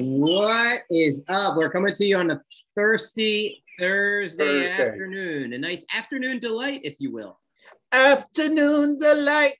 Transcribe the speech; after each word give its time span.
What 0.00 0.80
is 0.90 1.24
up? 1.28 1.56
We're 1.56 1.70
coming 1.70 1.92
to 1.94 2.04
you 2.06 2.16
on 2.16 2.30
a 2.30 2.40
thirsty 2.74 3.62
Thursday, 3.78 4.62
Thursday. 4.62 4.88
afternoon. 4.88 5.52
A 5.52 5.58
nice 5.58 5.84
afternoon 5.94 6.38
delight, 6.38 6.80
if 6.82 6.96
you 6.98 7.12
will. 7.12 7.38
Afternoon 7.92 8.98
delight. 8.98 9.56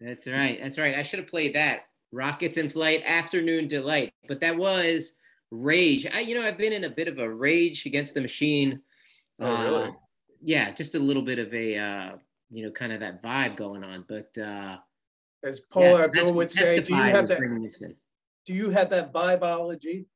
That's 0.00 0.26
right. 0.26 0.58
That's 0.62 0.78
right. 0.78 0.94
I 0.94 1.02
should 1.02 1.18
have 1.18 1.28
played 1.28 1.54
that. 1.56 1.80
Rockets 2.10 2.56
in 2.56 2.70
flight, 2.70 3.02
afternoon 3.04 3.68
delight. 3.68 4.14
But 4.28 4.40
that 4.40 4.56
was 4.56 5.12
rage. 5.50 6.06
I, 6.06 6.20
you 6.20 6.34
know, 6.34 6.46
I've 6.46 6.58
been 6.58 6.72
in 6.72 6.84
a 6.84 6.90
bit 6.90 7.08
of 7.08 7.18
a 7.18 7.28
rage 7.28 7.84
against 7.84 8.14
the 8.14 8.22
machine. 8.22 8.80
Oh, 9.40 9.62
really? 9.62 9.88
Uh, 9.88 9.92
yeah, 10.42 10.70
just 10.70 10.94
a 10.94 10.98
little 10.98 11.22
bit 11.22 11.38
of 11.38 11.52
a, 11.52 11.76
uh, 11.76 12.10
you 12.50 12.64
know, 12.64 12.70
kind 12.70 12.92
of 12.92 13.00
that 13.00 13.22
vibe 13.22 13.56
going 13.56 13.84
on. 13.84 14.06
But 14.08 14.30
uh, 14.40 14.76
As 15.42 15.60
Paul 15.60 15.98
yeah, 15.98 16.04
Abdul 16.04 16.32
would 16.32 16.50
say, 16.50 16.80
do 16.80 16.94
you 16.94 17.02
have 17.02 17.28
that? 17.28 17.40
Bringing 18.46 18.64
this 18.64 18.68
in. 18.68 18.70
Do 18.70 18.70
you 18.70 18.70
have 18.70 18.88
that 18.90 19.12
vibology? 19.12 20.06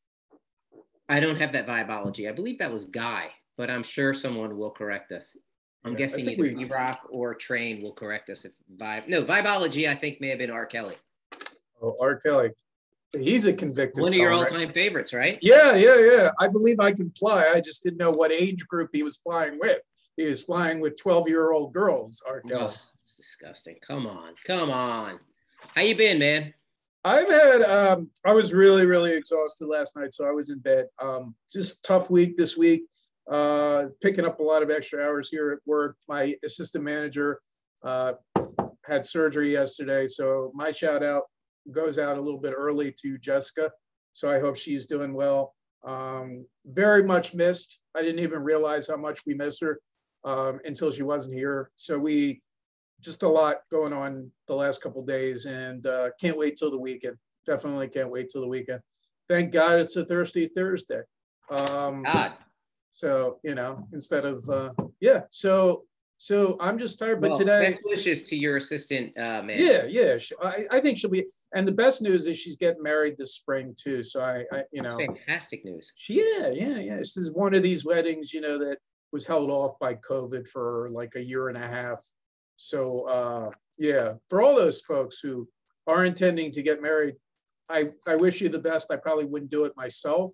I 1.09 1.21
don't 1.21 1.37
have 1.37 1.53
that 1.53 1.67
vibology. 1.67 2.29
I 2.29 2.33
believe 2.33 2.59
that 2.59 2.73
was 2.73 2.85
Guy, 2.85 3.31
but 3.57 3.71
I'm 3.71 3.83
sure 3.83 4.13
someone 4.13 4.57
will 4.57 4.71
correct 4.71 5.13
us. 5.13 5.37
I'm 5.85 5.93
Yeah, 5.93 5.99
guessing 5.99 6.29
either 6.29 6.43
we- 6.43 6.65
E-Rock 6.65 7.07
or 7.11 7.35
Train 7.35 7.83
will 7.83 7.93
correct 7.95 8.29
us 8.31 8.45
if 8.45 8.53
vibe. 8.77 9.09
No, 9.09 9.25
vibology. 9.25 9.89
I 9.89 9.95
think 9.95 10.21
may 10.21 10.29
have 10.29 10.39
been 10.39 10.51
R. 10.51 10.67
Kelly, 10.67 10.97
Oh, 11.81 11.95
R. 12.01 12.17
Kelly. 12.19 12.51
He's 13.13 13.47
a 13.47 13.55
convicted. 13.55 14.03
one 14.03 14.13
of 14.13 14.19
your 14.19 14.33
all-time 14.33 14.71
favorites, 14.71 15.15
right? 15.15 15.39
Yeah, 15.41 15.75
yeah, 15.77 15.99
yeah. 15.99 16.31
I 16.39 16.49
believe 16.49 16.79
I 16.79 16.93
can 16.93 17.11
fly. 17.13 17.47
I 17.55 17.61
just 17.61 17.83
didn't 17.83 17.97
know 17.99 18.11
what 18.11 18.31
age 18.33 18.67
group 18.67 18.91
he 18.93 19.03
was 19.03 19.17
flying 19.17 19.59
with. 19.59 19.81
He 20.19 20.25
was 20.25 20.43
flying 20.45 20.81
with 20.81 20.97
12-year-old 21.03 21.73
girls, 21.73 22.23
R. 22.27 22.43
Kelly. 22.43 22.75
Oh, 22.75 22.91
it's 22.99 23.15
disgusting. 23.15 23.77
Come 23.87 24.07
on, 24.07 24.35
come 24.45 24.71
on. 24.71 25.21
How 25.75 25.81
you 25.81 25.97
been, 25.97 26.19
man? 26.19 26.53
I've 27.09 27.31
had 27.31 27.63
um 27.63 28.11
I 28.27 28.33
was 28.33 28.53
really, 28.53 28.85
really 28.85 29.15
exhausted 29.15 29.67
last 29.67 29.97
night, 29.97 30.13
so 30.13 30.27
I 30.27 30.31
was 30.31 30.51
in 30.51 30.59
bed. 30.59 30.87
Um 31.01 31.35
just 31.51 31.83
tough 31.83 32.11
week 32.11 32.37
this 32.37 32.57
week. 32.59 32.83
Uh 33.31 33.85
picking 34.03 34.27
up 34.27 34.41
a 34.41 34.43
lot 34.43 34.63
of 34.63 34.71
extra 34.71 35.03
hours 35.03 35.31
here 35.31 35.51
at 35.53 35.59
work. 35.65 35.97
My 36.07 36.35
assistant 36.45 36.85
manager 36.85 37.41
uh 37.83 38.13
had 38.85 39.07
surgery 39.07 39.53
yesterday, 39.53 40.07
so 40.07 40.53
my 40.55 40.71
shout 40.71 41.03
out 41.03 41.23
goes 41.73 41.99
out 41.99 42.19
a 42.19 42.21
little 42.21 42.41
bit 42.41 42.53
early 42.55 42.95
to 43.01 43.17
Jessica. 43.17 43.71
So 44.13 44.31
I 44.31 44.39
hope 44.39 44.57
she's 44.57 44.85
doing 44.85 45.15
well. 45.15 45.55
Um 45.87 46.45
very 46.67 47.03
much 47.03 47.33
missed. 47.33 47.79
I 47.97 48.03
didn't 48.03 48.21
even 48.21 48.43
realize 48.43 48.87
how 48.87 48.99
much 48.99 49.21
we 49.27 49.33
miss 49.33 49.61
her 49.61 49.81
um 50.25 50.61
until 50.67 50.91
she 50.91 51.05
wasn't 51.05 51.37
here. 51.37 51.71
So 51.75 51.99
we 51.99 52.43
just 53.01 53.23
a 53.23 53.29
lot 53.29 53.59
going 53.71 53.93
on 53.93 54.31
the 54.47 54.55
last 54.55 54.83
couple 54.83 55.05
days 55.05 55.47
and 55.47 55.87
uh, 55.87 56.11
can't 56.21 56.37
wait 56.37 56.57
till 56.57 56.71
the 56.71 56.79
weekend. 56.79 57.17
Definitely 57.47 57.89
can't 57.89 58.11
wait 58.11 58.29
till 58.31 58.41
the 58.41 58.49
weekend. 58.49 58.81
Thank 59.29 59.53
God 59.53 59.79
it's 59.79 59.97
a 59.97 60.05
Thirsty 60.05 60.49
Thursday. 60.49 61.03
Um, 61.51 62.03
God. 62.03 62.33
so, 62.93 63.39
you 63.43 63.55
know, 63.55 63.87
instead 63.93 64.25
of, 64.25 64.49
uh, 64.49 64.71
yeah, 65.01 65.23
so, 65.31 65.85
so 66.19 66.57
I'm 66.61 66.79
just 66.79 66.99
tired, 66.99 67.21
but 67.21 67.31
Well, 67.31 67.39
today, 67.39 67.71
best 67.71 67.83
wishes 67.85 68.23
to 68.23 68.37
your 68.37 68.57
assistant, 68.57 69.17
uh, 69.17 69.43
man. 69.43 69.57
yeah, 69.57 69.85
yeah, 69.87 70.17
sh- 70.19 70.33
I, 70.43 70.67
I 70.73 70.81
think 70.81 70.99
she'll 70.99 71.11
be, 71.11 71.25
and 71.55 71.67
the 71.67 71.73
best 71.73 72.03
news 72.03 72.27
is 72.27 72.37
she's 72.39 72.57
getting 72.57 72.83
married 72.83 73.17
this 73.17 73.35
spring 73.35 73.75
too. 73.79 74.03
So 74.03 74.21
I, 74.21 74.45
I 74.53 74.65
you 74.73 74.83
know, 74.83 74.97
Fantastic 74.99 75.65
news. 75.65 75.93
she, 75.97 76.15
yeah, 76.15 76.51
yeah, 76.53 76.79
yeah. 76.79 76.97
This 76.97 77.17
is 77.17 77.31
one 77.31 77.55
of 77.55 77.63
these 77.63 77.85
weddings, 77.85 78.35
you 78.35 78.41
know, 78.41 78.59
that 78.59 78.79
was 79.13 79.27
held 79.27 79.49
off 79.51 79.79
by 79.79 79.95
COVID 79.95 80.49
for 80.49 80.89
like 80.93 81.15
a 81.15 81.23
year 81.23 81.49
and 81.49 81.57
a 81.57 81.67
half. 81.67 82.05
So 82.59 83.09
uh, 83.09 83.51
yeah, 83.79 84.15
for 84.29 84.43
all 84.43 84.55
those 84.55 84.83
folks 84.83 85.21
who 85.21 85.49
are 85.87 86.05
intending 86.05 86.53
to 86.53 86.63
get 86.63 86.83
married, 86.83 87.15
I, 87.71 87.91
I 88.07 88.17
wish 88.17 88.41
you 88.41 88.49
the 88.49 88.59
best. 88.59 88.93
I 88.93 88.97
probably 88.97 89.25
wouldn't 89.25 89.51
do 89.51 89.65
it 89.65 89.73
myself, 89.77 90.33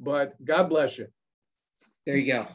but 0.00 0.32
God 0.44 0.68
bless 0.68 0.98
you. 0.98 1.06
There 2.06 2.16
you 2.16 2.32
go. 2.32 2.46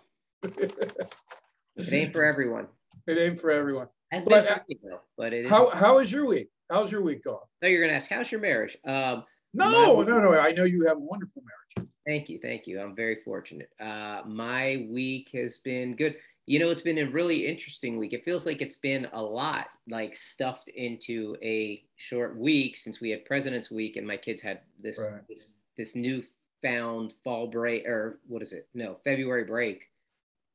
It 0.44 1.94
ain't 1.94 2.14
for 2.14 2.26
everyone. 2.26 2.68
it 3.08 3.18
ain't 3.18 3.40
for 3.40 3.52
everyone. 3.52 3.88
Has 4.12 4.26
But, 4.26 4.46
been 4.46 4.59
me, 4.68 4.78
though, 4.84 5.02
but 5.18 5.34
it 5.34 5.46
is. 5.46 5.50
How 5.50 5.70
how 5.70 6.00
is 6.00 6.12
your 6.12 6.26
week? 6.26 6.50
How's 6.70 6.92
your 6.92 7.02
week 7.02 7.24
going? 7.24 7.38
No, 7.62 7.68
you're 7.68 7.82
gonna 7.86 7.96
ask, 7.96 8.09
how's 8.09 8.32
your 8.32 8.42
marriage? 8.42 8.78
Um, 8.86 9.24
No, 9.53 10.02
no, 10.02 10.20
no. 10.20 10.34
I 10.34 10.52
know 10.52 10.64
you 10.64 10.86
have 10.88 10.98
a 10.98 11.02
wonderful 11.02 11.44
marriage. 11.44 11.90
Thank 12.06 12.30
you, 12.30 12.40
thank 12.42 12.66
you. 12.66 12.82
I'm 12.82 12.96
very 12.96 13.18
fortunate. 13.24 13.70
Uh, 13.80 14.22
my 14.26 14.88
week 14.90 15.30
has 15.34 15.59
been 15.59 15.96
good. 15.96 16.16
You 16.47 16.59
know, 16.59 16.69
it's 16.72 16.81
been 16.81 16.97
a 16.97 17.06
really 17.06 17.46
interesting 17.47 17.97
week. 17.97 18.13
It 18.13 18.25
feels 18.25 18.46
like 18.46 18.62
it's 18.62 18.78
been 18.78 19.07
a 19.13 19.22
lot, 19.22 19.68
like 19.90 20.16
stuffed 20.16 20.69
into 20.69 21.35
a 21.44 21.84
short 21.97 22.38
week 22.38 22.75
since 22.75 23.00
we 23.00 23.12
had 23.12 23.25
President's 23.25 23.69
Week, 23.72 23.96
and 23.96 24.06
my 24.07 24.18
kids 24.18 24.41
had 24.41 24.62
this 24.79 25.00
Right. 25.00 25.22
this, 25.29 25.47
this 25.78 25.96
newfound 25.96 27.13
fall 27.24 27.47
break, 27.47 27.85
or 27.88 28.19
what 28.28 28.41
is 28.41 28.53
it? 28.53 28.68
No, 28.74 28.97
February 29.03 29.44
break. 29.46 29.88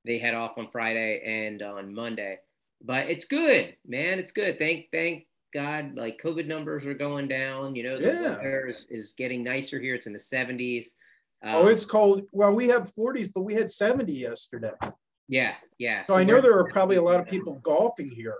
They 0.04 0.19
had 0.19 0.34
off 0.34 0.58
on 0.58 0.69
Friday 0.70 1.22
and 1.24 1.62
on 1.62 1.94
Monday, 1.94 2.41
but 2.82 3.08
it's 3.08 3.24
good, 3.24 3.76
man. 3.86 4.18
It's 4.18 4.32
good. 4.32 4.58
Thank 4.58 4.91
thank 4.92 5.26
God. 5.54 5.94
Like 5.97 6.20
COVID 6.20 6.47
numbers 6.47 6.84
are 6.84 6.94
going 6.94 7.28
down. 7.28 7.74
You 7.76 7.84
know, 7.84 7.98
the 7.98 8.08
Yeah. 8.08 8.36
weather 8.36 8.66
is, 8.68 8.86
is 8.91 9.12
getting 9.12 9.42
nicer 9.44 9.78
here. 9.80 9.94
It's 9.94 10.06
in 10.06 10.12
the 10.12 10.18
70s. 10.18 10.88
oh, 11.44 11.62
Um, 11.66 11.68
it's 11.72 11.84
cold. 11.86 12.26
Well, 12.32 12.54
we 12.54 12.66
have 12.68 12.92
40s, 12.94 13.28
but 13.32 13.42
we 13.42 13.54
had 13.54 13.70
70 13.70 14.12
yesterday. 14.12 14.72
Yeah, 15.28 15.54
yeah. 15.78 16.04
So 16.04 16.14
I 16.14 16.25
know 16.25 16.41
there 16.41 16.59
are 16.59 16.69
probably 16.69 16.97
a 16.97 17.03
lot 17.03 17.20
of 17.20 17.26
people 17.26 17.54
golfing 17.62 18.09
here, 18.09 18.37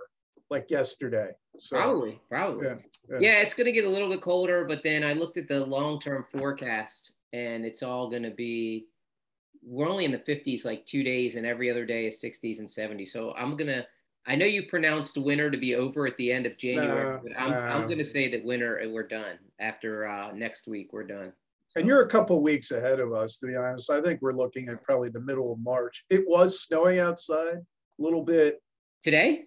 like 0.49 0.69
yesterday. 0.71 1.31
So 1.59 1.77
Probably, 1.77 2.19
probably. 2.29 2.67
Yeah, 2.67 2.75
Yeah, 3.09 3.17
yeah. 3.19 3.41
it's 3.41 3.53
going 3.53 3.65
to 3.65 3.71
get 3.71 3.85
a 3.85 3.89
little 3.89 4.09
bit 4.09 4.21
colder, 4.21 4.65
but 4.65 4.83
then 4.83 5.03
I 5.03 5.13
looked 5.13 5.37
at 5.37 5.47
the 5.47 5.59
long 5.59 5.99
term 5.99 6.25
forecast 6.31 7.13
and 7.33 7.65
it's 7.65 7.83
all 7.83 8.09
going 8.09 8.23
to 8.23 8.31
be, 8.31 8.87
we're 9.63 9.89
only 9.89 10.05
in 10.05 10.11
the 10.11 10.19
50s 10.19 10.65
like 10.65 10.85
two 10.85 11.03
days, 11.03 11.35
and 11.35 11.45
every 11.45 11.69
other 11.69 11.85
day 11.85 12.07
is 12.07 12.21
60s 12.21 12.59
and 12.59 12.67
70s. 12.67 13.09
So 13.09 13.33
I'm 13.33 13.57
going 13.57 13.67
to, 13.67 13.85
I 14.25 14.35
know 14.35 14.45
you 14.45 14.63
pronounced 14.63 15.17
winter 15.17 15.49
to 15.51 15.57
be 15.57 15.75
over 15.75 16.05
at 16.05 16.15
the 16.17 16.31
end 16.31 16.45
of 16.45 16.57
January, 16.57 17.15
No, 17.15 17.19
but 17.23 17.31
I'm, 17.37 17.53
I'm 17.53 17.87
going 17.87 17.97
to 17.97 18.05
say 18.05 18.29
that 18.31 18.45
winter, 18.45 18.77
and 18.77 18.93
we're 18.93 19.07
done. 19.07 19.37
After 19.59 20.07
uh, 20.07 20.31
next 20.33 20.67
week, 20.67 20.93
we're 20.93 21.05
done. 21.05 21.33
And 21.75 21.85
you're 21.87 22.01
a 22.01 22.07
couple 22.07 22.41
weeks 22.41 22.71
ahead 22.71 22.99
of 22.99 23.13
us, 23.13 23.37
to 23.37 23.47
be 23.47 23.55
honest. 23.55 23.91
I 23.91 24.01
think 24.01 24.21
we're 24.21 24.33
looking 24.33 24.67
at 24.69 24.83
probably 24.83 25.09
the 25.09 25.19
middle 25.19 25.53
of 25.53 25.59
March. 25.59 26.03
It 26.09 26.23
was 26.27 26.61
snowing 26.61 26.99
outside 26.99 27.55
a 27.57 27.63
little 27.99 28.23
bit. 28.23 28.59
Today? 29.03 29.43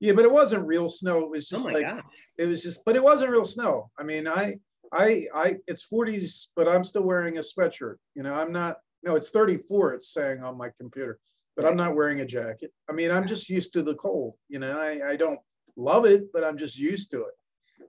Yeah, 0.00 0.12
but 0.12 0.24
it 0.24 0.30
wasn't 0.32 0.66
real 0.66 0.88
snow. 0.88 1.20
It 1.20 1.30
was 1.30 1.52
Oh 1.52 1.56
just 1.56 1.66
my 1.68 1.72
like 1.74 1.86
God. 1.86 2.02
it 2.36 2.46
was 2.46 2.62
just, 2.62 2.84
but 2.84 2.96
it 2.96 3.02
wasn't 3.02 3.30
real 3.30 3.44
snow. 3.44 3.90
I 3.98 4.02
mean, 4.02 4.26
I, 4.26 4.56
I, 4.92 5.26
I, 5.34 5.56
it's 5.66 5.86
40s, 5.92 6.48
but 6.56 6.68
I'm 6.68 6.82
still 6.84 7.02
wearing 7.02 7.38
a 7.38 7.42
sweatshirt. 7.42 7.96
You 8.14 8.22
know, 8.22 8.34
I'm 8.34 8.52
not. 8.52 8.78
No, 9.04 9.14
it's 9.14 9.30
34. 9.30 9.94
It's 9.94 10.12
saying 10.12 10.42
on 10.42 10.58
my 10.58 10.70
computer, 10.76 11.20
but 11.56 11.64
I'm 11.64 11.76
not 11.76 11.94
wearing 11.94 12.20
a 12.20 12.26
jacket. 12.26 12.72
I 12.90 12.92
mean, 12.92 13.12
I'm 13.12 13.26
just 13.26 13.48
used 13.48 13.72
to 13.74 13.82
the 13.82 13.94
cold. 13.94 14.34
You 14.48 14.58
know, 14.58 14.76
I, 14.80 15.10
I 15.10 15.16
don't 15.16 15.38
love 15.76 16.04
it, 16.04 16.32
but 16.32 16.42
I'm 16.42 16.56
just 16.56 16.76
used 16.76 17.12
to 17.12 17.20
it. 17.20 17.34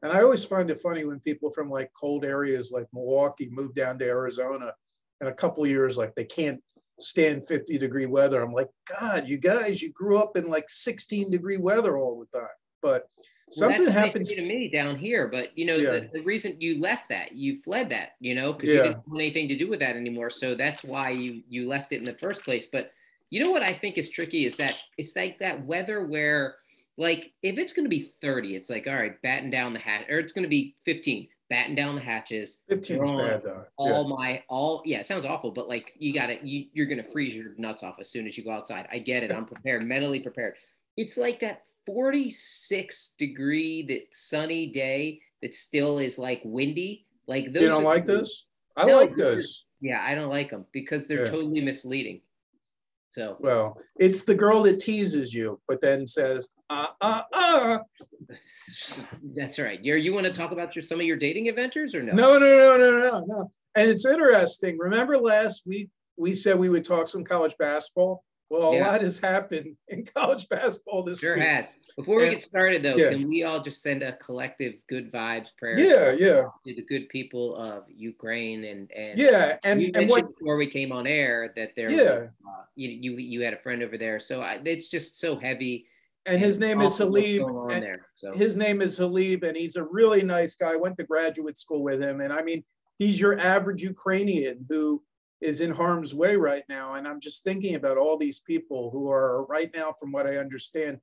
And 0.02 0.12
I 0.12 0.22
always 0.22 0.46
find 0.46 0.70
it 0.70 0.80
funny 0.80 1.06
when 1.06 1.20
people 1.20 1.52
from 1.52 1.70
like 1.70 1.92
cold 1.94 2.24
areas 2.24 2.72
like 2.72 2.88
Milwaukee 2.94 3.50
move 3.52 3.76
down 3.76 4.00
to 4.00 4.06
Arizona 4.06 4.74
in 5.22 5.28
a 5.28 5.34
couple 5.34 5.66
years, 5.68 5.98
like 5.98 6.16
they 6.16 6.26
can't 6.26 6.62
stand 7.00 7.46
50 7.48 7.78
degree 7.78 8.06
weather. 8.06 8.42
I'm 8.42 8.54
like, 8.54 8.70
God, 9.00 9.28
you 9.28 9.38
guys, 9.38 9.82
you 9.82 9.92
grew 9.92 10.18
up 10.18 10.38
in 10.38 10.50
like 10.50 10.70
16 10.70 11.30
degree 11.30 11.58
weather 11.58 11.98
all 11.98 12.20
the 12.20 12.40
time. 12.40 12.48
But 12.82 13.10
something 13.50 13.86
they 13.86 13.92
happens. 13.92 14.32
to 14.32 14.42
me 14.42 14.70
down 14.70 14.96
here, 14.96 15.28
but 15.28 15.58
you 15.58 15.66
know 15.66 15.76
Yeah. 15.76 15.92
the, 15.92 16.10
the 16.14 16.22
reason 16.22 16.60
you 16.60 16.80
left 16.80 17.10
that, 17.10 17.36
you 17.36 17.62
fled 17.62 17.90
that, 17.90 18.12
you 18.20 18.36
know, 18.36 18.54
because 18.54 18.70
you 18.70 18.84
didn't 18.84 19.08
want 19.08 19.22
anything 19.22 19.48
to 19.50 19.58
do 19.58 19.68
with 19.70 19.80
that 19.80 19.96
anymore. 19.96 20.30
So 20.30 20.56
that's 20.56 20.84
why 20.84 21.10
you 21.10 21.44
you 21.50 21.68
left 21.68 21.92
it 21.92 21.98
in 21.98 22.06
the 22.06 22.14
first 22.14 22.44
place. 22.44 22.68
But 22.72 22.92
you 23.32 23.44
know 23.44 23.52
what 23.52 23.64
I 23.64 23.74
think 23.74 23.98
is 23.98 24.10
tricky 24.10 24.46
is 24.46 24.56
that 24.58 24.78
it's 24.98 25.16
like 25.16 25.40
that 25.40 25.66
weather 25.66 26.06
where, 26.06 26.56
like, 27.00 27.32
if 27.42 27.58
it's 27.58 27.74
going 27.74 27.86
to 27.86 27.90
be 27.90 28.02
thirty, 28.22 28.56
it's 28.56 28.70
like 28.70 28.86
all 28.86 28.94
right, 28.96 29.20
batten 29.22 29.50
down 29.50 29.74
the 29.74 29.80
hatch, 29.80 30.06
or 30.10 30.20
it's 30.20 30.34
going 30.34 30.44
to 30.44 30.50
be 30.50 30.76
fifteen, 30.86 31.28
batten 31.50 31.74
down 31.74 31.96
the 31.96 32.02
hatches. 32.02 32.60
15 32.68 33.04
is 33.04 33.12
bad 33.12 33.42
though. 33.44 33.66
All 33.78 34.08
my 34.08 34.44
all 34.50 34.84
yeah, 34.86 35.00
it 35.00 35.06
sounds 35.06 35.26
awful, 35.26 35.52
but 35.52 35.68
like 35.70 35.94
you 35.98 36.14
got 36.14 36.28
to 36.28 36.46
you 36.48 36.66
you're 36.74 36.86
gonna 36.86 37.04
freeze 37.04 37.34
your 37.34 37.54
nuts 37.58 37.82
off 37.84 37.96
as 38.00 38.10
soon 38.12 38.28
as 38.28 38.38
you 38.38 38.44
go 38.44 38.52
outside. 38.52 38.88
I 38.92 39.00
get 39.00 39.24
it. 39.24 39.34
I'm 39.34 39.46
prepared, 39.46 39.84
mentally 39.88 40.20
prepared. 40.20 40.56
It's 40.98 41.18
like 41.18 41.40
that 41.40 41.64
46 41.86 43.16
degree 43.18 43.84
that 43.88 44.14
sunny 44.16 44.68
day 44.68 45.22
that 45.42 45.54
still 45.54 46.00
is 46.00 46.20
like 46.20 46.42
windy. 46.44 47.06
Like 47.28 47.46
Yeah. 47.46 47.52
those. 47.52 47.64
You 47.64 47.70
don't 47.70 47.84
like 47.84 48.06
this? 48.06 48.46
I 48.76 48.86
No, 48.86 48.98
like 49.00 49.16
those 49.16 49.38
this. 49.38 49.66
Yeah, 49.82 50.04
I 50.04 50.14
don't 50.16 50.30
like 50.30 50.50
them 50.50 50.66
because 50.74 51.08
they're 51.08 51.24
Yeah. 51.26 51.32
totally 51.32 51.62
misleading. 51.62 52.22
So 53.10 53.38
Well, 53.40 53.78
it's 54.00 54.24
the 54.24 54.36
girl 54.36 54.62
that 54.64 54.80
teases 54.80 55.34
you, 55.34 55.60
but 55.68 55.82
then 55.82 56.06
says, 56.06 56.50
uh, 56.70 56.88
uh, 57.02 57.24
uh. 57.34 57.80
that's 59.36 59.58
right. 59.58 59.84
You're, 59.84 59.98
you 59.98 60.14
want 60.14 60.28
to 60.28 60.34
talk 60.34 60.52
about 60.52 60.76
your 60.76 60.84
some 60.84 61.00
of 61.00 61.06
your 61.06 61.18
dating 61.18 61.50
adventures 61.50 61.96
or 61.96 62.04
no? 62.04 62.14
No, 62.14 62.38
no, 62.38 62.40
no, 62.40 62.78
no, 62.78 63.00
no, 63.00 63.26
no. 63.26 63.52
And 63.76 63.90
it's 63.90 64.06
interesting. 64.06 64.78
Remember 64.78 65.18
last 65.18 65.64
week 65.66 65.90
we 66.18 66.34
said 66.34 66.60
we 66.60 66.70
would 66.70 66.86
talk 66.86 67.08
some 67.08 67.24
college 67.24 67.56
basketball? 67.58 68.24
Well, 68.50 68.72
a 68.72 68.76
Yeah. 68.78 68.88
lot 68.92 69.02
has 69.02 69.20
happened 69.20 69.76
in 69.90 70.06
college 70.06 70.50
basketball 70.50 71.04
this 71.04 71.22
year. 71.22 71.34
Sure 71.36 71.38
week. 71.38 71.46
has. 71.48 71.70
Before 71.96 72.18
we 72.18 72.24
And- 72.24 72.32
get 72.32 72.42
started, 72.42 72.82
though, 72.84 72.96
yeah. 72.96 73.10
can 73.10 73.28
we 73.28 73.44
all 73.44 73.62
just 73.62 73.82
send 73.82 74.02
a 74.02 74.14
collective 74.18 74.76
good 74.88 75.12
vibes 75.12 75.50
prayer? 75.58 75.80
Yeah, 75.80 76.12
yeah, 76.14 76.42
To 76.66 76.76
the 76.76 76.82
good 76.84 77.10
people 77.10 77.56
of 77.56 77.84
Ukraine 77.90 78.64
and 78.66 78.92
and 78.92 79.20
yeah. 79.20 79.58
And 79.64 79.82
you 79.82 79.92
and 79.94 80.10
what? 80.10 80.28
before 80.28 80.58
we 80.58 80.68
came 80.68 80.92
on 80.92 81.06
air 81.06 81.54
that 81.56 81.76
there, 81.76 81.92
Yeah. 81.92 82.04
was, 82.20 82.30
uh, 82.48 82.64
you, 82.76 82.90
you 82.90 83.18
you 83.18 83.42
had 83.42 83.54
a 83.54 83.58
friend 83.60 83.84
over 83.84 83.98
there, 83.98 84.20
so 84.20 84.42
I, 84.42 84.60
it's 84.66 84.88
just 84.88 85.20
so 85.20 85.36
heavy. 85.38 85.86
And 86.26 86.40
his 86.40 86.60
name 86.60 86.82
is 86.82 86.98
Halib. 86.98 87.72
and 87.72 87.82
there. 87.84 88.06
So 88.16 88.34
His 88.34 88.56
name 88.58 88.82
is 88.82 89.00
Halib, 89.00 89.44
and 89.44 89.56
he's 89.56 89.78
a 89.78 89.84
really 89.84 90.22
nice 90.22 90.56
guy. 90.56 90.74
I 90.74 90.76
went 90.76 90.98
to 90.98 91.04
graduate 91.04 91.58
school 91.58 91.82
with 91.84 92.02
him, 92.02 92.20
and 92.22 92.32
I 92.34 92.42
mean, 92.42 92.64
he's 93.00 93.20
your 93.20 93.40
average 93.40 93.82
Ukrainian 93.84 94.66
who 94.70 95.02
is 95.42 95.62
in 95.62 95.72
harm's 95.72 96.14
way 96.14 96.36
right 96.36 96.64
now. 96.70 96.96
And 96.96 97.08
I'm 97.08 97.20
just 97.20 97.44
thinking 97.44 97.76
about 97.76 97.98
all 97.98 98.18
these 98.18 98.40
people 98.40 98.90
who 98.92 99.10
are 99.10 99.46
right 99.46 99.70
now, 99.74 99.94
from 100.00 100.12
what 100.12 100.28
I 100.28 100.38
understand, 100.38 101.00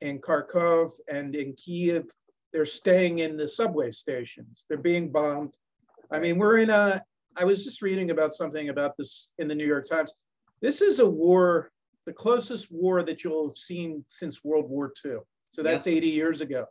in 0.00 0.18
Kharkov 0.20 0.90
and 1.10 1.34
in 1.34 1.54
Kiev. 1.54 2.06
They're 2.52 2.64
staying 2.64 3.18
in 3.18 3.36
the 3.36 3.48
subway 3.48 3.90
stations. 3.90 4.64
They're 4.68 4.78
being 4.78 5.10
bombed. 5.10 5.54
I 6.10 6.18
mean, 6.18 6.38
we're 6.38 6.58
in 6.58 6.70
a. 6.70 7.02
I 7.36 7.44
was 7.44 7.64
just 7.64 7.82
reading 7.82 8.10
about 8.10 8.32
something 8.32 8.68
about 8.68 8.96
this 8.96 9.32
in 9.38 9.48
the 9.48 9.54
New 9.54 9.66
York 9.66 9.86
Times. 9.88 10.12
This 10.62 10.80
is 10.80 11.00
a 11.00 11.08
war, 11.08 11.72
the 12.06 12.12
closest 12.12 12.70
war 12.70 13.02
that 13.02 13.24
you'll 13.24 13.48
have 13.48 13.56
seen 13.56 14.04
since 14.08 14.44
World 14.44 14.70
War 14.70 14.92
II. 15.04 15.16
So 15.50 15.62
that's 15.62 15.86
80 15.88 16.08
years 16.08 16.40
ago 16.40 16.66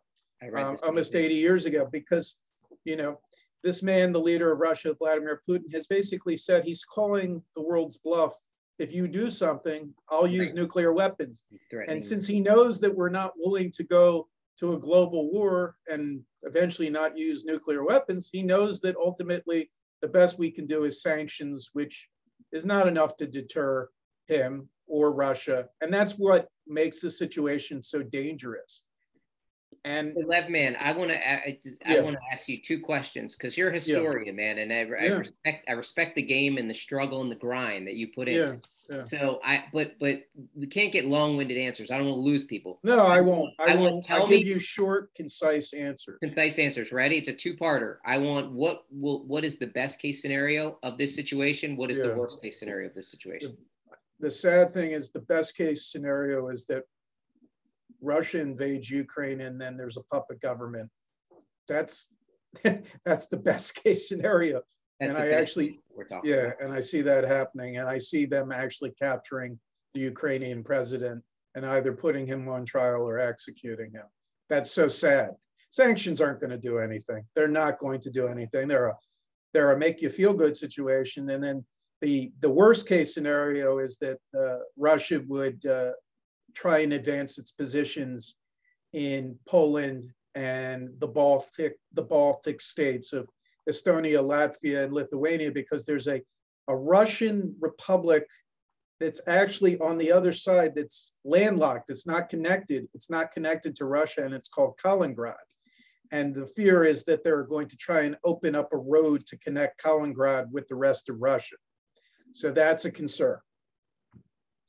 um, 0.56 0.76
almost 0.84 1.16
80 1.16 1.36
years 1.36 1.66
ago 1.66 1.88
because 1.92 2.38
you 2.86 2.96
know 2.96 3.20
this 3.64 3.82
man 3.82 4.12
the 4.12 4.20
leader 4.20 4.52
of 4.52 4.60
russia 4.60 4.94
vladimir 4.94 5.42
putin 5.50 5.72
has 5.74 5.88
basically 5.88 6.36
said 6.38 6.64
he's 6.64 6.84
calling 6.84 7.42
the 7.56 7.62
world's 7.62 7.98
bluff. 7.98 8.34
If 8.80 8.92
you 8.92 9.08
do 9.08 9.30
something 9.30 9.94
i'll 10.10 10.28
use 10.28 10.50
Right. 10.50 10.56
nuclear 10.62 10.92
weapons. 10.94 11.44
And 11.88 12.04
since 12.04 12.28
he 12.28 12.40
knows 12.40 12.80
that 12.82 12.94
we're 12.94 13.10
not 13.22 13.34
willing 13.38 13.72
to 13.72 13.84
go 13.84 14.28
to 14.60 14.74
a 14.74 14.80
global 14.80 15.32
war 15.32 15.76
and 15.88 16.22
eventually 16.44 16.90
not 16.90 17.18
use 17.18 17.46
nuclear 17.46 17.84
weapons 17.86 18.30
he 18.32 18.44
knows 18.44 18.82
that 18.82 18.96
ultimately 18.98 19.72
the 20.02 20.08
best 20.08 20.38
we 20.38 20.52
can 20.52 20.66
do 20.68 20.84
is 20.84 21.02
sanctions 21.02 21.70
which 21.74 22.10
is 22.52 22.66
not 22.66 22.88
enough 22.88 23.16
to 23.18 23.26
deter 23.26 23.90
him 24.28 24.68
or 24.88 25.12
russia. 25.14 25.68
And 25.82 25.94
that's 25.94 26.14
what 26.26 26.48
makes 26.68 27.00
the 27.02 27.10
situation 27.12 27.82
so 27.82 28.04
dangerous 28.04 28.84
and 29.86 30.08
So, 30.08 30.20
Lev, 30.26 30.50
man, 30.50 30.76
I 30.80 30.92
want 30.94 31.12
to 31.12 31.18
I, 31.18 31.58
I 31.86 31.96
Yeah. 31.96 32.02
want 32.02 32.16
to 32.18 32.22
ask 32.36 32.48
you 32.48 32.62
two 32.62 32.80
questions 32.80 33.36
because 33.36 33.58
you're 33.58 33.70
a 33.70 33.74
historian, 33.74 34.36
man, 34.36 34.58
and 34.60 34.72
I, 34.72 34.78
I 34.82 35.06
Yeah. 35.08 35.18
respect 35.18 35.66
I 35.70 35.74
respect 35.74 36.16
the 36.16 36.22
game 36.22 36.58
and 36.58 36.70
the 36.70 36.74
struggle 36.74 37.22
and 37.22 37.32
the 37.32 37.36
grind 37.36 37.88
that 37.88 37.96
you 37.96 38.08
put 38.14 38.28
in. 38.28 38.36
yeah 38.36 38.56
yeah 38.90 39.04
So 39.04 39.40
I, 39.44 39.66
but 39.74 39.98
but 40.00 40.24
we 40.56 40.68
can't 40.68 40.92
get 40.92 41.06
long-winded 41.06 41.58
answers. 41.58 41.92
I 41.92 41.98
don't 41.98 42.08
want 42.08 42.18
to 42.18 42.22
lose 42.22 42.44
people. 42.46 42.80
No, 42.84 43.00
I 43.00 43.22
won't. 43.22 43.54
I, 43.60 43.74
I 43.74 43.76
won't. 43.76 44.06
tell 44.06 44.26
I 44.26 44.30
give 44.30 44.48
you 44.48 44.60
short, 44.60 45.14
concise 45.16 45.74
answers. 45.74 46.18
Concise 46.22 46.60
answers. 46.60 46.92
Ready? 46.92 47.18
It's 47.18 47.28
a 47.28 47.34
two-parter. 47.34 47.98
I 48.06 48.18
want 48.18 48.52
what 48.52 48.86
will 48.92 49.26
what 49.26 49.44
is 49.44 49.58
the 49.58 49.68
best 49.68 50.00
case 50.00 50.22
scenario 50.22 50.80
of 50.84 50.98
this 50.98 51.16
situation? 51.16 51.76
What 51.76 51.92
is 51.92 51.98
Yeah. 52.00 52.08
the 52.08 52.16
worst 52.18 52.42
case 52.42 52.60
scenario 52.60 52.88
of 52.90 52.96
this 52.96 53.10
situation? 53.12 53.58
The 54.20 54.32
sad 54.32 54.74
thing 54.74 54.92
is, 54.92 55.12
the 55.12 55.20
best 55.20 55.58
case 55.58 55.88
scenario 55.88 56.48
is 56.48 56.66
that 56.68 56.84
Russia 58.04 58.40
invades 58.40 58.90
Ukraine 58.90 59.42
and 59.42 59.60
then 59.60 59.78
there's 59.78 59.98
a 59.98 60.04
puppet 60.04 60.40
government. 60.42 60.90
That's 61.68 62.10
that's 63.06 63.28
the 63.28 63.38
best 63.38 63.76
case 63.84 64.08
scenario. 64.08 64.62
That's 65.00 65.16
and 65.16 65.24
I 65.24 65.30
actually- 65.30 65.80
Yeah, 66.24 66.36
about. 66.36 66.62
and 66.62 66.74
I 66.74 66.80
see 66.80 67.02
that 67.02 67.24
happening, 67.24 67.78
and 67.78 67.90
I 67.90 67.98
see 67.98 68.26
them 68.26 68.52
actually 68.52 68.92
capturing 68.92 69.60
the 69.94 70.02
Ukrainian 70.02 70.64
president 70.64 71.24
and 71.56 71.66
either 71.66 71.94
putting 71.94 72.26
him 72.26 72.48
on 72.50 72.66
trial 72.66 73.08
or 73.08 73.20
executing 73.20 73.92
him. 73.92 74.06
That's 74.50 74.72
so 74.72 74.88
sad. 74.88 75.32
Sanctions 75.72 76.22
aren't 76.22 76.40
going 76.40 76.52
to 76.52 76.58
do 76.58 76.80
anything. 76.80 77.24
They're 77.36 77.48
not 77.48 77.80
going 77.80 78.00
to 78.02 78.12
do 78.12 78.28
anything. 78.28 78.68
They're 78.68 78.88
a 78.88 78.98
they're 79.54 79.72
a 79.72 79.78
make 79.78 80.02
you 80.02 80.10
feel 80.10 80.34
good 80.34 80.56
situation, 80.58 81.30
and 81.30 81.44
then 81.44 81.66
the 82.02 82.32
the 82.42 82.50
worst 82.50 82.88
case 82.88 83.14
scenario 83.14 83.80
is 83.80 83.98
that 83.98 84.20
uh, 84.38 84.58
Russia 84.78 85.24
would 85.28 85.66
uh, 85.66 85.92
try 86.54 86.80
and 86.80 86.94
advance 86.94 87.38
its 87.38 87.52
positions 87.52 88.36
in 88.94 89.38
Poland 89.48 90.12
and 90.36 90.90
the 91.00 91.08
Baltic 91.08 91.78
the 91.94 92.02
Baltic 92.02 92.62
states 92.62 93.14
of 93.14 93.28
Estonia, 93.70 94.22
Latvia, 94.22 94.84
and 94.84 94.94
Lithuania 94.94 95.52
because 95.52 95.86
there's 95.86 96.08
a, 96.08 96.22
a 96.68 96.76
Russian 96.76 97.56
republic 97.62 98.28
that's 99.00 99.22
actually 99.28 99.78
on 99.80 99.98
the 99.98 100.12
other 100.12 100.32
side 100.32 100.74
that's 100.76 101.14
landlocked. 101.24 101.90
It's 101.90 102.08
not 102.08 102.30
connected. 102.30 102.88
It's 102.94 103.10
not 103.10 103.32
connected 103.32 103.76
to 103.78 103.86
Russia, 103.86 104.22
and 104.24 104.34
it's 104.34 104.50
called 104.50 104.78
Kaliningrad. 104.84 105.36
And 106.12 106.34
the 106.36 106.46
fear 106.46 106.84
is 106.84 107.06
that 107.06 107.24
they're 107.24 107.44
going 107.44 107.68
to 107.70 107.78
try 107.78 108.02
and 108.02 108.18
open 108.24 108.56
up 108.56 108.70
a 108.72 108.78
road 108.78 109.26
to 109.26 109.38
connect 109.40 109.84
Kaliningrad 109.84 110.52
with 110.52 110.68
the 110.68 110.76
rest 110.76 111.10
of 111.10 111.20
Russia. 111.20 111.56
So 112.34 112.52
that's 112.52 112.86
a 112.86 112.92
concern. 112.92 113.40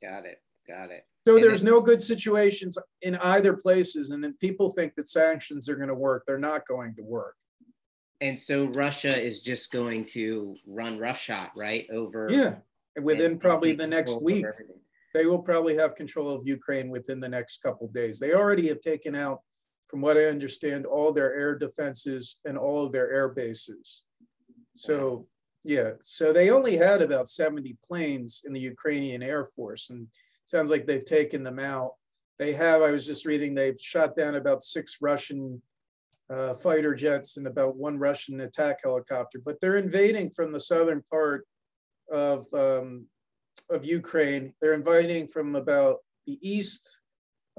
Got 0.01 0.25
it. 0.25 0.41
Got 0.67 0.91
it. 0.91 1.05
So 1.27 1.35
And 1.35 1.43
there's 1.43 1.61
then- 1.61 1.71
no 1.73 1.81
good 1.81 2.01
situations 2.01 2.77
in 3.01 3.15
either 3.17 3.53
places. 3.53 4.11
And 4.11 4.23
then 4.23 4.33
people 4.39 4.69
think 4.69 4.93
that 4.95 5.07
sanctions 5.07 5.67
are 5.67 5.75
going 5.75 5.89
to 5.89 5.95
work. 5.95 6.23
They're 6.25 6.37
not 6.37 6.67
going 6.67 6.95
to 6.95 7.01
work. 7.03 7.35
And 8.21 8.39
so 8.39 8.65
Russia 8.67 9.19
is 9.21 9.41
just 9.41 9.71
going 9.71 10.05
to 10.05 10.55
run 10.65 10.99
roughshod, 10.99 11.49
right? 11.55 11.87
Over 11.89 12.29
Yeah. 12.31 12.59
Within 13.01 13.31
and 13.31 13.41
probably 13.41 13.71
take 13.71 13.79
the 13.79 13.87
next 13.87 14.21
week, 14.21 14.45
they 15.13 15.25
will 15.25 15.41
probably 15.41 15.75
have 15.75 15.95
control 15.95 16.29
of 16.29 16.47
Ukraine 16.47 16.89
within 16.89 17.19
the 17.19 17.27
next 17.27 17.61
couple 17.61 17.87
days. 17.89 18.19
They 18.19 18.33
already 18.33 18.67
have 18.69 18.79
taken 18.79 19.15
out, 19.15 19.41
from 19.87 19.99
what 19.99 20.17
I 20.17 20.25
understand, 20.25 20.85
all 20.85 21.11
their 21.11 21.33
air 21.35 21.55
defenses 21.57 22.39
and 22.45 22.57
all 22.57 22.85
of 22.85 22.93
their 22.93 23.11
air 23.11 23.27
bases. 23.29 24.03
So, 24.75 25.27
yeah, 25.65 25.93
so 26.01 26.31
they 26.31 26.49
only 26.51 26.77
had 26.77 27.01
about 27.01 27.27
70 27.27 27.77
planes 27.83 28.43
in 28.45 28.53
the 28.53 28.61
Ukrainian 28.61 29.21
Air 29.21 29.43
Force, 29.43 29.89
and 29.89 30.03
it 30.03 30.09
sounds 30.45 30.69
like 30.69 30.85
they've 30.85 31.05
taken 31.05 31.43
them 31.43 31.59
out. 31.59 31.93
They 32.39 32.53
have, 32.53 32.81
I 32.81 32.91
was 32.91 33.05
just 33.05 33.25
reading, 33.25 33.53
they've 33.53 33.79
shot 33.79 34.15
down 34.15 34.35
about 34.35 34.61
six 34.63 34.97
Russian 35.01 35.61
uh, 36.29 36.53
fighter 36.53 36.93
jets 36.95 37.37
and 37.37 37.47
about 37.47 37.75
one 37.75 37.97
Russian 37.99 38.41
attack 38.41 38.79
helicopter, 38.83 39.39
but 39.43 39.59
they're 39.61 39.75
invading 39.77 40.31
from 40.31 40.51
the 40.51 40.59
southern 40.59 41.03
part 41.09 41.45
of 42.11 42.45
um, 42.53 43.05
of 43.69 43.85
Ukraine. 43.85 44.53
They're 44.59 44.73
invading 44.73 45.27
from 45.27 45.55
about 45.55 45.97
the 46.27 46.37
east, 46.41 47.01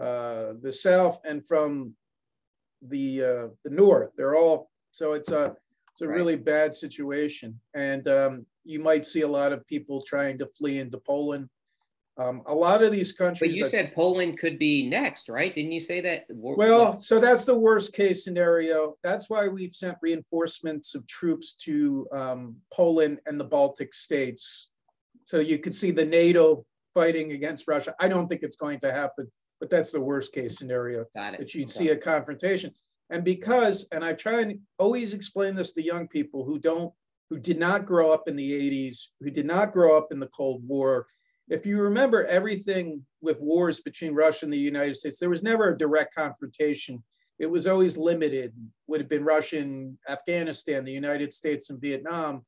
uh, 0.01 0.55
the 0.61 0.73
south, 0.73 1.21
and 1.25 1.47
from 1.47 1.95
the 2.83 3.23
uh, 3.23 3.49
the 3.65 3.71
north. 3.71 4.11
They're 4.17 4.37
all 4.37 4.71
so 4.91 5.13
it's 5.13 5.31
a 5.31 5.57
it's 5.91 6.03
a 6.03 6.09
Right. 6.09 6.17
really 6.17 6.37
bad 6.37 6.75
situation, 6.75 7.59
and 7.75 8.07
um, 8.09 8.47
you 8.65 8.81
might 8.81 9.05
see 9.05 9.23
a 9.23 9.29
lot 9.29 9.53
of 9.53 9.67
people 9.67 10.03
trying 10.03 10.37
to 10.39 10.47
flee 10.47 10.79
into 10.79 10.99
Poland. 10.99 11.49
Um, 12.19 12.43
a 12.47 12.55
lot 12.55 12.83
of 12.83 12.93
these 12.93 13.13
countries. 13.13 13.51
But 13.51 13.59
you 13.59 13.69
said 13.69 13.95
Poland 13.95 14.39
could 14.39 14.59
be 14.59 14.89
next, 14.89 15.29
right? 15.29 15.53
Didn't 15.53 15.73
you 15.73 15.81
say 15.81 16.01
that? 16.01 16.25
Well, 16.31 16.95
so 16.95 17.21
that's 17.21 17.45
the 17.45 17.59
worst 17.59 17.93
case 17.93 18.25
scenario. 18.25 18.97
That's 19.03 19.29
why 19.29 19.49
we've 19.49 19.75
sent 19.75 19.99
reinforcements 20.01 20.95
of 20.95 21.07
troops 21.07 21.55
to 21.57 22.09
um, 22.13 22.57
Poland 22.73 23.21
and 23.27 23.39
the 23.39 23.45
Baltic 23.45 23.93
states. 23.93 24.71
So 25.27 25.41
you 25.41 25.59
could 25.59 25.75
see 25.75 25.91
the 25.91 26.07
NATO 26.07 26.65
fighting 26.95 27.33
against 27.33 27.69
Russia. 27.69 27.95
I 28.01 28.09
don't 28.09 28.29
think 28.29 28.43
it's 28.43 28.57
going 28.57 28.81
to 28.81 28.93
happen, 28.93 29.31
but 29.61 29.69
that's 29.69 29.93
the 29.93 30.01
worst 30.01 30.33
case 30.33 30.57
scenario 30.57 31.05
got 31.15 31.35
it. 31.35 31.41
that 31.41 31.55
you'd 31.55 31.65
Okay. 31.65 31.73
see 31.73 31.89
a 31.91 31.97
confrontation. 31.97 32.73
And 33.11 33.25
because, 33.25 33.87
and 33.93 34.03
I 34.03 34.15
try 34.15 34.41
and 34.41 34.59
always 34.79 35.13
explain 35.13 35.55
this 35.55 35.73
to 35.75 35.83
young 35.83 36.09
people 36.09 36.45
who 36.47 36.59
don't, 36.59 36.93
who 37.29 37.39
did 37.39 37.59
not 37.59 37.85
grow 37.85 38.11
up 38.11 38.27
in 38.27 38.37
the 38.37 38.51
80s, 38.53 39.09
who 39.21 39.31
did 39.31 39.45
not 39.47 39.73
grow 39.73 39.97
up 39.99 40.13
in 40.13 40.19
the 40.19 40.29
Cold 40.29 40.67
War. 40.67 41.07
If 41.49 41.65
you 41.65 41.81
remember 41.81 42.25
everything 42.25 43.05
with 43.21 43.41
wars 43.41 43.81
between 43.81 44.15
Russia 44.15 44.47
and 44.47 44.53
the 44.53 44.59
United 44.59 44.97
States, 44.97 45.19
there 45.19 45.31
was 45.31 45.43
never 45.43 45.69
a 45.69 45.79
direct 45.79 46.15
confrontation. 46.15 47.03
It 47.39 47.47
was 47.47 47.67
always 47.67 47.97
limited, 47.97 48.53
would 48.89 49.01
have 49.01 49.09
been 49.09 49.25
Russia 49.25 49.59
and 49.59 49.97
Afghanistan, 50.09 50.85
the 50.85 50.93
United 50.93 51.33
States 51.33 51.71
and 51.71 51.81
Vietnam, 51.81 52.45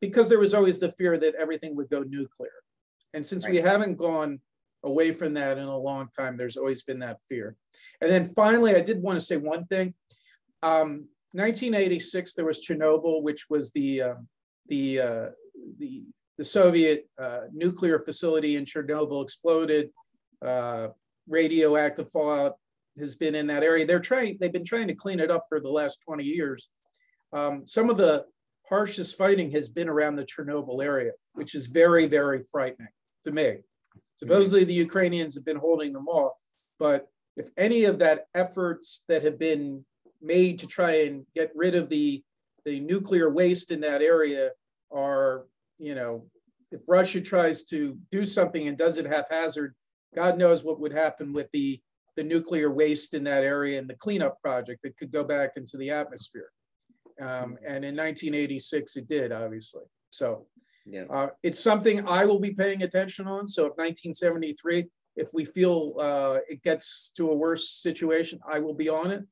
because 0.00 0.28
there 0.28 0.38
was 0.38 0.54
always 0.54 0.78
the 0.80 0.92
fear 0.92 1.16
that 1.18 1.34
everything 1.36 1.76
would 1.76 1.88
go 1.88 2.02
nuclear. 2.02 2.50
And 3.14 3.24
since 3.24 3.48
we 3.48 3.56
haven't 3.56 3.96
gone 3.96 4.40
away 4.84 5.12
from 5.12 5.34
that 5.34 5.58
in 5.58 5.64
a 5.64 5.78
long 5.78 6.08
time, 6.16 6.36
there's 6.36 6.56
always 6.56 6.82
been 6.82 6.98
that 7.00 7.18
fear. 7.28 7.56
And 8.00 8.10
then 8.10 8.24
finally, 8.24 8.74
I 8.74 8.80
did 8.80 9.02
want 9.02 9.18
to 9.18 9.24
say 9.24 9.36
one 9.36 9.64
thing. 9.64 9.94
Um, 10.62 11.08
1986, 11.32 12.34
there 12.34 12.44
was 12.44 12.66
Chernobyl, 12.66 13.22
which 13.22 13.48
was 13.50 13.70
the 13.72 14.02
uh, 14.02 14.14
the 14.66 15.00
uh, 15.00 15.26
the 15.78 16.04
the 16.38 16.44
Soviet 16.44 17.08
uh, 17.20 17.40
nuclear 17.52 17.98
facility 17.98 18.56
in 18.56 18.64
Chernobyl 18.64 19.22
exploded. 19.22 19.90
Uh, 20.44 20.88
radioactive 21.28 22.10
fallout 22.10 22.56
has 22.98 23.16
been 23.16 23.34
in 23.34 23.46
that 23.48 23.62
area. 23.62 23.84
They're 23.84 24.00
trying. 24.00 24.38
They've 24.40 24.52
been 24.52 24.64
trying 24.64 24.88
to 24.88 24.94
clean 24.94 25.20
it 25.20 25.30
up 25.30 25.46
for 25.48 25.60
the 25.60 25.68
last 25.68 26.02
20 26.02 26.24
years. 26.24 26.68
Um, 27.32 27.66
some 27.66 27.90
of 27.90 27.98
the 27.98 28.24
harshest 28.68 29.18
fighting 29.18 29.50
has 29.50 29.68
been 29.68 29.88
around 29.88 30.16
the 30.16 30.24
Chernobyl 30.24 30.82
area, 30.82 31.12
which 31.34 31.54
is 31.54 31.66
very, 31.66 32.06
very 32.06 32.42
frightening 32.50 32.88
to 33.24 33.32
me. 33.32 33.56
Supposedly 34.14 34.64
the 34.64 34.74
Ukrainians 34.74 35.34
have 35.34 35.44
been 35.44 35.56
holding 35.56 35.92
them 35.92 36.08
off, 36.08 36.32
but 36.78 37.08
if 37.36 37.50
any 37.56 37.84
of 37.84 37.98
that 37.98 38.26
efforts 38.34 39.04
that 39.08 39.22
have 39.22 39.38
been 39.38 39.84
made 40.20 40.58
to 40.58 40.66
try 40.66 41.02
and 41.02 41.24
get 41.34 41.52
rid 41.54 41.74
of 41.74 41.88
the 41.88 42.22
the 42.64 42.80
nuclear 42.80 43.30
waste 43.30 43.70
in 43.70 43.80
that 43.80 44.02
area 44.02 44.50
are, 44.92 45.44
you 45.78 45.94
know, 45.94 46.26
if 46.70 46.80
Russia 46.88 47.20
tries 47.20 47.64
to 47.64 47.96
do 48.10 48.24
something 48.24 48.68
and 48.68 48.76
does 48.76 48.98
it 48.98 49.06
haphazard, 49.06 49.74
God 50.14 50.38
knows 50.38 50.64
what 50.64 50.80
would 50.80 50.92
happen 50.92 51.32
with 51.32 51.48
the 51.52 51.80
the 52.16 52.24
nuclear 52.24 52.72
waste 52.72 53.14
in 53.14 53.22
that 53.22 53.44
area 53.44 53.78
and 53.78 53.88
the 53.88 53.94
cleanup 53.94 54.40
project 54.40 54.82
that 54.82 54.96
could 54.96 55.12
go 55.12 55.22
back 55.22 55.52
into 55.54 55.76
the 55.76 55.88
atmosphere. 55.88 56.50
Um, 57.20 57.56
and 57.64 57.84
in 57.84 57.94
1986, 57.96 58.96
it 58.96 59.06
did, 59.06 59.30
obviously. 59.30 59.84
So 60.10 60.46
yeah. 60.84 61.04
uh, 61.10 61.28
it's 61.44 61.60
something 61.60 62.08
I 62.08 62.24
will 62.24 62.40
be 62.40 62.52
paying 62.52 62.82
attention 62.82 63.28
on. 63.28 63.46
So 63.46 63.62
if 63.62 63.76
1973, 63.76 64.86
if 65.14 65.28
we 65.32 65.44
feel 65.44 65.94
uh, 66.00 66.38
it 66.48 66.60
gets 66.64 67.12
to 67.16 67.30
a 67.30 67.34
worse 67.36 67.70
situation, 67.70 68.40
I 68.50 68.58
will 68.58 68.74
be 68.74 68.88
on 68.88 69.12
it. 69.12 69.24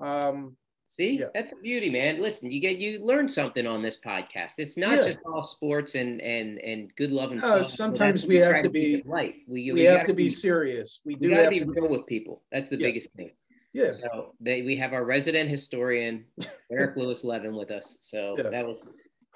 Um, 0.00 0.56
See, 0.94 1.18
yeah. 1.18 1.26
that's 1.34 1.50
the 1.50 1.56
beauty, 1.56 1.90
man. 1.90 2.22
Listen, 2.22 2.52
you 2.52 2.60
get 2.60 2.76
you 2.78 3.04
learn 3.04 3.28
something 3.28 3.66
on 3.66 3.82
this 3.82 3.98
podcast. 4.00 4.52
It's 4.58 4.76
not 4.76 4.92
yeah. 4.92 5.02
just 5.02 5.18
all 5.26 5.44
sports 5.44 5.96
and 5.96 6.20
and 6.20 6.58
and 6.60 6.94
good 6.94 7.10
love 7.10 7.32
and 7.32 7.40
no, 7.40 7.62
sometimes 7.62 8.28
we 8.28 8.36
have 8.36 8.60
to 8.60 8.68
be 8.68 9.02
light. 9.04 9.38
We, 9.48 9.72
we, 9.72 9.72
we 9.72 9.80
have 9.82 10.04
to 10.04 10.12
be, 10.12 10.24
be, 10.26 10.28
serious. 10.28 11.00
We 11.04 11.16
do 11.16 11.30
we 11.30 11.34
have 11.34 11.46
to 11.46 11.50
be 11.50 11.64
real 11.64 11.88
with 11.88 12.06
people. 12.06 12.42
That's 12.52 12.68
the 12.68 12.78
yeah. 12.78 12.86
biggest 12.86 13.10
thing. 13.14 13.32
Yeah. 13.72 13.90
So 13.90 14.36
they, 14.40 14.62
we 14.62 14.76
have 14.76 14.92
our 14.92 15.04
resident 15.04 15.50
historian 15.50 16.26
Eric 16.70 16.94
Lewis 16.96 17.24
Levin 17.24 17.56
with 17.56 17.72
us. 17.72 17.98
So 18.00 18.36
that 18.38 18.64
was 18.64 18.86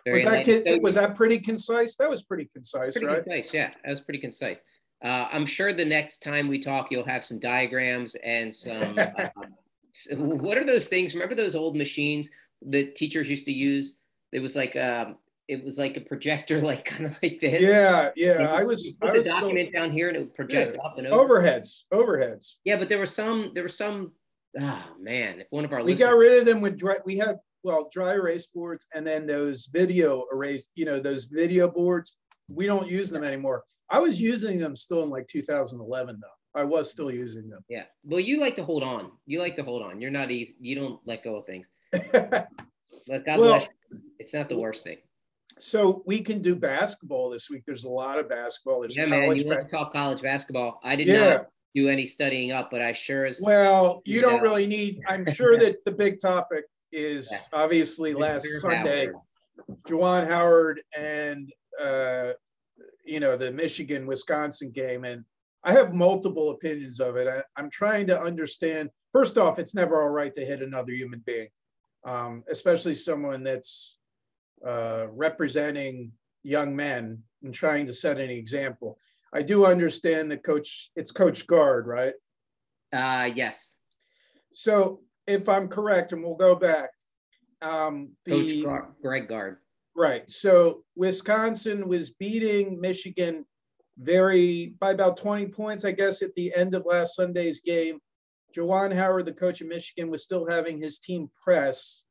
very 0.04 0.14
was 0.14 0.24
that 0.26 0.46
so, 0.46 0.78
was 0.80 0.94
that 0.94 1.16
pretty 1.16 1.38
concise? 1.38 1.96
That 1.96 2.08
was 2.08 2.22
pretty 2.22 2.48
concise, 2.54 2.92
pretty 2.92 3.08
right? 3.08 3.24
Concise, 3.24 3.52
yeah, 3.52 3.70
that 3.82 3.90
was 3.90 4.00
pretty 4.00 4.20
concise. 4.20 4.62
Uh, 5.04 5.26
I'm 5.32 5.44
sure 5.44 5.72
the 5.72 5.84
next 5.84 6.22
time 6.22 6.46
we 6.46 6.60
talk, 6.60 6.92
you'll 6.92 7.04
have 7.04 7.24
some 7.24 7.40
diagrams 7.40 8.14
and 8.24 8.54
some. 8.54 8.96
uh, 8.96 9.28
what 10.16 10.59
are 10.59 10.64
those 10.64 10.88
things? 10.88 11.14
Remember 11.14 11.35
those 11.35 11.54
old 11.54 11.76
machines 11.76 12.30
that 12.62 12.97
teachers 12.97 13.28
used 13.28 13.47
to 13.47 13.52
use? 13.52 13.99
It 14.33 14.40
was 14.40 14.57
like 14.57 14.76
um, 14.76 15.16
it 15.49 15.64
was 15.64 15.78
like 15.78 15.97
a 15.97 16.00
projector, 16.00 16.61
like 16.62 16.85
kind 16.85 17.07
of 17.07 17.18
like 17.23 17.40
this. 17.40 17.62
Yeah, 17.62 18.11
yeah. 18.16 18.52
I 18.52 18.62
was. 18.62 18.97
put 19.00 19.11
I 19.11 19.12
the 19.12 19.18
was 19.18 19.26
document 19.26 19.71
still, 19.71 19.83
down 19.83 19.90
here 19.92 20.09
and 20.09 20.16
it 20.16 20.21
would 20.21 20.35
project 20.35 20.76
yeah, 20.76 20.87
up 20.87 20.99
and 20.99 21.07
over. 21.07 21.40
Overheads, 21.40 21.85
overheads. 21.92 22.57
Yeah, 22.64 22.76
but 22.76 22.88
there 22.88 22.99
were 22.99 23.07
some. 23.07 23.52
There 23.54 23.64
were 23.64 23.68
some. 23.68 24.12
Ah, 24.61 24.88
oh, 24.90 25.02
man! 25.02 25.40
If 25.40 25.47
one 25.50 25.64
of 25.64 25.73
our 25.73 25.83
we 25.83 25.95
got 25.95 26.16
rid 26.16 26.38
of 26.38 26.47
them 26.47 26.61
with 26.61 26.78
dry. 26.78 26.97
We 27.04 27.16
had 27.16 27.38
well 27.64 27.88
dry 27.92 28.12
erase 28.12 28.47
boards 28.47 28.87
and 28.95 29.07
then 29.07 29.26
those 29.26 29.66
video 29.73 30.25
erase. 30.33 30.68
You 30.75 30.85
know 30.85 31.00
those 31.00 31.26
video 31.26 31.68
boards. 31.68 32.16
We 32.50 32.66
don't 32.66 32.88
use 32.88 33.11
them 33.11 33.25
anymore. 33.25 33.64
I 33.90 33.99
was 33.99 34.21
using 34.21 34.59
them 34.59 34.76
still 34.76 35.02
in 35.02 35.11
like 35.11 35.26
2011 35.28 36.18
though. 36.21 36.28
I 36.55 36.64
was 36.64 36.90
still 36.90 37.11
using 37.11 37.49
them. 37.49 37.64
Yeah. 37.69 37.85
Well, 38.05 38.21
you 38.21 38.40
like 38.40 38.57
to 38.57 38.64
hold 38.64 38.83
on. 38.83 39.12
You 39.26 39.40
like 39.40 39.57
to 39.57 39.62
hold 39.62 39.83
on. 39.83 40.00
You're 40.00 40.11
not 40.11 40.31
easy. 40.31 40.55
You 40.61 40.75
don't 40.75 41.00
let 41.05 41.23
go 41.23 41.37
of 41.37 41.47
things. 41.47 41.69
But 43.07 43.25
God 43.25 43.38
well, 43.38 43.50
bless 43.50 43.69
you. 43.90 44.00
It's 44.19 44.35
not 44.35 44.49
the 44.49 44.59
worst 44.59 44.85
thing. 44.85 44.99
So 45.59 46.02
we 46.07 46.21
can 46.21 46.40
do 46.40 46.55
basketball 46.55 47.31
this 47.31 47.50
week. 47.50 47.62
There's 47.67 47.85
a 47.85 47.88
lot 47.88 48.19
of 48.19 48.28
basketball. 48.28 48.81
There's 48.81 48.97
yeah, 48.97 49.07
man. 49.07 49.37
You 49.37 49.47
want 49.47 49.69
to 49.69 49.69
talk 49.71 49.93
college 49.93 50.23
basketball? 50.23 50.81
I 50.85 50.95
did 50.97 51.09
yeah. 51.09 51.28
not 51.28 51.47
do 51.75 51.88
any 51.88 52.07
studying 52.07 52.52
up, 52.52 52.71
but 52.71 52.81
I 52.81 52.93
sure 52.93 53.25
as 53.25 53.40
well. 53.43 54.02
You 54.05 54.21
don't 54.21 54.40
really 54.40 54.67
need. 54.67 55.00
I'm 55.09 55.26
sure 55.33 55.57
that 55.59 55.85
the 55.85 55.93
big 55.93 56.21
topic 56.21 56.64
is 56.93 57.28
yeah. 57.31 57.38
obviously 57.52 58.14
last 58.14 58.47
Sunday. 58.61 59.09
Juwan 59.88 60.26
Howard 60.26 60.81
and 60.97 61.52
uh, 61.81 62.33
you 63.05 63.19
know 63.21 63.37
the 63.37 63.50
Michigan 63.50 64.07
Wisconsin 64.07 64.71
game, 64.71 65.05
and 65.05 65.25
I 65.68 65.72
have 65.72 65.92
multiple 65.92 66.48
opinions 66.48 66.98
of 66.98 67.16
it. 67.16 67.28
I, 67.28 67.60
am 67.60 67.68
trying 67.68 68.06
to 68.06 68.18
understand. 68.18 68.88
First 69.12 69.37
off, 69.37 69.58
it's 69.58 69.75
never 69.75 70.00
all 70.00 70.08
right 70.08 70.32
to 70.32 70.40
hit 70.40 70.62
another 70.62 70.92
human 70.92 71.22
being, 71.26 71.48
um, 72.06 72.42
especially 72.48 72.94
someone 72.94 73.42
that's 73.42 73.98
uh, 74.66 75.08
representing 75.10 76.10
young 76.42 76.75
men 76.75 77.22
and 77.42 77.52
trying 77.52 77.84
to 77.84 77.92
set 77.92 78.18
an 78.18 78.30
example. 78.30 78.98
I 79.34 79.42
do 79.42 79.66
understand 79.66 80.30
that 80.30 80.42
coach. 80.42 80.90
It's 80.96 81.12
Coach 81.12 81.46
Gard, 81.46 81.87
right? 81.87 82.14
Uh, 82.90 83.28
yes. 83.34 83.76
So 84.54 85.02
if 85.26 85.50
I'm 85.50 85.68
correct, 85.68 86.12
and 86.12 86.22
we'll 86.22 86.34
go 86.34 86.56
back, 86.56 86.88
um, 87.60 88.12
the 88.25 88.62
Coach 88.62 88.84
Greg 89.02 89.28
Gard. 89.28 89.58
Right. 89.94 90.30
So 90.30 90.84
Wisconsin 90.96 91.87
was 91.87 92.12
beating 92.12 92.80
Michigan 92.80 93.44
very 93.99 94.75
by 94.78 94.93
about 94.93 95.17
20 95.17 95.47
points, 95.47 95.85
I 95.85 95.93
guess, 95.93 96.23
at 96.23 96.35
the 96.35 96.55
end 96.55 96.75
of 96.75 96.87
last 96.87 97.17
Sunday's 97.17 97.61
game. 97.61 97.99
Juwan 98.57 98.95
Howard, 98.95 99.26
the 99.26 99.33
coach 99.33 99.61
of 99.61 99.69
Michigan, 99.69 100.11
was 100.11 100.23
still 100.23 100.47
having 100.47 100.78
his 100.78 100.99
team 100.99 101.28
press 101.43 102.05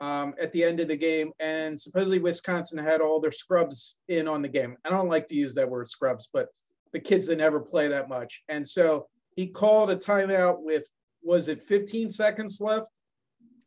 um, 0.00 0.34
at 0.40 0.52
the 0.52 0.64
end 0.64 0.80
of 0.80 0.88
the 0.88 0.96
game. 0.96 1.32
And 1.40 1.78
supposedly 1.78 2.20
Wisconsin 2.20 2.78
had 2.78 3.00
all 3.00 3.20
their 3.20 3.32
scrubs 3.32 3.98
in 4.08 4.28
on 4.28 4.42
the 4.42 4.48
game. 4.48 4.76
I 4.84 4.90
don't 4.90 5.08
like 5.08 5.26
to 5.28 5.34
use 5.34 5.54
that 5.54 5.68
word 5.68 5.90
scrubs, 5.90 6.28
but 6.32 6.48
the 6.92 7.00
kids 7.00 7.26
that 7.26 7.38
never 7.38 7.60
play 7.60 7.88
that 7.88 8.08
much. 8.08 8.42
And 8.48 8.66
so 8.66 9.06
he 9.36 9.48
called 9.48 9.90
a 9.90 9.96
timeout 9.96 10.62
with, 10.62 10.86
was 11.22 11.48
it 11.48 11.62
15 11.62 12.08
seconds 12.08 12.60
left? 12.60 12.90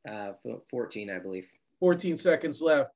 Uh, 0.09 0.31
14, 0.71 1.11
I 1.11 1.19
believe. 1.19 1.47
14 1.79 2.17
seconds 2.17 2.61
left, 2.61 2.91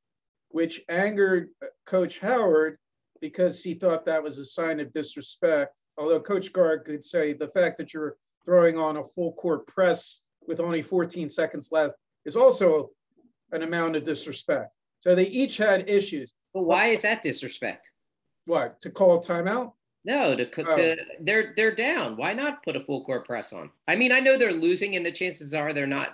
which 0.50 0.82
angered 0.90 1.50
Coach 1.86 2.20
Howard 2.20 2.78
because 3.25 3.63
he 3.63 3.74
thought 3.74 4.05
that 4.05 4.22
was 4.22 4.38
a 4.38 4.46
sign 4.46 4.79
of 4.79 4.94
disrespect. 4.94 5.82
Although 5.98 6.20
Coach 6.20 6.53
Gard 6.53 6.86
could 6.86 7.03
say 7.03 7.34
the 7.34 7.48
fact 7.48 7.75
that 7.79 7.91
you're 7.91 8.17
throwing 8.46 8.77
on 8.77 8.98
a 8.98 9.03
full 9.03 9.34
court 9.34 9.65
press 9.65 10.22
with 10.48 10.60
only 10.60 10.84
14 10.84 11.27
seconds 11.27 11.70
left 11.72 11.96
is 12.25 12.36
also 12.36 12.91
an 13.51 13.63
amount 13.63 13.96
of 13.96 14.03
disrespect. 14.03 14.70
So 15.00 15.15
they 15.15 15.25
each 15.25 15.58
had 15.58 15.89
issues. 15.89 16.34
But 16.53 16.65
why 16.65 16.88
is 16.88 17.01
that 17.01 17.24
disrespect? 17.24 17.89
What 18.46 18.79
to 18.82 18.91
call 18.91 19.20
timeout? 19.20 19.72
No, 20.03 20.36
to, 20.36 20.46
to 20.46 20.65
oh. 20.70 20.96
they're 21.22 21.53
they're 21.58 21.74
down. 21.74 22.15
Why 22.15 22.34
not 22.34 22.62
put 22.62 22.75
a 22.75 22.79
full 22.79 23.03
court 23.03 23.25
press 23.25 23.51
on? 23.51 23.72
I 23.88 23.96
mean, 23.96 24.12
I 24.12 24.20
know 24.20 24.38
they're 24.38 24.51
losing, 24.51 24.96
and 24.96 25.03
the 25.03 25.12
chances 25.12 25.55
are 25.55 25.74
they're 25.74 25.88
not. 25.88 26.10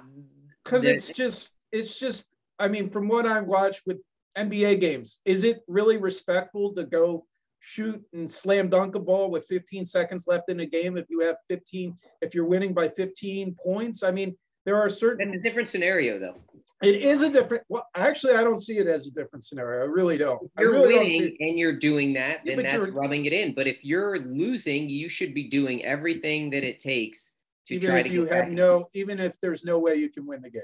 Because 0.64 0.86
it's 0.86 1.12
just 1.12 1.56
it's 1.74 2.00
just. 2.00 2.28
I 2.58 2.70
mean, 2.70 2.90
from 2.90 3.10
what 3.10 3.26
I 3.26 3.42
watched 3.42 3.82
with 3.86 3.98
NBA 4.38 4.80
games. 4.80 5.20
Is 5.26 5.44
it 5.44 5.62
really 5.68 5.98
respectful 5.98 6.74
to 6.74 6.84
go 6.84 7.26
shoot 7.60 8.02
and 8.14 8.30
slam 8.30 8.70
dunk 8.70 8.96
a 8.96 9.00
ball 9.00 9.30
with 9.30 9.46
15 9.46 9.86
seconds 9.86 10.26
left 10.28 10.50
in 10.50 10.62
a 10.62 10.66
game 10.66 10.98
if 10.98 11.06
you 11.10 11.20
have 11.20 11.36
15, 11.48 11.96
if 12.22 12.34
you're 12.34 12.46
winning 12.46 12.74
by 12.74 12.88
15 12.88 13.56
points? 13.64 14.04
I 14.04 14.12
mean, 14.12 14.36
there 14.66 14.78
are 14.78 14.90
certain. 14.90 15.30
It's 15.30 15.38
a 15.38 15.42
different 15.42 15.70
scenario, 15.70 16.20
though. 16.20 16.42
It 16.84 16.96
is 16.96 17.22
a 17.22 17.30
different. 17.30 17.64
Well, 17.70 17.88
actually, 17.96 18.34
I 18.34 18.44
don't 18.44 18.60
see 18.60 18.78
it 18.80 18.88
as 18.88 19.06
a 19.08 19.12
different 19.12 19.44
scenario. 19.44 19.82
I 19.82 19.86
really 19.86 20.18
don't. 20.18 20.42
If 20.42 20.50
you're 20.60 20.72
really 20.72 20.98
winning 20.98 21.38
and 21.40 21.60
you're 21.60 21.78
doing 21.78 22.14
that, 22.14 22.44
then 22.44 22.60
yeah, 22.60 22.78
that's 22.78 22.92
rubbing 22.92 23.26
it 23.26 23.34
in. 23.34 23.54
But 23.54 23.68
if 23.68 23.86
you're 23.86 24.18
losing, 24.20 24.90
you 24.90 25.08
should 25.08 25.34
be 25.36 25.48
doing 25.48 25.84
everything 25.86 26.50
that 26.52 26.64
it 26.64 26.80
takes 26.80 27.34
to 27.68 27.76
even 27.76 27.90
try 27.90 28.00
if 28.00 28.08
to 28.08 28.12
you 28.12 28.26
have 28.26 28.50
no, 28.50 28.90
even 28.94 29.20
if 29.20 29.40
there's 29.42 29.64
no 29.64 29.78
way 29.78 29.96
you 29.96 30.10
can 30.10 30.26
win 30.26 30.42
the 30.42 30.50
game. 30.50 30.64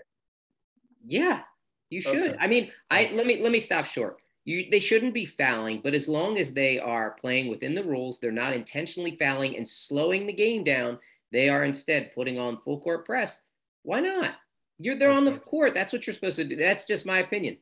Yeah, 1.06 1.44
you 1.90 2.02
should. 2.02 2.32
Okay. 2.32 2.38
I 2.40 2.48
mean, 2.48 2.72
I 2.90 3.12
let 3.14 3.26
me 3.26 3.42
let 3.42 3.52
me 3.52 3.60
stop 3.60 3.86
short. 3.86 4.18
You, 4.46 4.68
they 4.72 4.80
shouldn't 4.80 5.14
be 5.14 5.26
fouling, 5.26 5.82
but 5.84 5.94
as 5.94 6.08
long 6.08 6.38
as 6.38 6.54
they 6.54 6.80
are 6.80 7.12
playing 7.20 7.50
within 7.50 7.76
the 7.76 7.84
rules, 7.84 8.18
they're 8.18 8.32
not 8.32 8.54
intentionally 8.54 9.18
fouling 9.18 9.58
and 9.58 9.68
slowing 9.68 10.26
the 10.26 10.32
game 10.34 10.64
down. 10.64 11.00
They 11.34 11.50
are 11.50 11.66
instead 11.66 12.14
putting 12.14 12.40
on 12.40 12.62
full 12.62 12.80
court 12.80 13.06
press. 13.06 13.42
Why 13.84 14.00
not? 14.00 14.36
You're 14.80 14.98
there 14.98 15.10
okay. 15.10 15.18
on 15.18 15.26
the 15.26 15.38
court. 15.38 15.74
That's 15.74 15.92
what 15.92 16.08
you're 16.08 16.14
supposed 16.14 16.38
to 16.38 16.46
do. 16.46 16.56
That's 16.56 16.86
just 16.86 17.06
my 17.06 17.20
opinion. 17.20 17.58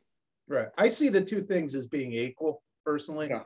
Right. 0.48 0.68
I 0.78 0.90
see 0.90 1.10
the 1.10 1.22
two 1.22 1.42
things 1.42 1.74
as 1.74 1.88
being 1.88 2.14
equal, 2.14 2.62
personally. 2.86 3.30
Yeah. 3.30 3.44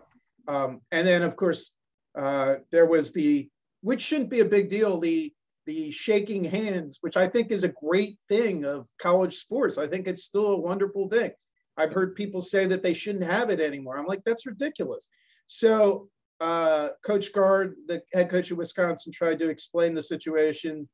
Um, 0.49 0.81
and 0.91 1.07
then, 1.07 1.21
of 1.21 1.35
course, 1.37 1.75
uh, 2.17 2.55
there 2.71 2.87
was 2.87 3.13
the, 3.13 3.49
which 3.81 4.01
shouldn't 4.01 4.29
be 4.29 4.41
a 4.41 4.45
big 4.45 4.67
deal, 4.67 4.99
the 4.99 5.31
the 5.69 5.91
shaking 5.91 6.43
hands, 6.43 6.97
which 7.01 7.15
I 7.15 7.27
think 7.27 7.51
is 7.51 7.63
a 7.63 7.75
great 7.85 8.17
thing 8.27 8.65
of 8.65 8.87
college 8.97 9.35
sports. 9.35 9.77
I 9.77 9.85
think 9.85 10.07
it's 10.07 10.23
still 10.23 10.53
a 10.53 10.59
wonderful 10.59 11.07
thing. 11.07 11.29
I've 11.77 11.93
heard 11.93 12.15
people 12.15 12.41
say 12.41 12.65
that 12.65 12.81
they 12.81 12.93
shouldn't 12.93 13.23
have 13.23 13.51
it 13.51 13.61
anymore. 13.61 13.95
I'm 13.95 14.07
like, 14.07 14.23
that's 14.25 14.47
ridiculous. 14.47 15.07
So, 15.45 16.09
uh, 16.41 16.89
Coach 17.05 17.31
Gard, 17.33 17.75
the 17.85 18.01
head 18.13 18.31
coach 18.31 18.49
of 18.49 18.57
Wisconsin, 18.57 19.13
tried 19.13 19.37
to 19.39 19.49
explain 19.49 19.93
the 19.93 20.01
situation. 20.01 20.89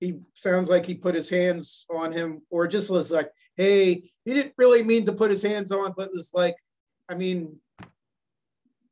He 0.00 0.18
sounds 0.34 0.68
like 0.68 0.84
he 0.84 0.94
put 0.94 1.14
his 1.14 1.30
hands 1.30 1.86
on 1.88 2.10
him, 2.10 2.42
or 2.50 2.66
just 2.66 2.90
was 2.90 3.12
like, 3.12 3.30
hey, 3.54 4.10
he 4.24 4.34
didn't 4.34 4.54
really 4.58 4.82
mean 4.82 5.04
to 5.04 5.12
put 5.12 5.30
his 5.30 5.42
hands 5.42 5.70
on, 5.70 5.94
but 5.96 6.10
was 6.12 6.32
like, 6.34 6.56
I 7.08 7.14
mean, 7.14 7.60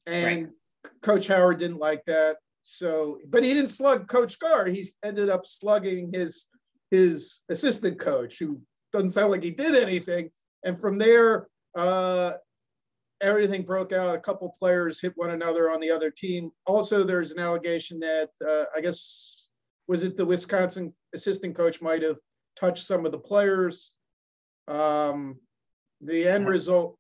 and 0.07 0.45
right. 0.45 0.93
Coach 1.03 1.27
Howard 1.27 1.59
didn't 1.59 1.79
like 1.81 2.05
that 2.05 2.37
so, 2.65 3.19
but 3.29 3.43
he 3.43 3.53
didn't 3.53 3.69
slug 3.69 4.09
Coach 4.09 4.39
Gard. 4.39 4.75
He 4.75 4.87
ended 5.05 5.29
up 5.29 5.45
slugging 5.45 6.11
his 6.13 6.47
his 6.91 7.43
assistant 7.51 7.99
coach, 7.99 8.39
who 8.39 8.61
doesn't 8.93 9.11
sound 9.11 9.31
like 9.31 9.43
he 9.43 9.51
did 9.51 9.75
anything. 9.75 10.31
And 10.65 10.81
from 10.81 10.97
there, 10.97 11.49
uh, 11.77 12.33
everything 13.21 13.63
broke 13.63 13.93
out. 13.93 14.15
A 14.15 14.21
couple 14.21 14.55
players 14.59 15.01
hit 15.01 15.13
one 15.17 15.31
another 15.31 15.71
on 15.71 15.81
the 15.81 15.91
other 15.91 16.11
team. 16.11 16.51
Also, 16.67 17.05
there's 17.05 17.33
an 17.33 17.39
allegation 17.39 18.01
that 18.01 18.31
uh, 18.47 18.65
I 18.75 18.81
guess 18.81 19.51
was 19.87 20.03
it 20.03 20.17
the 20.17 20.25
Wisconsin 20.25 20.95
assistant 21.13 21.55
coach 21.55 21.83
might 21.83 22.03
have 22.03 22.19
touched 22.57 22.87
some 22.87 23.05
of 23.05 23.13
the 23.13 23.19
players. 23.19 23.97
Um, 24.69 25.39
the 26.01 26.27
end 26.27 26.49
result, 26.49 26.97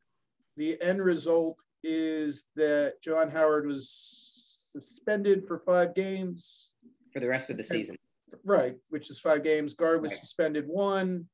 the 0.58 0.80
end 0.82 1.02
result 1.02 1.62
is 1.82 2.44
that 2.56 2.94
Juwan 3.02 3.32
Howard 3.32 3.66
was 3.66 4.33
suspended 4.80 5.44
for 5.46 5.58
five 5.58 5.94
games 5.94 6.72
for 7.12 7.20
the 7.20 7.28
rest 7.28 7.50
of 7.50 7.56
the 7.56 7.62
season. 7.62 7.96
Right, 8.44 8.76
which 8.90 9.10
is 9.10 9.20
five 9.20 9.44
games. 9.44 9.74
Gard 9.74 10.02
was 10.02 10.12
Right. 10.12 10.20
suspended 10.20 10.66
one 10.66 11.28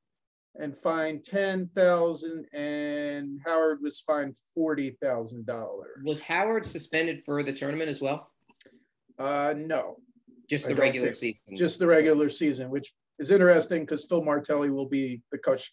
and 0.56 0.76
fined 0.76 1.24
ten 1.24 1.68
thousand, 1.74 2.46
and 2.52 3.40
Howard 3.44 3.80
was 3.80 4.00
fined 4.00 4.36
forty 4.54 4.90
thousand 5.02 5.46
dollars. 5.46 6.02
Was 6.04 6.20
Howard 6.20 6.66
suspended 6.66 7.22
for 7.24 7.42
the 7.42 7.52
tournament 7.52 7.88
as 7.88 8.00
well? 8.00 8.30
Uh, 9.18 9.54
no, 9.56 9.96
Just 10.48 10.66
the 10.68 10.74
regular 10.74 11.08
think- 11.08 11.18
season. 11.18 11.56
just 11.56 11.78
the 11.78 11.86
regular 11.86 12.28
season, 12.28 12.68
which 12.70 12.92
is 13.18 13.30
interesting 13.30 13.80
because 13.82 14.04
Phil 14.04 14.22
Martelli 14.22 14.70
will 14.70 14.88
be 14.88 15.22
the 15.32 15.38
coach. 15.38 15.72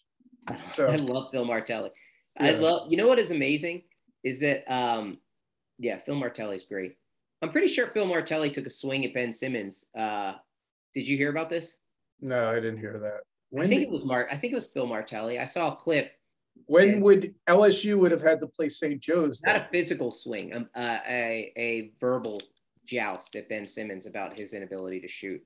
So- 0.66 0.86
I 0.90 0.96
love 0.96 1.28
Phil 1.32 1.44
Martelli. 1.44 1.90
I 2.38 2.52
love. 2.52 2.90
You 2.90 2.96
know 2.96 3.06
what 3.08 3.18
is 3.18 3.32
amazing 3.32 3.82
is 4.24 4.40
that 4.40 4.64
um, 4.72 5.18
yeah, 5.78 5.98
Phil 5.98 6.14
Martelli's 6.14 6.64
great. 6.64 6.96
I'm 7.42 7.50
pretty 7.50 7.68
sure 7.68 7.86
Phil 7.86 8.06
Martelli 8.06 8.50
took 8.50 8.66
a 8.66 8.70
swing 8.70 9.04
at 9.04 9.14
Ben 9.14 9.30
Simmons. 9.30 9.86
Uh, 9.96 10.34
did 10.94 11.06
you 11.06 11.16
hear 11.16 11.30
about 11.30 11.50
this? 11.50 11.78
No, 12.20 12.48
I 12.50 12.54
didn't 12.56 12.78
hear 12.78 12.98
that. 12.98 13.20
I 13.60 13.66
think 13.66 13.80
did- 13.80 13.88
it 13.88 13.92
was 13.92 14.04
Mark. 14.04 14.28
I 14.30 14.36
think 14.36 14.52
it 14.52 14.56
was 14.56 14.66
Phil 14.66 14.86
Martelli. 14.86 15.38
I 15.38 15.44
saw 15.44 15.72
a 15.72 15.76
clip. 15.76 16.12
when 16.66 17.00
would 17.00 17.34
LSU 17.48 17.96
would 18.00 18.10
have 18.10 18.20
had 18.20 18.40
to 18.40 18.48
play 18.48 18.68
St. 18.68 19.00
Joe's? 19.00 19.40
Not 19.44 19.52
then? 19.52 19.62
a 19.62 19.68
physical 19.70 20.10
swing, 20.10 20.54
um, 20.56 20.68
uh, 20.74 20.98
a 21.08 21.52
a 21.56 21.92
verbal 22.00 22.40
joust 22.84 23.36
at 23.36 23.48
Ben 23.48 23.64
Simmons 23.66 24.06
about 24.06 24.36
his 24.36 24.52
inability 24.54 25.00
to 25.00 25.08
shoot. 25.08 25.40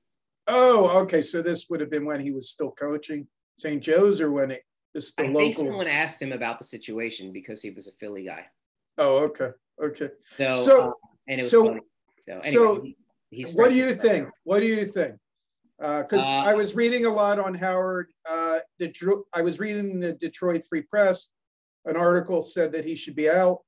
Oh, 0.47 0.99
okay. 1.03 1.21
So 1.21 1.41
this 1.43 1.69
would 1.69 1.79
have 1.81 1.91
been 1.91 2.05
when 2.05 2.19
he 2.19 2.31
was 2.31 2.49
still 2.49 2.71
coaching 2.71 3.27
St. 3.59 3.81
Joe's, 3.81 4.19
or 4.19 4.31
when 4.31 4.49
it 4.51 4.63
just 4.95 5.15
the 5.17 5.25
I 5.25 5.33
think 5.33 5.55
someone 5.55 5.87
asked 5.87 6.19
him 6.21 6.31
about 6.31 6.57
the 6.57 6.65
situation 6.65 7.31
because 7.31 7.61
he 7.61 7.69
was 7.69 7.87
a 7.87 7.91
Philly 7.93 8.25
guy. 8.25 8.45
Oh, 8.97 9.17
okay, 9.25 9.51
okay. 9.81 10.09
So, 10.21 10.51
So- 10.51 10.89
uh, 10.89 10.91
and 11.27 11.39
it 11.39 11.43
was 11.43 11.51
so- 11.51 11.65
funny. 11.67 11.81
So, 12.25 12.31
anyway, 12.31 12.51
so 12.51 12.81
he- 12.81 12.97
he's 13.31 13.53
What 13.53 13.69
do 13.69 13.75
you 13.75 13.93
think? 13.95 14.29
What 14.43 14.61
do 14.61 14.67
you 14.67 14.85
think? 14.85 15.17
Because 15.77 16.21
Uh, 16.21 16.41
I 16.45 16.53
was 16.53 16.75
reading 16.75 17.05
a 17.05 17.13
lot 17.13 17.39
on 17.39 17.53
Howard. 17.53 18.13
Uh, 18.25 18.59
Detroit, 18.79 19.25
I 19.33 19.41
was 19.41 19.59
reading 19.59 19.99
the 19.99 20.13
Detroit 20.13 20.63
Free 20.63 20.83
Press. 20.83 21.29
An 21.85 21.97
article 21.97 22.41
said 22.41 22.71
that 22.71 22.85
he 22.85 22.95
should 22.95 23.15
be 23.15 23.29
out. 23.29 23.63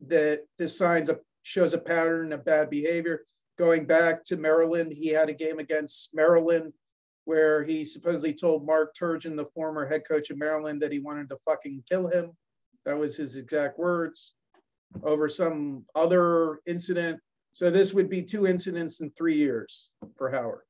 That 0.00 0.44
this 0.56 0.78
signs 0.78 1.08
a 1.10 1.20
shows 1.42 1.74
a 1.74 1.78
pattern 1.78 2.32
of 2.32 2.44
bad 2.44 2.70
behavior. 2.70 3.26
Going 3.56 3.84
back 3.86 4.22
to 4.24 4.36
Maryland, 4.36 4.92
he 4.92 5.08
had 5.08 5.28
a 5.28 5.34
game 5.34 5.58
against 5.58 6.14
Maryland 6.14 6.72
where 7.24 7.62
he 7.64 7.84
supposedly 7.84 8.32
told 8.32 8.64
Mark 8.64 8.94
Turgeon, 8.94 9.36
the 9.36 9.44
former 9.46 9.84
head 9.84 10.06
coach 10.08 10.30
of 10.30 10.38
Maryland, 10.38 10.80
that 10.80 10.92
he 10.92 10.98
wanted 10.98 11.28
to 11.28 11.36
fucking 11.38 11.84
kill 11.88 12.06
him. 12.06 12.36
That 12.86 12.96
was 12.96 13.16
his 13.18 13.36
exact 13.36 13.78
words. 13.78 14.34
Over 15.02 15.28
some 15.28 15.84
other 15.94 16.60
incident 16.66 17.20
so 17.58 17.70
this 17.70 17.92
would 17.92 18.08
be 18.08 18.22
two 18.22 18.46
incidents 18.46 19.00
in 19.00 19.10
three 19.10 19.34
years 19.34 19.90
for 20.16 20.30
Howard. 20.30 20.60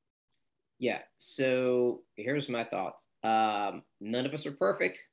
Yeah. 0.78 1.00
So 1.18 2.00
here's 2.16 2.48
my 2.48 2.64
thoughts. 2.64 3.06
Um, 3.22 3.82
none 4.00 4.24
of 4.24 4.32
us 4.32 4.46
are 4.46 4.52
perfect. 4.52 5.04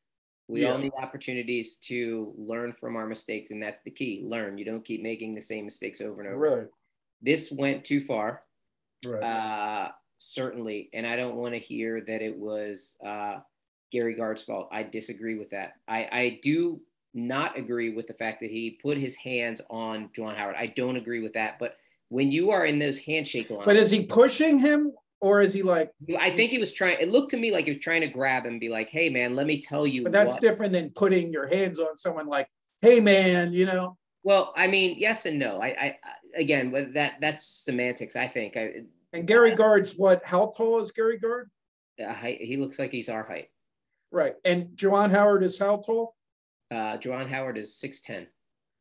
We 0.47 0.65
all 0.67 0.77
need 0.77 0.93
opportunities 0.97 1.75
to 1.87 2.33
learn 2.37 2.71
from 2.79 2.95
our 2.95 3.05
mistakes, 3.07 3.51
and 3.51 3.61
that's 3.61 3.81
the 3.83 3.91
key. 3.91 4.23
Learn. 4.25 4.57
You 4.57 4.63
don't 4.63 4.85
keep 4.85 5.03
making 5.03 5.35
the 5.35 5.41
same 5.41 5.65
mistakes 5.65 5.99
over 5.99 6.21
and 6.21 6.29
over. 6.29 6.59
Right. 6.59 6.67
This 7.21 7.51
went 7.51 7.83
too 7.83 7.99
far, 7.99 8.43
Right. 9.05 9.21
uh, 9.21 9.91
certainly, 10.19 10.89
and 10.93 11.05
I 11.05 11.17
don't 11.17 11.35
want 11.35 11.55
to 11.55 11.59
hear 11.59 11.99
that 12.07 12.21
it 12.21 12.37
was 12.37 12.95
uh, 13.05 13.39
Gary 13.91 14.15
Gard's 14.15 14.43
fault. 14.43 14.69
I 14.71 14.83
disagree 14.83 15.37
with 15.37 15.49
that. 15.49 15.73
I, 15.89 16.07
I 16.09 16.39
do 16.41 16.79
not 17.15 17.57
agree 17.57 17.95
with 17.95 18.07
the 18.07 18.13
fact 18.13 18.41
that 18.41 18.51
he 18.51 18.79
put 18.81 18.97
his 18.97 19.15
hands 19.15 19.61
on 19.69 20.09
Juwan 20.09 20.35
Howard. 20.35 20.55
I 20.57 20.67
don't 20.67 20.97
agree 20.97 21.23
with 21.23 21.33
that. 21.33 21.57
But 21.59 21.77
when 22.09 22.31
you 22.31 22.51
are 22.51 22.65
in 22.65 22.77
those 22.77 22.97
handshake 22.97 23.49
lines, 23.49 23.65
but 23.65 23.75
is 23.75 23.89
he 23.89 24.03
pushing 24.03 24.59
him 24.59 24.91
or 25.21 25.41
is 25.41 25.53
he 25.53 25.63
like, 25.63 25.91
I 26.19 26.29
think 26.29 26.51
he 26.51 26.59
was 26.59 26.73
trying. 26.73 26.99
It 26.99 27.09
looked 27.09 27.31
to 27.31 27.37
me 27.37 27.51
like 27.51 27.65
he 27.65 27.71
was 27.71 27.81
trying 27.81 28.01
to 28.01 28.07
grab 28.07 28.45
him, 28.45 28.53
and 28.53 28.59
be 28.59 28.69
like, 28.69 28.89
"Hey, 28.89 29.09
man, 29.09 29.35
let 29.35 29.47
me 29.47 29.59
tell 29.59 29.87
you." 29.87 30.03
but 30.03 30.11
that's 30.11 30.33
what." 30.33 30.41
different 30.41 30.73
than 30.73 30.91
putting 30.91 31.33
your 31.33 31.47
hands 31.47 31.79
on 31.79 31.97
someone 31.97 32.27
like, 32.27 32.47
hey 32.85 32.99
man, 32.99 33.51
you 33.51 33.65
know? 33.65 33.97
Well, 34.23 34.53
I 34.55 34.67
mean, 34.67 34.95
yes 34.97 35.25
and 35.25 35.37
no. 35.37 35.61
I, 35.61 35.67
I, 35.67 35.97
again, 36.35 36.91
that 36.93 37.13
that's 37.21 37.45
semantics. 37.45 38.15
I 38.15 38.27
think. 38.27 38.57
I, 38.57 38.83
And 39.13 39.27
Gary 39.27 39.53
Gard's 39.53 39.93
what? 39.93 40.25
How 40.25 40.51
tall 40.55 40.79
is 40.79 40.91
Gary 40.91 41.17
Gard? 41.17 41.49
uh, 42.05 42.13
he 42.13 42.57
looks 42.57 42.77
like 42.77 42.91
he's 42.91 43.07
our 43.07 43.23
height. 43.23 43.49
Right. 44.11 44.35
And 44.43 44.67
Juwan 44.75 45.11
Howard 45.11 45.43
is 45.43 45.57
how 45.57 45.77
tall? 45.77 46.15
Uh, 46.71 46.97
Juwan 46.97 47.29
Howard 47.29 47.57
is 47.57 47.75
six 47.75 48.01
ten. 48.01 48.27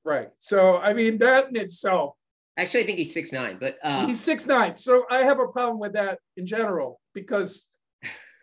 Right. 0.05 0.31
So 0.39 0.79
I 0.79 0.93
mean 0.93 1.19
that 1.19 1.49
in 1.49 1.57
itself, 1.57 2.15
Actually, 2.57 2.85
I 2.85 2.87
think 2.87 2.99
he's 2.99 3.13
six 3.13 3.33
nine. 3.33 3.57
But 3.59 3.79
uh, 3.83 4.07
he's 4.07 4.21
six 4.21 4.47
nine. 4.47 4.77
So 4.77 5.07
I 5.11 5.19
have 5.19 5.41
a 5.41 5.49
problem 5.49 5.81
with 5.81 5.93
that 5.95 6.21
in 6.37 6.47
general 6.47 7.01
because 7.13 7.69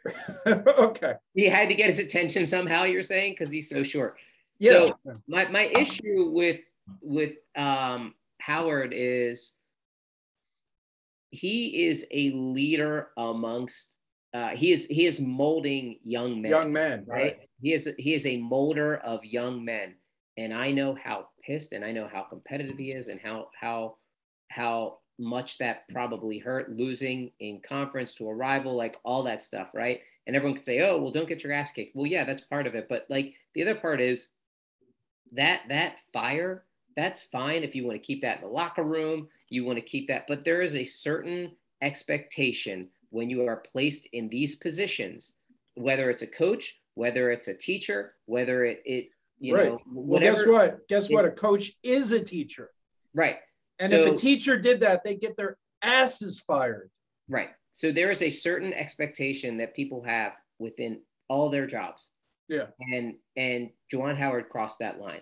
okay. 0.47 1.13
he 1.34 1.45
had 1.45 1.69
to 1.69 1.75
get 1.75 1.88
his 1.88 1.99
attention 1.99 2.45
somehow. 2.45 2.84
You're 2.84 3.04
saying 3.04 3.34
because 3.34 3.51
he's 3.51 3.69
so 3.69 3.84
short. 3.84 4.17
Yeah. 4.60 4.88
So 5.06 5.19
my 5.27 5.47
my 5.47 5.71
issue 5.77 6.32
with 6.32 6.60
with 7.01 7.36
um, 7.56 8.13
Howard 8.41 8.93
is 8.93 9.54
he 11.30 11.86
is 11.86 12.06
a 12.12 12.32
leader 12.32 13.10
amongst 13.15 13.97
uh, 14.34 14.50
he 14.50 14.72
is 14.72 14.86
he 14.86 15.06
is 15.06 15.20
molding 15.20 16.00
young 16.04 16.41
men 16.41 16.52
Young 16.52 16.72
man, 16.72 17.06
right? 17.08 17.24
right? 17.24 17.39
he 17.62 17.74
is 17.74 17.89
he 17.98 18.13
is 18.13 18.26
a 18.26 18.38
molder 18.38 18.98
of 18.98 19.24
young 19.26 19.63
men 19.63 19.96
and 20.38 20.54
I 20.54 20.72
know 20.72 20.96
how 20.96 21.28
pissed 21.46 21.74
and 21.74 21.84
I 21.84 21.91
know 21.91 22.08
how 22.12 22.24
competitive 22.24 22.78
he 22.78 22.91
is 22.91 23.08
and 23.08 23.20
how 23.20 23.50
how 23.60 23.98
how 24.50 25.00
much 25.20 25.58
that 25.60 25.88
probably 25.89 26.39
hurt 26.39 26.72
losing 26.72 27.32
in 27.39 27.62
conference 27.62 28.15
to 28.15 28.28
a 28.28 28.34
rival 28.34 28.76
like 28.76 28.98
all 29.04 29.24
that 29.24 29.44
stuff 29.44 29.70
right 29.74 30.02
and 30.26 30.36
everyone 30.36 30.56
could 30.56 30.65
say 30.65 30.80
oh 30.82 31.00
well 31.00 31.12
don't 31.12 31.28
get 31.28 31.44
your 31.44 31.54
ass 31.54 31.72
kicked 31.72 31.96
well 31.96 32.08
yeah 32.08 32.24
that's 32.24 32.41
part 32.41 32.65
of 32.65 32.76
it 32.76 32.88
but 32.89 33.06
like 33.10 33.36
the 33.54 33.62
other 33.62 33.76
part 33.76 34.02
is 34.02 34.30
that 35.34 35.62
that 35.70 36.02
fire 36.12 36.65
that's 36.96 37.22
fine 37.22 37.63
if 37.63 37.76
you 37.76 37.86
want 37.86 37.96
to 37.96 38.06
keep 38.06 38.22
that 38.22 38.38
in 38.38 38.44
the 38.44 38.48
locker 38.48 38.84
room 38.84 39.28
you 39.50 39.63
want 39.63 39.78
to 39.78 39.84
keep 39.84 40.08
that 40.08 40.26
but 40.28 40.44
there 40.44 40.62
is 40.62 40.76
a 40.76 40.86
certain 40.86 41.52
expectation 41.82 42.89
when 43.12 43.30
you 43.30 43.45
are 43.45 43.58
placed 43.58 44.08
in 44.13 44.28
these 44.30 44.56
positions 44.56 45.34
whether 45.76 46.10
it's 46.10 46.21
a 46.24 46.28
coach 46.28 46.80
whether 46.95 47.30
it's 47.30 47.47
a 47.47 47.56
teacher 47.56 48.15
whether 48.26 48.65
it, 48.65 48.82
it 48.86 49.10
you 49.39 49.56
Right. 49.56 49.65
know 49.69 49.80
Well, 49.91 50.19
guess 50.19 50.45
what? 50.45 50.88
Guess 50.88 51.10
what? 51.10 51.26
A 51.26 51.32
coach 51.32 51.71
is 51.84 52.12
a 52.12 52.24
teacher. 52.24 52.71
right 53.13 53.38
And 53.80 53.89
So- 53.89 54.04
if 54.04 54.13
a 54.13 54.15
teacher 54.17 54.60
did 54.60 54.80
that, 54.82 55.04
they 55.04 55.15
get 55.15 55.38
their 55.38 55.58
asses 55.82 56.39
fired. 56.41 56.89
right 57.30 57.52
so 57.71 57.91
there 57.91 58.12
is 58.12 58.21
a 58.21 58.30
certain 58.30 58.74
expectation 58.74 59.58
that 59.58 59.74
people 59.76 60.02
have 60.04 60.36
within 60.60 61.02
all 61.30 61.50
their 61.50 61.65
jobs 61.67 62.10
Yeah. 62.47 62.67
and 62.80 63.17
and 63.38 63.71
Juwan 63.91 64.15
Howard 64.17 64.50
crossed 64.50 64.80
that 64.80 65.00
line. 65.00 65.21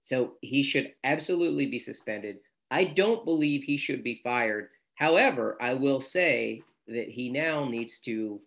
So 0.00 0.36
he 0.40 0.62
should 0.64 0.94
absolutely 1.04 1.66
be 1.66 1.78
suspended. 1.78 2.40
I 2.70 2.84
don't 2.84 3.24
believe 3.24 3.62
he 3.62 3.76
should 3.76 4.02
be 4.02 4.20
fired. 4.24 4.70
However, 4.96 5.56
I 5.62 5.74
will 5.74 6.00
say 6.00 6.62
that 6.88 7.08
he 7.08 7.30
now 7.30 7.64
needs 7.64 8.00
to 8.00 8.40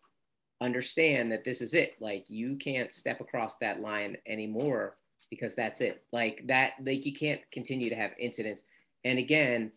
understand 0.61 1.31
that 1.31 1.43
this 1.43 1.61
is 1.61 1.73
it. 1.73 1.95
Like 1.99 2.25
you 2.29 2.57
can't 2.57 2.91
step 2.91 3.21
across 3.21 3.57
that 3.57 3.81
line 3.81 4.17
anymore 4.27 4.97
because 5.29 5.55
that's 5.55 5.81
it. 5.81 6.03
Like 6.11 6.45
that 6.47 6.73
like 6.83 7.05
you 7.05 7.13
can't 7.13 7.41
continue 7.51 7.89
to 7.89 7.95
have 7.95 8.11
incidents. 8.19 8.63
And 9.03 9.19
again, 9.19 9.71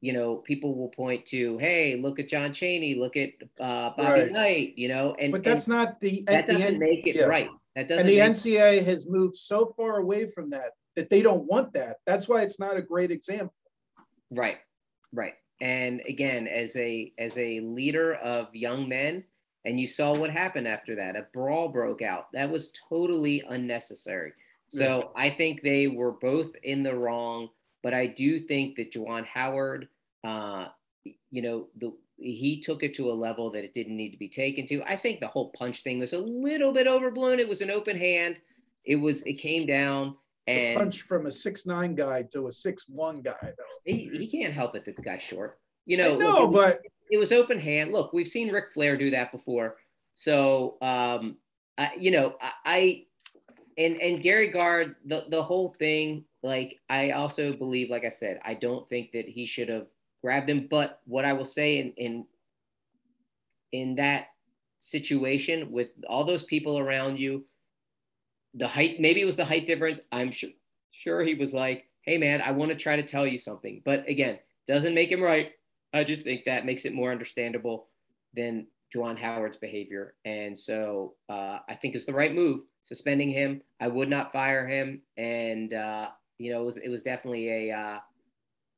you 0.00 0.12
know, 0.12 0.36
people 0.36 0.74
will 0.74 0.88
point 0.88 1.26
to, 1.26 1.58
hey, 1.58 1.98
look 2.00 2.20
at 2.20 2.28
John 2.28 2.52
Cheney, 2.52 2.94
look 2.94 3.16
at 3.16 3.30
uh, 3.58 3.90
Bobby 3.96 4.20
Right. 4.20 4.32
Knight, 4.32 4.74
you 4.76 4.88
know, 4.88 5.16
and 5.18 5.32
But 5.32 5.42
that's 5.42 5.66
and 5.66 5.76
not 5.76 6.00
the 6.00 6.22
that 6.26 6.46
doesn't 6.46 6.78
make 6.78 7.06
it 7.06 7.16
yeah. 7.16 7.24
right. 7.24 7.48
That 7.74 7.88
doesn't 7.88 8.06
And 8.06 8.08
the 8.08 8.18
NCA 8.18 8.58
NCAA 8.58 8.84
has 8.84 9.06
moved 9.06 9.36
so 9.36 9.74
far 9.76 9.98
away 9.98 10.30
from 10.30 10.50
that 10.50 10.72
that 10.96 11.10
they 11.10 11.22
don't 11.22 11.46
want 11.46 11.72
that. 11.74 11.96
That's 12.06 12.28
why 12.28 12.42
it's 12.42 12.60
not 12.60 12.76
a 12.76 12.82
great 12.82 13.10
example. 13.10 13.54
Right, 14.30 14.58
right. 15.12 15.34
And 15.60 16.00
again, 16.08 16.46
as 16.46 16.76
a 16.76 17.12
as 17.18 17.36
a 17.36 17.60
leader 17.60 18.14
of 18.14 18.54
young 18.54 18.88
men, 18.88 19.24
and 19.64 19.78
you 19.78 19.86
saw 19.86 20.14
what 20.14 20.30
happened 20.30 20.68
after 20.68 20.94
that. 20.96 21.16
A 21.16 21.26
brawl 21.32 21.68
broke 21.68 22.02
out. 22.02 22.32
That 22.32 22.50
was 22.50 22.72
totally 22.88 23.42
unnecessary. 23.48 24.32
So 24.68 25.12
I 25.16 25.30
think 25.30 25.62
they 25.62 25.88
were 25.88 26.12
both 26.12 26.52
in 26.62 26.82
the 26.82 26.94
wrong, 26.94 27.48
but 27.82 27.94
I 27.94 28.06
do 28.06 28.38
think 28.38 28.76
that 28.76 28.92
Juwan 28.92 29.24
Howard, 29.24 29.88
uh, 30.24 30.66
you 31.30 31.42
know, 31.42 31.68
the 31.78 31.92
he 32.18 32.60
took 32.60 32.82
it 32.82 32.94
to 32.94 33.10
a 33.10 33.12
level 33.12 33.50
that 33.52 33.64
it 33.64 33.72
didn't 33.72 33.96
need 33.96 34.10
to 34.10 34.18
be 34.18 34.28
taken 34.28 34.66
to. 34.66 34.82
I 34.82 34.96
think 34.96 35.20
the 35.20 35.28
whole 35.28 35.50
punch 35.50 35.82
thing 35.82 36.00
was 36.00 36.12
a 36.12 36.18
little 36.18 36.72
bit 36.72 36.86
overblown. 36.86 37.38
It 37.38 37.48
was 37.48 37.62
an 37.62 37.70
open 37.70 37.96
hand. 37.96 38.40
It 38.84 38.96
was 38.96 39.22
it 39.22 39.34
came 39.34 39.66
down 39.66 40.16
And 40.46 40.78
punch 40.78 41.02
from 41.02 41.26
a 41.26 41.30
six 41.30 41.64
nine 41.64 41.94
guy 41.94 42.24
to 42.32 42.48
a 42.48 42.52
six 42.52 42.86
one 42.88 43.22
guy 43.22 43.36
though. 43.42 43.67
He, 43.88 44.10
he 44.12 44.26
can't 44.26 44.52
help 44.52 44.76
it 44.76 44.84
that 44.84 44.96
the 44.96 45.02
guy's 45.02 45.22
short. 45.22 45.58
You 45.86 45.96
know, 45.96 46.16
no, 46.16 46.46
but 46.46 46.82
it 47.10 47.16
was 47.16 47.32
open 47.32 47.58
hand. 47.58 47.92
Look, 47.92 48.12
we've 48.12 48.28
seen 48.28 48.52
Ric 48.52 48.72
Flair 48.74 48.98
do 48.98 49.10
that 49.10 49.32
before. 49.32 49.76
So, 50.12 50.76
um, 50.82 51.38
I, 51.78 51.92
you 51.98 52.10
know, 52.10 52.36
I, 52.40 52.52
I 52.66 53.04
and 53.78 53.96
and 53.96 54.22
Gary 54.22 54.48
Gard, 54.48 54.96
the 55.06 55.24
the 55.30 55.42
whole 55.42 55.74
thing. 55.78 56.24
Like, 56.42 56.78
I 56.88 57.12
also 57.12 57.52
believe, 57.52 57.90
like 57.90 58.04
I 58.04 58.10
said, 58.10 58.40
I 58.44 58.54
don't 58.54 58.86
think 58.88 59.10
that 59.12 59.26
he 59.26 59.46
should 59.46 59.68
have 59.70 59.86
grabbed 60.22 60.50
him. 60.50 60.68
But 60.70 61.00
what 61.06 61.24
I 61.24 61.32
will 61.32 61.46
say 61.46 61.78
in 61.78 61.92
in 61.96 62.26
in 63.72 63.94
that 63.96 64.26
situation 64.80 65.72
with 65.72 65.90
all 66.06 66.24
those 66.24 66.44
people 66.44 66.78
around 66.78 67.18
you, 67.18 67.44
the 68.54 68.68
height, 68.68 69.00
maybe 69.00 69.22
it 69.22 69.26
was 69.26 69.36
the 69.36 69.44
height 69.44 69.64
difference. 69.64 70.02
I'm 70.12 70.30
sure 70.30 70.50
sure 70.90 71.22
he 71.22 71.34
was 71.34 71.54
like, 71.54 71.87
hey 72.08 72.16
man, 72.16 72.40
I 72.40 72.52
want 72.52 72.70
to 72.70 72.76
try 72.76 72.96
to 72.96 73.02
tell 73.02 73.26
you 73.26 73.36
something. 73.36 73.82
But 73.84 74.08
again, 74.08 74.38
doesn't 74.66 74.94
make 74.94 75.12
him 75.12 75.22
right. 75.22 75.50
I 75.92 76.04
just 76.04 76.24
think 76.24 76.46
that 76.46 76.64
makes 76.64 76.86
it 76.86 76.94
more 76.94 77.12
understandable 77.12 77.88
than 78.34 78.66
Juwan 78.94 79.18
Howard's 79.18 79.58
behavior. 79.58 80.14
And 80.24 80.58
so 80.58 81.16
uh, 81.28 81.58
I 81.68 81.74
think 81.74 81.94
it's 81.94 82.06
the 82.06 82.14
right 82.14 82.34
move, 82.34 82.62
suspending 82.82 83.28
him. 83.28 83.60
I 83.78 83.88
would 83.88 84.08
not 84.08 84.32
fire 84.32 84.66
him. 84.66 85.02
And, 85.18 85.74
uh, 85.74 86.08
you 86.38 86.50
know, 86.50 86.62
it 86.62 86.64
was, 86.64 86.76
it 86.78 86.88
was 86.88 87.02
definitely 87.02 87.68
a, 87.68 87.76
uh, 87.76 87.98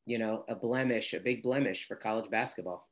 you 0.07 0.19
know, 0.19 0.45
a 0.49 0.57
blemish, 0.57 1.15
a 1.15 1.21
big 1.21 1.45
blemish 1.45 1.87
for 1.87 1.95
college 1.95 2.29
basketball. 2.31 2.89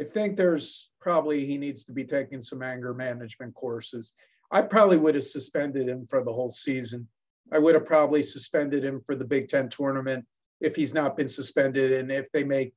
I 0.00 0.04
think 0.04 0.36
there's 0.36 0.90
probably 1.02 1.44
he 1.44 1.58
needs 1.58 1.84
to 1.84 1.92
be 1.92 2.04
taking 2.04 2.40
some 2.40 2.62
anger 2.62 2.94
management 2.94 3.54
courses. 3.54 4.14
I 4.50 4.62
probably 4.62 4.96
would 4.96 5.16
have 5.16 5.24
suspended 5.24 5.86
him 5.86 6.06
for 6.06 6.24
the 6.24 6.32
whole 6.32 6.50
season. 6.50 7.08
I 7.52 7.58
would 7.58 7.74
have 7.74 7.84
probably 7.84 8.22
suspended 8.22 8.84
him 8.84 9.00
for 9.00 9.14
the 9.14 9.24
Big 9.24 9.48
Ten 9.48 9.68
tournament 9.68 10.24
if 10.60 10.74
he's 10.74 10.94
not 10.94 11.16
been 11.16 11.28
suspended 11.28 11.92
and 11.92 12.10
if 12.10 12.30
they 12.32 12.44
make 12.44 12.72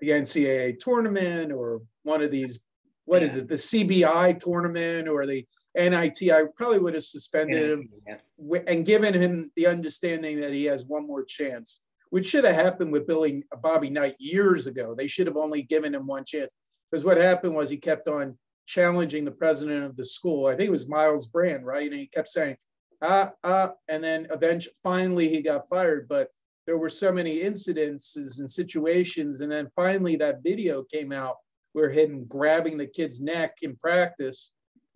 the 0.00 0.08
NCAA 0.08 0.78
tournament 0.78 1.52
or 1.52 1.82
one 2.02 2.22
of 2.22 2.30
these, 2.30 2.60
what 3.04 3.20
yeah. 3.20 3.26
is 3.26 3.36
it, 3.36 3.48
the 3.48 3.54
CBI 3.54 4.40
tournament 4.40 5.08
or 5.08 5.26
the 5.26 5.46
NIT, 5.76 6.30
I 6.32 6.44
probably 6.56 6.78
would 6.78 6.94
have 6.94 7.04
suspended 7.04 7.70
him 7.70 7.88
yeah. 8.06 8.58
and 8.66 8.84
given 8.84 9.14
him 9.14 9.52
the 9.56 9.66
understanding 9.66 10.40
that 10.40 10.52
he 10.52 10.64
has 10.64 10.86
one 10.86 11.06
more 11.06 11.24
chance, 11.24 11.80
which 12.08 12.26
should 12.26 12.44
have 12.44 12.54
happened 12.54 12.92
with 12.92 13.06
Billy 13.06 13.44
Bobby 13.62 13.90
Knight 13.90 14.16
years 14.18 14.66
ago. 14.66 14.94
They 14.96 15.06
should 15.06 15.26
have 15.26 15.36
only 15.36 15.62
given 15.62 15.94
him 15.94 16.06
one 16.06 16.24
chance 16.24 16.52
because 16.90 17.04
what 17.04 17.18
happened 17.18 17.54
was 17.54 17.70
he 17.70 17.76
kept 17.76 18.08
on 18.08 18.36
challenging 18.66 19.24
the 19.24 19.30
president 19.30 19.84
of 19.84 19.96
the 19.96 20.04
school. 20.04 20.46
I 20.46 20.56
think 20.56 20.68
it 20.68 20.72
was 20.72 20.88
Myles 20.88 21.28
Brand, 21.28 21.66
right? 21.66 21.90
And 21.90 22.00
he 22.00 22.06
kept 22.06 22.28
saying, 22.28 22.56
ah, 23.02 23.32
ah, 23.44 23.72
and 23.88 24.02
then 24.02 24.26
eventually, 24.30 24.74
finally, 24.82 25.28
he 25.28 25.42
got 25.42 25.68
fired. 25.68 26.08
But 26.08 26.28
there 26.66 26.78
were 26.78 26.88
so 26.88 27.10
many 27.10 27.40
incidences 27.40 28.38
and 28.38 28.48
situations. 28.48 29.40
And 29.40 29.50
then 29.50 29.68
finally 29.74 30.16
that 30.16 30.42
video 30.42 30.84
came 30.84 31.12
out 31.12 31.36
where 31.72 31.90
him 31.90 32.26
grabbing 32.26 32.78
the 32.78 32.86
kid's 32.86 33.20
neck 33.20 33.56
in 33.62 33.76
practice. 33.76 34.52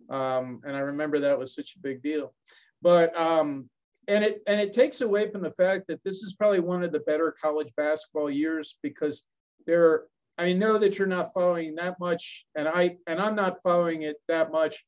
Um, 0.09 0.61
and 0.65 0.75
I 0.75 0.79
remember 0.79 1.19
that 1.19 1.37
was 1.37 1.55
such 1.55 1.75
a 1.75 1.79
big 1.79 2.01
deal. 2.01 2.33
But 2.81 3.17
um, 3.19 3.69
and 4.07 4.23
it 4.23 4.41
and 4.47 4.61
it 4.61 4.71
takes 4.71 5.01
away 5.01 5.31
from 5.31 5.41
the 5.41 5.51
fact 5.51 5.87
that 5.87 6.03
this 6.03 6.21
is 6.21 6.35
probably 6.35 6.59
one 6.59 6.83
of 6.83 6.91
the 6.91 6.99
better 7.01 7.35
college 7.41 7.71
basketball 7.75 8.29
years 8.29 8.77
because 8.83 9.23
there 9.65 10.03
I 10.37 10.53
know 10.53 10.77
that 10.77 10.99
you're 10.99 11.07
not 11.07 11.33
following 11.33 11.75
that 11.75 11.99
much, 11.99 12.45
and 12.55 12.67
I 12.67 12.97
and 13.07 13.19
I'm 13.19 13.35
not 13.35 13.63
following 13.63 14.03
it 14.03 14.17
that 14.27 14.51
much, 14.51 14.85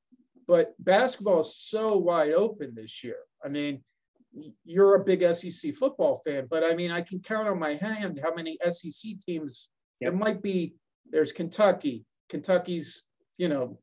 but 0.47 0.73
basketball 0.79 1.39
is 1.39 1.55
so 1.55 1.97
wide 1.97 2.31
open 2.31 2.73
this 2.73 3.03
year. 3.03 3.17
I 3.43 3.49
mean, 3.49 3.83
you're 4.63 4.95
a 4.95 5.03
big 5.03 5.21
SEC 5.33 5.73
football 5.73 6.21
fan, 6.25 6.47
but 6.49 6.63
I 6.63 6.73
mean, 6.73 6.91
I 6.91 7.01
can 7.01 7.19
count 7.19 7.47
on 7.47 7.59
my 7.59 7.73
hand 7.75 8.19
how 8.23 8.33
many 8.33 8.57
SEC 8.67 9.19
teams 9.19 9.69
yep. 9.99 10.11
there 10.11 10.19
might 10.19 10.41
be. 10.41 10.75
There's 11.09 11.31
Kentucky. 11.31 12.05
Kentucky's, 12.29 13.05
you 13.37 13.49
know, 13.49 13.79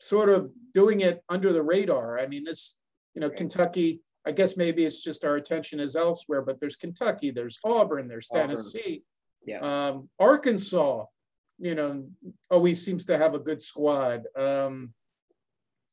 sort 0.00 0.28
of 0.28 0.50
doing 0.74 1.00
it 1.00 1.22
under 1.28 1.52
the 1.52 1.62
radar. 1.62 2.18
I 2.18 2.26
mean, 2.26 2.44
this, 2.44 2.76
you 3.14 3.20
know, 3.20 3.28
right. 3.28 3.36
Kentucky. 3.36 4.02
I 4.24 4.30
guess 4.30 4.56
maybe 4.56 4.84
it's 4.84 5.02
just 5.02 5.24
our 5.24 5.34
attention 5.34 5.80
is 5.80 5.96
elsewhere, 5.96 6.42
but 6.42 6.60
there's 6.60 6.76
Kentucky, 6.76 7.32
there's 7.32 7.58
Auburn, 7.64 8.06
there's 8.06 8.28
Auburn. 8.30 8.48
Tennessee, 8.48 9.02
yeah, 9.44 9.58
um, 9.58 10.08
Arkansas. 10.20 11.06
You 11.58 11.74
know, 11.74 12.04
always 12.50 12.84
seems 12.84 13.04
to 13.06 13.18
have 13.18 13.34
a 13.34 13.38
good 13.38 13.60
squad. 13.60 14.22
Um, 14.36 14.94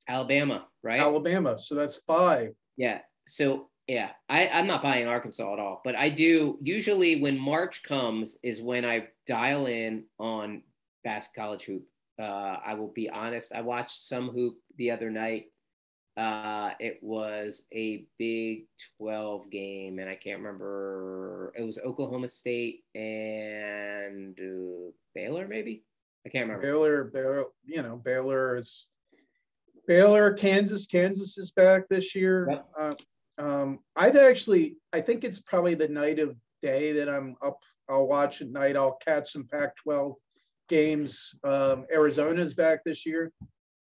Alabama, 0.10 0.66
right? 0.84 1.00
Alabama. 1.00 1.58
So 1.58 1.76
that's 1.76 1.98
five. 1.98 2.50
Yeah. 2.76 3.00
So 3.28 3.70
yeah, 3.88 4.10
I, 4.28 4.48
I'm 4.50 4.68
not 4.68 4.84
buying 4.84 5.08
Arkansas 5.08 5.52
at 5.52 5.60
all, 5.60 5.82
but 5.84 5.96
I 5.96 6.10
do 6.10 6.60
usually 6.62 7.22
when 7.22 7.40
March 7.40 7.82
comes 7.84 8.38
is 8.44 8.62
when 8.62 8.86
I 8.86 9.08
dial 9.26 9.66
in 9.66 10.04
on 10.20 10.64
Bass 11.04 11.30
College 11.36 11.64
Hoop. 11.64 11.84
Uh, 12.22 12.58
I 12.66 12.74
will 12.74 12.90
be 12.90 13.10
honest. 13.10 13.54
I 13.54 13.62
watched 13.62 14.04
some 14.04 14.30
hoop 14.30 14.58
the 14.78 14.92
other 14.92 15.10
night. 15.10 15.46
Uh, 16.18 16.72
it 16.80 17.00
was 17.02 17.64
a 17.74 18.06
Big 18.20 18.66
12 18.98 19.50
game, 19.50 20.00
and 20.00 20.10
I 20.10 20.16
can't 20.16 20.40
remember. 20.40 21.54
It 21.58 21.64
was 21.64 21.80
Oklahoma 21.80 22.28
State 22.28 22.84
and 22.94 24.38
uh, 24.38 24.92
Baylor, 25.16 25.48
maybe. 25.48 25.84
I 26.26 26.30
can't 26.30 26.48
remember. 26.48 26.68
Baylor, 26.68 27.04
Baylor, 27.06 27.46
you 27.66 27.82
know, 27.82 27.96
Baylor 27.96 28.56
is 28.56 28.90
Baylor, 29.90 30.32
Kansas. 30.32 30.86
Kansas 30.86 31.40
is 31.40 31.50
back 31.50 31.90
this 31.90 32.14
year. 32.14 32.48
Yep. 32.48 32.68
Uh, 32.78 32.96
um, 33.40 33.80
I've 33.96 34.18
actually, 34.18 34.76
I 34.94 35.02
think 35.02 35.24
it's 35.24 35.40
probably 35.40 35.74
the 35.74 35.88
night 35.88 36.20
of 36.20 36.36
day 36.62 36.92
that 36.92 37.10
I'm 37.10 37.36
up. 37.42 37.64
I'll 37.90 38.08
watch 38.08 38.44
at 38.44 38.52
night. 38.52 38.78
I'll 38.78 39.00
catch 39.04 39.32
some 39.32 39.48
Pac-12 39.52 40.14
games. 40.70 41.34
Um, 41.44 41.88
Arizona's 41.92 42.54
back 42.54 42.84
this 42.86 43.04
year 43.04 43.32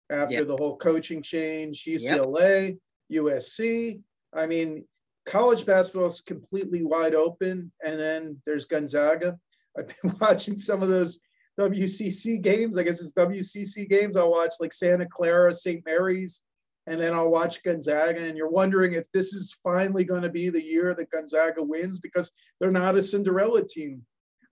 after 0.09 0.35
yep. 0.35 0.47
the 0.47 0.57
whole 0.57 0.77
coaching 0.77 1.23
change. 1.23 1.83
UCLA, 1.83 2.79
yep. 3.09 3.25
USC. 3.25 4.01
I 4.33 4.47
mean, 4.47 4.85
college 5.27 5.67
basketball 5.67 6.07
is 6.07 6.21
completely 6.21 6.85
wide 6.85 7.17
open. 7.17 7.73
And 7.85 7.99
then 7.99 8.41
there's 8.47 8.67
Gonzaga. 8.67 9.37
I've 9.77 9.89
been 9.89 10.15
watching 10.21 10.57
some 10.57 10.85
of 10.85 10.89
those 10.89 11.19
WCC 11.59 12.41
games. 12.41 12.77
I 12.77 12.83
guess 12.83 13.01
it's 13.01 13.15
WCC 13.15 13.89
games. 13.89 14.17
I'll 14.17 14.31
watch 14.31 14.55
like 14.61 14.73
Santa 14.73 15.07
Clara, 15.07 15.53
St. 15.53 15.85
Mary's, 15.87 16.43
and 16.87 17.01
then 17.01 17.15
I'll 17.15 17.31
watch 17.31 17.63
Gonzaga, 17.63 18.21
and 18.21 18.37
you're 18.37 18.49
wondering 18.49 18.93
if 18.93 19.11
this 19.13 19.33
is 19.33 19.59
finally 19.63 20.05
going 20.05 20.23
to 20.23 20.29
be 20.29 20.51
the 20.51 20.63
year 20.63 20.95
that 20.95 21.11
Gonzaga 21.11 21.63
wins 21.63 21.99
because 21.99 22.31
they're 22.61 22.71
not 22.71 22.97
a 22.97 23.03
Cinderella 23.03 23.67
team. 23.67 24.03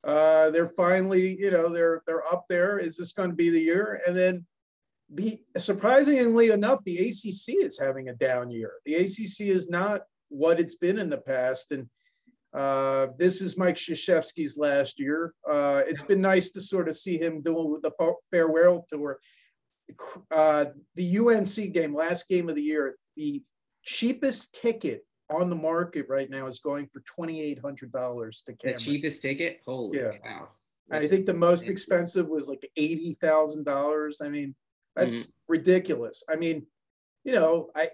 Uh, 0.02 0.50
they're 0.50 0.68
finally, 0.68 1.38
you 1.38 1.50
know, 1.50 1.68
they're 1.68 2.02
they're 2.06 2.26
up 2.26 2.44
there. 2.48 2.78
Is 2.78 2.96
this 2.96 3.12
going 3.12 3.30
to 3.30 3.36
be 3.36 3.50
the 3.50 3.60
year? 3.60 4.00
And 4.06 4.16
then, 4.16 4.46
the 5.10 5.40
surprisingly 5.56 6.50
enough, 6.50 6.80
the 6.84 6.98
ACC 6.98 7.64
is 7.64 7.78
having 7.78 8.08
a 8.08 8.14
down 8.14 8.50
year. 8.50 8.72
The 8.84 8.96
ACC 8.96 9.48
is 9.48 9.70
not 9.70 10.02
what 10.28 10.58
it's 10.58 10.74
been 10.74 10.98
in 10.98 11.08
the 11.08 11.18
past, 11.18 11.72
and 11.72 11.88
uh, 12.54 13.08
this 13.18 13.42
is 13.42 13.58
Mike 13.58 13.76
Krzyzewski's 13.76 14.56
last 14.56 15.00
year. 15.00 15.34
Uh, 15.48 15.82
it's 15.86 16.02
been 16.02 16.20
nice 16.20 16.50
to 16.52 16.60
sort 16.60 16.88
of 16.88 16.96
see 16.96 17.18
him 17.18 17.42
doing 17.42 17.80
the 17.82 17.92
farewell 18.30 18.86
tour 18.88 19.18
uh, 20.30 20.66
the 20.94 21.18
UNC 21.18 21.72
game, 21.72 21.94
last 21.94 22.28
game 22.28 22.48
of 22.48 22.56
the 22.56 22.62
year, 22.62 22.96
the 23.16 23.42
cheapest 23.82 24.54
ticket 24.54 25.04
on 25.30 25.48
the 25.50 25.56
market 25.56 26.06
right 26.08 26.28
now 26.30 26.46
is 26.46 26.60
going 26.60 26.86
for 26.86 27.00
twenty 27.00 27.40
eight 27.40 27.58
hundred 27.58 27.92
dollars 27.92 28.42
to 28.46 28.54
Cameron. 28.54 28.78
The 28.78 28.84
cheapest 28.84 29.22
ticket? 29.22 29.60
Holy 29.64 29.98
yeah. 29.98 30.12
cow! 30.22 30.48
I 30.90 31.06
think 31.06 31.26
the 31.26 31.34
most 31.34 31.68
expensive 31.68 32.28
was 32.28 32.48
like 32.48 32.68
eighty 32.76 33.16
thousand 33.20 33.64
dollars. 33.64 34.20
I 34.22 34.28
mean, 34.28 34.54
that's 34.96 35.16
mm-hmm. 35.16 35.30
ridiculous. 35.48 36.22
I 36.28 36.36
mean, 36.36 36.66
you 37.24 37.32
know, 37.32 37.70
I 37.74 37.90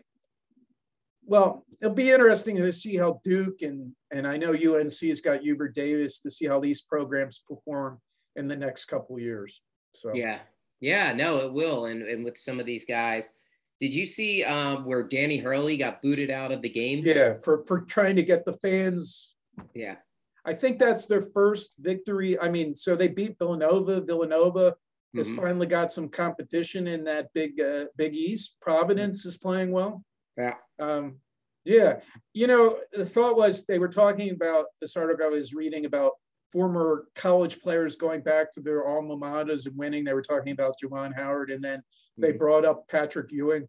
well, 1.31 1.64
it'll 1.81 1.95
be 1.95 2.11
interesting 2.11 2.57
to 2.57 2.73
see 2.73 2.97
how 2.97 3.21
Duke 3.23 3.62
and 3.62 3.93
and 4.11 4.27
I 4.27 4.37
know 4.37 4.51
UNC 4.51 4.99
has 5.01 5.21
got 5.21 5.43
Hubert 5.43 5.77
Davis 5.77 6.19
to 6.21 6.31
see 6.31 6.47
how 6.47 6.59
these 6.59 6.83
programs 6.83 7.45
perform 7.49 8.01
in 8.35 8.49
the 8.49 8.57
next 8.57 8.87
couple 8.87 9.16
years. 9.16 9.62
So 9.95 10.12
yeah, 10.12 10.40
yeah, 10.81 11.12
no, 11.12 11.37
it 11.37 11.53
will. 11.53 11.87
And, 11.87 12.03
and 12.03 12.25
with 12.25 12.37
some 12.37 12.59
of 12.59 12.66
these 12.66 12.85
guys, 12.85 13.33
did 13.79 13.95
you 13.95 14.07
see 14.07 14.43
um, 14.43 14.85
where 14.85 15.05
Danny 15.05 15.37
Hurley 15.38 15.77
got 15.77 16.03
booted 16.03 16.33
out 16.33 16.51
of 16.51 16.62
the 16.62 16.69
game? 16.69 17.05
Yeah, 17.05 17.35
for 17.35 17.64
for 17.64 17.83
trying 17.83 18.16
to 18.16 18.25
get 18.25 18.45
the 18.45 18.55
fans. 18.55 19.37
Yeah, 19.73 19.99
I 20.45 20.53
think 20.55 20.81
that's 20.81 21.07
their 21.07 21.23
first 21.23 21.77
victory. 21.79 22.40
I 22.40 22.49
mean, 22.49 22.75
so 22.75 22.97
they 22.97 23.07
beat 23.07 23.38
Villanova. 23.38 24.01
Villanova 24.01 24.73
mm-hmm. 24.73 25.19
has 25.19 25.31
finally 25.31 25.69
got 25.69 25.93
some 25.93 26.09
competition 26.09 26.88
in 26.88 27.05
that 27.05 27.33
big 27.35 27.61
uh, 27.61 27.85
Big 27.97 28.16
East. 28.16 28.57
Providence 28.61 29.25
is 29.25 29.38
playing 29.38 29.71
well. 29.71 30.05
Yeah. 30.37 30.55
Um, 30.79 31.16
yeah, 31.64 32.01
you 32.33 32.47
know, 32.47 32.79
the 32.93 33.05
thought 33.05 33.37
was 33.37 33.66
they 33.66 33.79
were 33.79 33.88
talking 33.88 34.31
about 34.31 34.66
this 34.81 34.97
article 34.97 35.27
I 35.27 35.29
was 35.29 35.53
reading 35.53 35.85
about 35.85 36.12
former 36.51 37.07
college 37.14 37.61
players 37.61 37.97
going 37.97 38.23
back 38.23 38.51
to 38.53 38.61
their 38.61 38.87
alma 38.87 39.16
maters 39.16 39.66
and 39.66 39.77
winning. 39.77 40.05
They 40.05 40.14
were 40.14 40.23
talking 40.23 40.53
about 40.53 40.77
Juwan 40.83 41.14
Howard, 41.14 41.51
and 41.51 41.62
then 41.62 41.81
mm-hmm. 41.81 42.23
they 42.23 42.33
brought 42.33 42.64
up 42.64 42.88
Patrick 42.88 43.31
Ewing, 43.31 43.69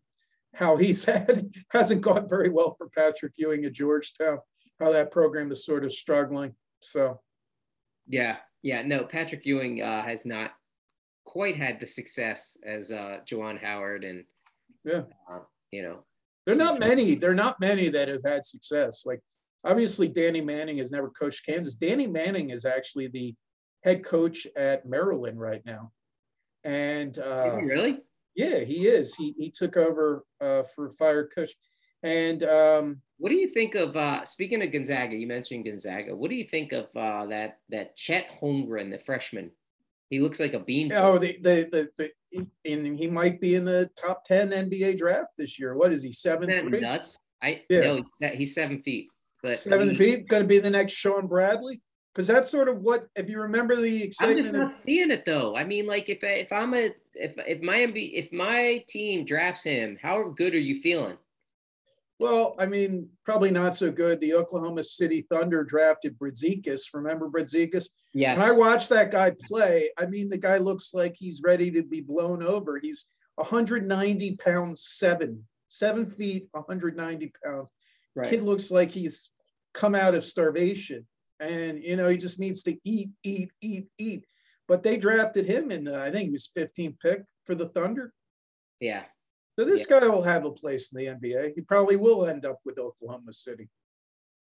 how 0.55 0.77
he 0.77 0.93
said 0.93 1.51
hasn't 1.71 2.01
gone 2.01 2.29
very 2.29 2.49
well 2.49 2.75
for 2.77 2.89
Patrick 2.89 3.33
Ewing 3.35 3.65
at 3.65 3.73
Georgetown. 3.73 4.39
how 4.79 4.91
that 4.91 5.11
program 5.11 5.51
is 5.51 5.65
sort 5.65 5.83
of 5.83 5.91
struggling. 5.91 6.55
So, 6.81 7.19
yeah, 8.07 8.37
yeah, 8.63 8.83
no, 8.83 9.03
Patrick 9.03 9.45
Ewing 9.45 9.81
uh, 9.81 10.03
has 10.03 10.25
not 10.25 10.51
quite 11.25 11.57
had 11.57 11.79
the 11.79 11.87
success 11.87 12.57
as 12.65 12.91
uh, 12.91 13.19
Juwan 13.29 13.61
Howard 13.61 14.03
and 14.03 14.23
yeah, 14.83 15.01
uh, 15.31 15.39
you 15.71 15.83
know, 15.83 16.03
there 16.45 16.55
are 16.55 16.57
not 16.57 16.79
many. 16.79 17.15
There 17.15 17.31
are 17.31 17.35
not 17.35 17.59
many 17.59 17.89
that 17.89 18.07
have 18.07 18.23
had 18.25 18.43
success. 18.45 19.03
Like 19.05 19.19
obviously, 19.63 20.07
Danny 20.07 20.41
Manning 20.41 20.79
has 20.79 20.91
never 20.91 21.09
coached 21.09 21.45
Kansas. 21.45 21.75
Danny 21.75 22.07
Manning 22.07 22.49
is 22.49 22.65
actually 22.65 23.07
the 23.07 23.35
head 23.83 24.03
coach 24.03 24.47
at 24.55 24.85
Maryland 24.87 25.39
right 25.39 25.61
now, 25.65 25.91
and 26.63 27.17
uh, 27.19 27.45
is 27.47 27.53
he 27.53 27.61
really? 27.61 27.99
Yeah, 28.35 28.59
he 28.59 28.87
is. 28.87 29.15
He 29.15 29.35
he 29.37 29.51
took 29.51 29.77
over 29.77 30.23
uh, 30.39 30.63
for 30.63 30.89
fire 30.91 31.27
coach, 31.27 31.51
and 32.03 32.43
um, 32.43 33.01
what 33.17 33.29
do 33.29 33.35
you 33.35 33.47
think 33.47 33.75
of 33.75 33.95
uh, 33.95 34.23
speaking 34.23 34.63
of 34.63 34.71
Gonzaga? 34.71 35.15
You 35.15 35.27
mentioned 35.27 35.65
Gonzaga. 35.65 36.15
What 36.15 36.29
do 36.29 36.35
you 36.35 36.45
think 36.45 36.71
of 36.71 36.85
uh, 36.95 37.27
that 37.27 37.59
that 37.69 37.95
Chet 37.95 38.31
Holmgren, 38.41 38.89
the 38.89 38.97
freshman? 38.97 39.51
He 40.11 40.19
looks 40.19 40.41
like 40.41 40.53
a 40.53 40.59
bean. 40.59 40.91
Oh, 40.93 41.17
the 41.17 41.37
the 41.41 41.69
the, 41.71 42.11
the 42.33 42.47
and 42.65 42.99
he 42.99 43.07
might 43.07 43.39
be 43.39 43.55
in 43.55 43.63
the 43.63 43.89
top 43.97 44.25
ten 44.25 44.49
NBA 44.51 44.97
draft 44.97 45.31
this 45.37 45.57
year. 45.57 45.73
What 45.75 45.93
is 45.93 46.03
he? 46.03 46.11
Seven 46.11 46.59
three. 46.59 46.81
Nuts. 46.81 47.17
I 47.41 47.63
yeah. 47.69 47.79
No, 47.79 47.95
he's, 47.95 48.31
he's 48.33 48.53
seven 48.53 48.83
feet. 48.83 49.07
But 49.41 49.57
seven 49.57 49.91
he, 49.91 49.95
feet. 49.95 50.27
Going 50.27 50.43
to 50.43 50.47
be 50.47 50.59
the 50.59 50.69
next 50.69 50.93
Shawn 50.93 51.27
Bradley. 51.27 51.81
Because 52.13 52.27
that's 52.27 52.51
sort 52.51 52.67
of 52.67 52.81
what, 52.81 53.07
if 53.15 53.29
you 53.29 53.39
remember 53.39 53.77
the 53.77 54.03
excitement. 54.03 54.39
I'm 54.39 54.43
just 54.43 54.53
not 54.53 54.65
of, 54.65 54.73
seeing 54.73 55.11
it 55.11 55.23
though. 55.23 55.55
I 55.55 55.63
mean, 55.63 55.87
like 55.87 56.09
if 56.09 56.19
if 56.23 56.51
I'm 56.51 56.73
a 56.73 56.89
if 57.13 57.35
if 57.47 57.61
my 57.61 57.77
if 57.77 58.33
my 58.33 58.83
team 58.89 59.23
drafts 59.23 59.63
him, 59.63 59.97
how 60.01 60.23
good 60.35 60.53
are 60.53 60.59
you 60.59 60.75
feeling? 60.75 61.17
Well, 62.21 62.53
I 62.59 62.67
mean, 62.67 63.09
probably 63.25 63.49
not 63.49 63.75
so 63.75 63.91
good. 63.91 64.21
The 64.21 64.35
Oklahoma 64.35 64.83
City 64.83 65.25
Thunder 65.27 65.63
drafted 65.63 66.19
Brazdeikis. 66.19 66.81
Remember 66.93 67.27
Brazdeikis? 67.27 67.89
Yes. 68.13 68.37
When 68.37 68.47
I 68.47 68.51
watched 68.51 68.89
that 68.89 69.09
guy 69.09 69.31
play, 69.41 69.89
I 69.97 70.05
mean, 70.05 70.29
the 70.29 70.37
guy 70.37 70.57
looks 70.57 70.93
like 70.93 71.15
he's 71.17 71.41
ready 71.43 71.71
to 71.71 71.81
be 71.81 71.99
blown 71.99 72.43
over. 72.43 72.77
He's 72.77 73.07
190 73.35 74.35
pounds, 74.35 74.85
seven, 74.85 75.47
seven 75.67 76.05
feet, 76.05 76.47
190 76.51 77.33
pounds. 77.43 77.71
Right. 78.15 78.29
Kid 78.29 78.43
looks 78.43 78.69
like 78.69 78.91
he's 78.91 79.31
come 79.73 79.95
out 79.95 80.13
of 80.13 80.23
starvation, 80.23 81.07
and 81.39 81.81
you 81.81 81.95
know 81.95 82.07
he 82.07 82.17
just 82.17 82.39
needs 82.39 82.61
to 82.63 82.77
eat, 82.83 83.09
eat, 83.23 83.51
eat, 83.61 83.87
eat. 83.97 84.25
But 84.67 84.83
they 84.83 84.97
drafted 84.97 85.47
him 85.47 85.71
in 85.71 85.85
the, 85.85 85.99
I 85.99 86.11
think 86.11 86.25
he 86.25 86.31
was 86.31 86.51
15th 86.55 86.99
pick 86.99 87.23
for 87.45 87.55
the 87.55 87.69
Thunder. 87.69 88.13
Yeah, 88.79 89.05
so 89.61 89.65
this 89.65 89.85
yeah. 89.87 89.99
guy 89.99 90.07
will 90.07 90.23
have 90.23 90.45
a 90.45 90.51
place 90.51 90.91
in 90.91 90.97
the 90.97 91.05
NBA. 91.05 91.53
He 91.53 91.61
probably 91.61 91.95
will 91.95 92.25
end 92.25 92.45
up 92.45 92.59
with 92.65 92.79
Oklahoma 92.79 93.31
City. 93.31 93.69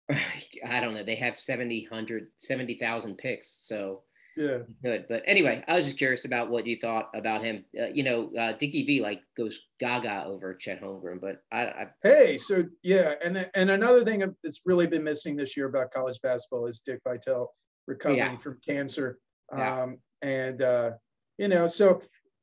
I 0.11 0.79
don't 0.81 0.95
know. 0.95 1.03
They 1.03 1.17
have 1.17 1.37
70, 1.37 1.89
100, 1.91 2.29
70,000 2.39 3.19
picks. 3.19 3.51
So 3.67 4.03
yeah, 4.37 4.59
good. 4.85 5.07
But 5.09 5.25
anyway, 5.27 5.65
I 5.67 5.75
was 5.75 5.85
just 5.85 5.99
curious 5.99 6.25
about 6.25 6.49
what 6.49 6.65
you 6.65 6.79
thought 6.81 7.11
about 7.13 7.43
him. 7.43 7.65
Uh, 7.77 7.87
you 7.93 8.05
know, 8.05 8.31
uh, 8.39 8.53
Dickie 8.53 8.87
V 8.87 9.01
like 9.01 9.21
goes 9.37 9.59
gaga 9.81 10.25
over 10.27 10.55
Chet 10.55 10.81
Holmgren, 10.81 11.21
but 11.21 11.43
I, 11.51 11.63
I 11.63 11.87
hey, 12.05 12.39
so 12.39 12.65
yeah, 12.85 13.15
and 13.25 13.51
and 13.57 13.71
another 13.73 14.05
thing 14.05 14.21
that's 14.45 14.61
really 14.65 14.87
been 14.87 15.03
missing 15.03 15.35
this 15.35 15.57
year 15.57 15.67
about 15.67 15.91
college 15.91 16.21
basketball 16.23 16.67
is 16.67 16.81
Dick 16.81 17.01
Vitale 17.03 17.53
recovering 17.89 18.19
yeah. 18.19 18.37
from 18.37 18.61
cancer. 18.65 19.19
Yeah. 19.53 19.83
Um, 19.83 19.99
and 20.23 20.63
uh, 20.63 20.93
you 21.39 21.49
know, 21.49 21.67
so 21.67 22.01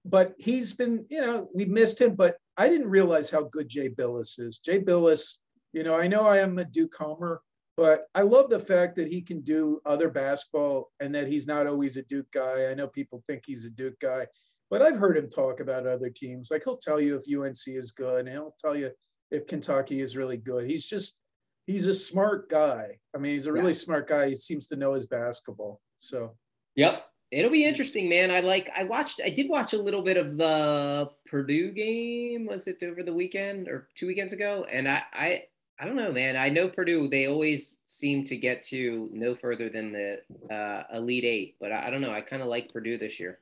but 0.10 0.34
he's 0.38 0.74
been, 0.74 1.06
you 1.10 1.22
know, 1.22 1.50
we 1.54 1.65
missed 1.65 2.02
him, 2.02 2.15
but 2.15 2.38
I 2.56 2.70
didn't 2.70 2.89
realize 2.89 3.30
how 3.30 3.43
good 3.43 3.67
Jay 3.67 3.89
Bilas 3.89 4.39
is. 4.39 4.60
Jay 4.60 4.80
Bilas, 4.80 5.38
you 5.74 5.84
know, 5.84 5.96
I 5.96 6.08
know 6.08 6.22
I 6.22 6.38
am 6.38 6.58
a 6.58 6.65
Duke 6.65 6.96
homer, 6.98 7.41
but 7.76 8.06
I 8.15 8.22
love 8.22 8.50
the 8.50 8.60
fact 8.60 8.96
that 8.96 9.08
he 9.08 9.22
can 9.22 9.41
do 9.41 9.80
other 9.86 10.10
basketball 10.10 10.91
and 11.00 11.13
that 11.13 11.28
he's 11.28 11.46
not 11.46 11.67
always 11.67 11.98
a 11.98 12.04
Duke 12.04 12.32
guy. 12.32 12.72
I 12.72 12.74
know 12.74 12.88
people 12.88 13.22
think 13.28 13.43
he's 13.46 13.65
a 13.65 13.70
Duke 13.70 14.00
guy, 14.00 14.26
but 14.70 14.82
I've 14.82 14.96
heard 14.98 15.17
him 15.17 15.30
talk 15.30 15.60
about 15.60 15.86
other 15.86 16.10
teams. 16.10 16.50
Like 16.50 16.63
he'll 16.63 16.78
tell 16.78 17.00
you 17.00 17.15
if 17.17 17.24
UNC 17.32 17.67
is 17.67 17.91
good 17.91 18.22
and 18.22 18.30
he'll 18.30 18.56
tell 18.60 18.76
you 18.76 18.91
if 19.30 19.46
Kentucky 19.46 20.02
is 20.02 20.17
really 20.17 20.38
good. 20.38 20.70
He's 20.70 20.86
just, 20.86 21.20
he's 21.67 21.88
a 21.88 21.93
smart 21.93 22.50
guy. 22.50 22.98
I 23.15 23.20
mean, 23.20 23.34
he's 23.34 23.46
a 23.46 23.54
really 23.54 23.67
yeah. 23.67 23.80
smart 23.80 24.08
guy. 24.08 24.30
He 24.30 24.36
seems 24.36 24.67
to 24.67 24.78
know 24.78 24.93
his 24.93 25.06
basketball. 25.06 25.82
So, 26.00 26.36
yep. 26.76 27.07
It'll 27.29 27.51
be 27.51 27.65
interesting, 27.65 28.07
man. 28.07 28.31
I 28.31 28.39
like. 28.39 28.69
I 28.75 28.83
watched. 28.83 29.19
I 29.23 29.29
did 29.29 29.49
watch 29.49 29.73
a 29.73 29.81
little 29.81 30.01
bit 30.01 30.15
of 30.15 30.37
the 30.37 31.09
Purdue 31.25 31.71
game. 31.71 32.45
Was 32.45 32.67
it 32.67 32.81
over 32.83 33.03
the 33.03 33.13
weekend 33.13 33.67
or 33.67 33.89
two 33.95 34.07
weekends 34.07 34.31
ago? 34.31 34.65
And 34.71 34.87
I, 34.87 35.03
I, 35.13 35.43
I 35.77 35.85
don't 35.85 35.97
know, 35.97 36.13
man. 36.13 36.37
I 36.37 36.47
know 36.47 36.69
Purdue. 36.69 37.09
They 37.09 37.27
always 37.27 37.75
seem 37.83 38.23
to 38.25 38.37
get 38.37 38.63
to 38.63 39.09
no 39.11 39.35
further 39.35 39.67
than 39.67 39.91
the 39.91 40.21
uh, 40.53 40.83
Elite 40.93 41.25
Eight, 41.25 41.55
but 41.59 41.73
I, 41.73 41.87
I 41.87 41.89
don't 41.89 42.01
know. 42.01 42.11
I 42.11 42.21
kind 42.21 42.41
of 42.41 42.47
like 42.47 42.71
Purdue 42.71 42.97
this 42.97 43.19
year. 43.19 43.39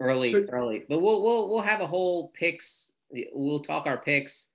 Early, 0.00 0.30
so, 0.30 0.44
early, 0.50 0.84
but 0.88 1.00
we'll 1.00 1.22
we'll 1.22 1.48
we'll 1.50 1.60
have 1.60 1.80
a 1.80 1.86
whole 1.86 2.28
picks. 2.34 2.94
We'll 3.32 3.60
talk 3.60 3.86
our 3.86 3.98
picks. 3.98 4.48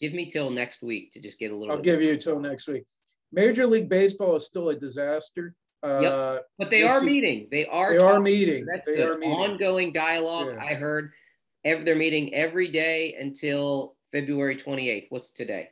Give 0.00 0.12
me 0.12 0.26
till 0.26 0.50
next 0.50 0.82
week 0.82 1.12
to 1.12 1.20
just 1.20 1.38
get 1.38 1.52
a 1.52 1.56
little. 1.56 1.76
I'll 1.76 1.80
give 1.80 2.02
you 2.02 2.16
till 2.16 2.40
next 2.40 2.66
week. 2.66 2.84
Major 3.30 3.64
League 3.64 3.88
Baseball 3.88 4.34
is 4.34 4.46
still 4.46 4.70
a 4.70 4.74
disaster. 4.74 5.54
Yep. 5.84 6.12
Uh, 6.12 6.38
but 6.58 6.70
they 6.70 6.82
are 6.82 7.00
meeting. 7.02 7.48
They 7.50 7.66
are. 7.66 7.98
They 7.98 8.04
are 8.04 8.20
meeting. 8.20 8.64
That's 8.64 8.86
they 8.86 8.96
the 8.96 9.12
are 9.12 9.18
meeting. 9.18 9.36
ongoing 9.36 9.92
dialogue. 9.92 10.54
Yeah. 10.54 10.64
I 10.64 10.74
heard. 10.74 11.12
Every, 11.64 11.84
they're 11.84 11.96
meeting 11.96 12.34
every 12.34 12.68
day 12.68 13.16
until 13.18 13.96
February 14.10 14.56
28th. 14.56 15.06
What's 15.10 15.30
today? 15.30 15.70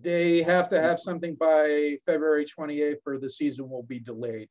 They 0.00 0.42
have 0.42 0.68
to 0.68 0.80
have 0.80 0.98
something 0.98 1.34
by 1.34 1.96
February 2.06 2.44
28th, 2.44 2.96
or 3.06 3.18
the 3.18 3.28
season 3.28 3.68
will 3.68 3.82
be 3.82 4.00
delayed. 4.00 4.48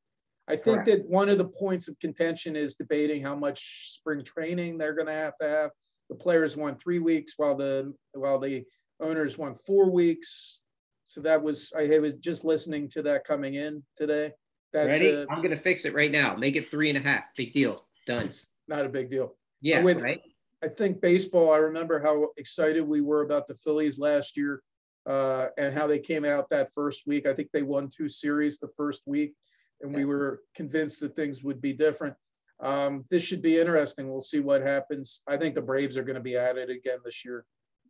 I 0.48 0.56
think 0.56 0.84
Correct. 0.84 0.86
that 0.88 1.10
one 1.10 1.30
of 1.30 1.38
the 1.38 1.48
points 1.48 1.88
of 1.88 1.98
contention 2.00 2.56
is 2.56 2.76
debating 2.76 3.22
how 3.22 3.36
much 3.36 3.94
spring 3.94 4.24
training 4.24 4.78
they're 4.78 4.94
going 4.94 5.08
to 5.08 5.14
have 5.14 5.38
to 5.38 5.48
have. 5.48 5.72
The 6.10 6.16
players 6.16 6.58
want 6.58 6.80
three 6.80 7.00
weeks, 7.00 7.34
while 7.38 7.56
the 7.56 7.94
while 8.14 8.40
the 8.40 8.64
owners 9.00 9.38
want 9.38 9.58
four 9.66 9.90
weeks. 9.90 10.62
So 11.06 11.22
that 11.22 11.42
was 11.42 11.74
I 11.78 11.98
was 12.00 12.16
just 12.16 12.44
listening 12.44 12.90
to 12.90 13.02
that 13.04 13.24
coming 13.24 13.56
in 13.56 13.84
today. 13.96 14.32
That's 14.74 15.00
Ready? 15.00 15.26
I'm 15.30 15.42
gonna 15.42 15.56
fix 15.56 15.86
it 15.86 15.94
right 15.94 16.12
now. 16.12 16.36
Make 16.36 16.56
it 16.56 16.68
three 16.68 16.90
and 16.90 16.98
a 16.98 17.02
half. 17.02 17.36
Big 17.36 17.54
deal. 17.54 17.86
Done. 18.06 18.30
Not 18.68 18.86
a 18.86 18.90
big 18.90 19.10
deal. 19.10 19.36
Yeah. 19.62 19.84
With, 19.84 20.02
right. 20.02 20.22
I 20.64 20.68
think 20.68 21.00
baseball. 21.00 21.52
I 21.52 21.58
remember 21.58 22.00
how 22.00 22.30
excited 22.38 22.82
we 22.82 23.02
were 23.02 23.22
about 23.22 23.48
the 23.48 23.54
Phillies 23.54 24.00
last 24.00 24.36
year, 24.36 24.62
uh, 25.06 25.48
and 25.58 25.74
how 25.74 25.88
they 25.88 26.00
came 26.00 26.26
out 26.26 26.50
that 26.50 26.74
first 26.74 27.04
week. 27.06 27.26
I 27.26 27.34
think 27.34 27.50
they 27.52 27.64
won 27.64 27.90
two 27.90 28.10
series 28.10 28.58
the 28.58 28.70
first 28.70 29.04
week, 29.06 29.36
and 29.82 29.94
we 29.94 30.06
were 30.06 30.42
convinced 30.56 31.02
that 31.02 31.16
things 31.16 31.44
would 31.44 31.62
be 31.62 31.74
different. 31.74 32.16
Um, 32.62 33.04
this 33.12 33.24
should 33.24 33.42
be 33.42 33.60
interesting. 33.60 34.10
We'll 34.10 34.22
see 34.22 34.40
what 34.40 34.62
happens. 34.62 35.22
I 35.28 35.38
think 35.38 35.54
the 35.54 35.62
Braves 35.62 35.98
are 35.98 36.04
going 36.04 36.16
to 36.16 36.22
be 36.22 36.38
at 36.38 36.58
it 36.58 36.70
again 36.70 37.00
this 37.04 37.26
year. 37.26 37.46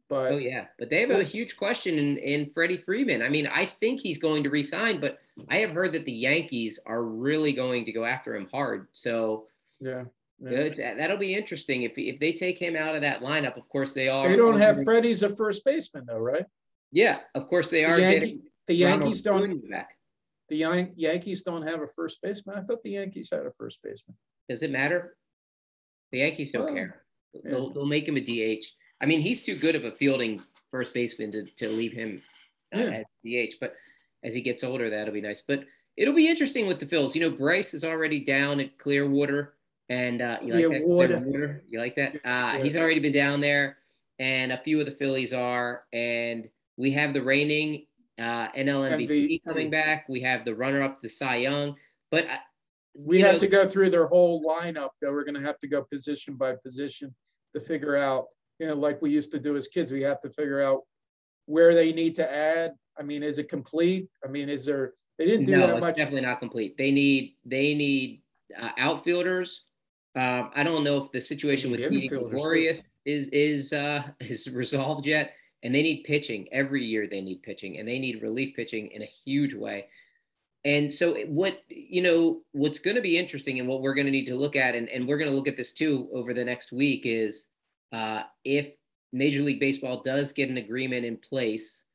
But 0.09 0.31
oh 0.33 0.37
yeah, 0.37 0.65
but 0.77 0.89
they 0.89 1.01
have 1.01 1.09
a 1.09 1.23
huge 1.23 1.57
question 1.57 1.97
in 1.97 2.17
in 2.17 2.45
Freddie 2.47 2.77
Freeman. 2.77 3.21
I 3.21 3.29
mean, 3.29 3.47
I 3.47 3.65
think 3.65 3.99
he's 3.99 4.17
going 4.17 4.43
to 4.43 4.49
resign, 4.49 4.99
but 4.99 5.17
I 5.49 5.57
have 5.57 5.71
heard 5.71 5.93
that 5.93 6.05
the 6.05 6.11
Yankees 6.11 6.79
are 6.85 7.03
really 7.03 7.53
going 7.53 7.85
to 7.85 7.91
go 7.91 8.05
after 8.05 8.35
him 8.35 8.47
hard. 8.51 8.87
So 8.93 9.47
yeah. 9.79 10.03
yeah. 10.39 10.95
That'll 10.95 11.17
be 11.17 11.33
interesting 11.33 11.83
if 11.83 11.93
if 11.97 12.19
they 12.19 12.33
take 12.33 12.59
him 12.59 12.75
out 12.75 12.95
of 12.95 13.01
that 13.01 13.21
lineup. 13.21 13.57
Of 13.57 13.67
course, 13.69 13.93
they 13.93 14.09
are. 14.09 14.29
They 14.29 14.35
don't 14.35 14.59
have 14.59 14.83
Freddie's 14.83 15.23
a 15.23 15.35
first 15.35 15.63
baseman 15.65 16.05
though, 16.05 16.19
right? 16.19 16.45
Yeah, 16.91 17.19
of 17.33 17.47
course 17.47 17.69
they 17.69 17.85
are. 17.85 17.95
The, 17.95 18.01
Yankee, 18.01 18.41
the 18.67 18.75
Yankees 18.75 19.21
don't. 19.21 19.69
Back. 19.69 19.97
The 20.49 20.57
Yan- 20.57 20.93
Yankees 20.95 21.41
don't 21.41 21.65
have 21.67 21.81
a 21.81 21.87
first 21.87 22.21
baseman. 22.21 22.57
I 22.57 22.61
thought 22.61 22.83
the 22.83 22.91
Yankees 22.91 23.29
had 23.31 23.45
a 23.45 23.51
first 23.51 23.81
baseman. 23.81 24.15
Does 24.49 24.61
it 24.61 24.69
matter? 24.69 25.17
The 26.11 26.19
Yankees 26.19 26.51
don't 26.51 26.69
oh, 26.69 26.73
care. 26.73 27.01
They'll, 27.43 27.67
yeah. 27.67 27.69
they'll 27.73 27.85
make 27.87 28.07
him 28.07 28.17
a 28.17 28.21
DH. 28.21 28.65
I 29.03 29.05
mean, 29.05 29.19
he's 29.19 29.43
too 29.43 29.55
good 29.55 29.75
of 29.75 29.83
a 29.83 29.91
fielding 29.91 30.41
first 30.71 30.93
baseman 30.93 31.29
to, 31.31 31.43
to 31.43 31.67
leave 31.67 31.91
him 31.91 32.21
uh, 32.73 32.79
yeah. 32.79 33.01
at 33.01 33.05
DH. 33.23 33.55
But 33.59 33.75
as 34.23 34.33
he 34.33 34.39
gets 34.39 34.63
older, 34.63 34.89
that'll 34.89 35.13
be 35.13 35.19
nice. 35.19 35.41
But 35.45 35.65
it'll 35.97 36.15
be 36.15 36.29
interesting 36.29 36.67
with 36.67 36.79
the 36.79 36.85
Phils. 36.85 37.13
You 37.13 37.21
know, 37.21 37.29
Bryce 37.29 37.73
is 37.73 37.83
already 37.83 38.23
down 38.23 38.61
at 38.61 38.79
Clearwater, 38.79 39.55
and 39.89 40.21
uh, 40.21 40.37
you 40.41 40.53
like 40.53 40.79
that? 40.79 40.83
Clearwater? 40.85 41.63
You 41.67 41.79
like 41.79 41.95
that? 41.97 42.15
Uh. 42.23 42.63
He's 42.63 42.77
already 42.77 43.01
been 43.01 43.11
down 43.11 43.41
there, 43.41 43.77
and 44.19 44.53
a 44.53 44.57
few 44.57 44.79
of 44.79 44.85
the 44.85 44.91
Phillies 44.91 45.33
are. 45.33 45.83
And 45.91 46.47
we 46.77 46.91
have 46.91 47.13
the 47.13 47.21
reigning 47.21 47.85
uh, 48.17 48.47
NL 48.53 48.89
MVP 48.89 49.43
coming 49.45 49.69
back. 49.69 50.07
We 50.07 50.21
have 50.21 50.45
the 50.45 50.55
runner-up, 50.55 51.01
the 51.01 51.09
Cy 51.09 51.37
Young. 51.37 51.75
But 52.09 52.27
uh, 52.27 52.37
we 52.95 53.19
have 53.19 53.33
know, 53.33 53.39
to 53.39 53.47
go 53.47 53.69
through 53.69 53.89
their 53.89 54.07
whole 54.07 54.45
lineup. 54.45 54.91
Though 55.01 55.11
we're 55.11 55.25
going 55.25 55.35
to 55.35 55.45
have 55.45 55.59
to 55.59 55.67
go 55.67 55.83
position 55.83 56.35
by 56.35 56.53
position 56.55 57.13
to 57.53 57.59
figure 57.59 57.97
out 57.97 58.27
you 58.59 58.67
know, 58.67 58.75
like 58.75 59.01
we 59.01 59.09
used 59.09 59.31
to 59.31 59.39
do 59.39 59.55
as 59.55 59.67
kids. 59.67 59.91
We 59.91 60.01
have 60.01 60.21
to 60.21 60.29
figure 60.29 60.61
out 60.61 60.81
where 61.45 61.73
they 61.73 61.91
need 61.91 62.15
to 62.15 62.33
add. 62.33 62.73
I 62.97 63.03
mean, 63.03 63.23
is 63.23 63.39
it 63.39 63.49
complete? 63.49 64.07
I 64.23 64.27
mean, 64.27 64.49
is 64.49 64.65
there? 64.65 64.93
They 65.17 65.25
didn't 65.25 65.45
do 65.45 65.57
no, 65.57 65.67
that 65.67 65.79
much. 65.79 65.91
it's 65.91 65.99
definitely 65.99 66.21
not 66.21 66.39
complete. 66.39 66.77
They 66.77 66.91
need 66.91 67.35
they 67.45 67.73
need 67.73 68.21
uh, 68.59 68.69
outfielders. 68.77 69.65
Um, 70.15 70.51
I 70.55 70.63
don't 70.63 70.83
know 70.83 70.97
if 70.97 71.11
the 71.11 71.19
situation 71.19 71.71
with 71.71 71.79
Gregorius 72.09 72.91
is 73.05 73.29
is 73.29 73.73
uh, 73.73 74.03
is 74.19 74.49
resolved 74.49 75.05
yet. 75.05 75.33
and 75.63 75.73
they 75.73 75.81
need 75.81 76.03
pitching 76.03 76.47
every 76.51 76.83
year. 76.83 77.07
They 77.07 77.21
need 77.21 77.41
pitching, 77.41 77.79
and 77.79 77.87
they 77.87 77.99
need 77.99 78.21
relief 78.21 78.55
pitching 78.55 78.89
in 78.89 79.01
a 79.01 79.09
huge 79.25 79.53
way. 79.53 79.87
And 80.65 80.91
so, 80.91 81.15
what 81.25 81.61
you 81.67 82.01
know, 82.01 82.41
what's 82.51 82.79
going 82.79 82.95
to 82.95 83.01
be 83.01 83.17
interesting, 83.17 83.59
and 83.59 83.67
what 83.67 83.81
we're 83.81 83.95
going 83.95 84.05
to 84.05 84.11
need 84.11 84.27
to 84.27 84.35
look 84.35 84.55
at, 84.55 84.75
and, 84.75 84.87
and 84.89 85.07
we're 85.07 85.17
going 85.17 85.29
to 85.29 85.35
look 85.35 85.47
at 85.47 85.57
this 85.57 85.73
too 85.73 86.09
over 86.13 86.33
the 86.33 86.45
next 86.45 86.71
week, 86.71 87.05
is 87.05 87.47
uh, 87.93 88.23
if 88.43 88.75
Major 89.13 89.43
League 89.43 89.59
Baseball 89.59 90.01
does 90.01 90.33
get 90.33 90.49
an 90.49 90.57
agreement 90.57 91.05
in 91.05 91.17
place. 91.17 91.85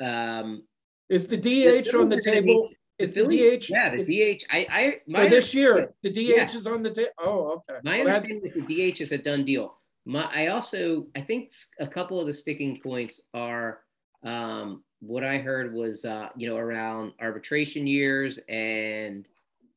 Um, 0.00 0.64
is 1.08 1.28
the 1.28 1.36
DH 1.36 1.94
on 1.94 2.08
the 2.08 2.20
table? 2.20 2.68
Is 2.98 3.12
the, 3.12 3.26
the 3.26 3.58
DH? 3.58 3.70
Yeah, 3.70 3.94
the 3.94 4.02
DH. 4.02 4.44
I, 4.50 4.66
I 4.70 5.00
my 5.06 5.28
this 5.28 5.54
year 5.54 5.92
the 6.02 6.10
DH 6.10 6.18
yeah. 6.18 6.44
is 6.44 6.66
on 6.66 6.82
the 6.82 6.90
table. 6.90 7.10
Oh, 7.18 7.62
okay. 7.70 7.78
My 7.84 7.98
well, 7.98 8.08
understanding 8.08 8.42
is 8.42 8.66
the 8.66 8.92
DH 8.92 9.00
is 9.02 9.12
a 9.12 9.18
done 9.18 9.44
deal. 9.44 9.78
My, 10.06 10.24
I 10.34 10.46
also 10.48 11.06
I 11.14 11.20
think 11.20 11.52
a 11.78 11.86
couple 11.86 12.18
of 12.18 12.26
the 12.26 12.32
sticking 12.32 12.80
points 12.80 13.20
are 13.34 13.80
um, 14.24 14.82
what 15.00 15.24
I 15.24 15.38
heard 15.38 15.74
was 15.74 16.06
uh, 16.06 16.30
you 16.36 16.48
know 16.48 16.56
around 16.56 17.12
arbitration 17.20 17.86
years 17.86 18.38
and 18.48 19.28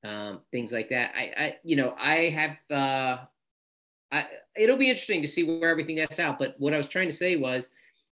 um, 0.05 0.39
things 0.51 0.71
like 0.71 0.89
that. 0.89 1.11
I, 1.13 1.31
I 1.37 1.57
you 1.63 1.75
know 1.75 1.95
I 1.99 2.29
have 2.29 2.57
uh, 2.71 3.25
I, 4.11 4.25
it'll 4.57 4.77
be 4.77 4.89
interesting 4.89 5.21
to 5.21 5.27
see 5.27 5.43
where 5.43 5.69
everything 5.69 5.95
gets 5.95 6.19
out. 6.19 6.39
But 6.39 6.55
what 6.57 6.73
I 6.73 6.77
was 6.77 6.87
trying 6.87 7.07
to 7.07 7.13
say 7.13 7.35
was 7.35 7.69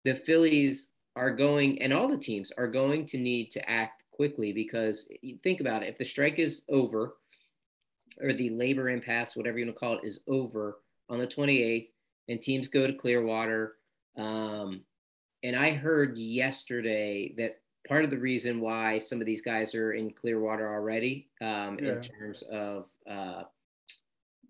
the 0.04 0.16
Phillies 0.16 0.90
are 1.16 1.32
going 1.32 1.82
and 1.82 1.94
all 1.94 2.08
the 2.08 2.18
teams 2.18 2.52
are 2.58 2.68
going 2.68 3.06
to 3.06 3.18
need 3.18 3.52
to 3.52 3.70
act 3.70 4.04
quickly 4.12 4.52
because 4.52 5.08
think 5.44 5.60
about 5.60 5.84
it 5.84 5.90
if 5.90 5.98
the 5.98 6.06
strike 6.06 6.40
is 6.40 6.64
over 6.70 7.16
or 8.22 8.34
the 8.34 8.50
labor 8.52 8.90
impasse 8.90 9.36
whatever 9.36 9.58
you 9.58 9.66
want 9.66 9.76
to 9.76 9.80
call 9.80 9.98
it 9.98 10.04
is 10.04 10.22
over 10.28 10.80
on 11.10 11.20
the 11.20 11.28
28th 11.28 11.90
and 12.30 12.42
teams 12.42 12.68
go 12.68 12.88
to 12.88 12.94
Clearwater. 12.94 13.76
Um, 14.18 14.82
and 15.44 15.56
I 15.56 15.72
heard 15.72 16.18
yesterday 16.18 17.34
that 17.38 17.60
part 17.88 18.06
of 18.06 18.12
the 18.12 18.18
reason 18.18 18.62
why 18.62 18.98
some 18.98 19.20
of 19.20 19.26
these 19.26 19.42
guys 19.42 19.76
are 19.76 19.94
in 19.94 20.12
Clearwater 20.12 20.72
already, 20.72 21.28
um, 21.42 21.78
yeah. 21.82 21.94
in 21.94 22.02
terms 22.02 22.44
of, 22.44 22.86
uh, 23.10 23.44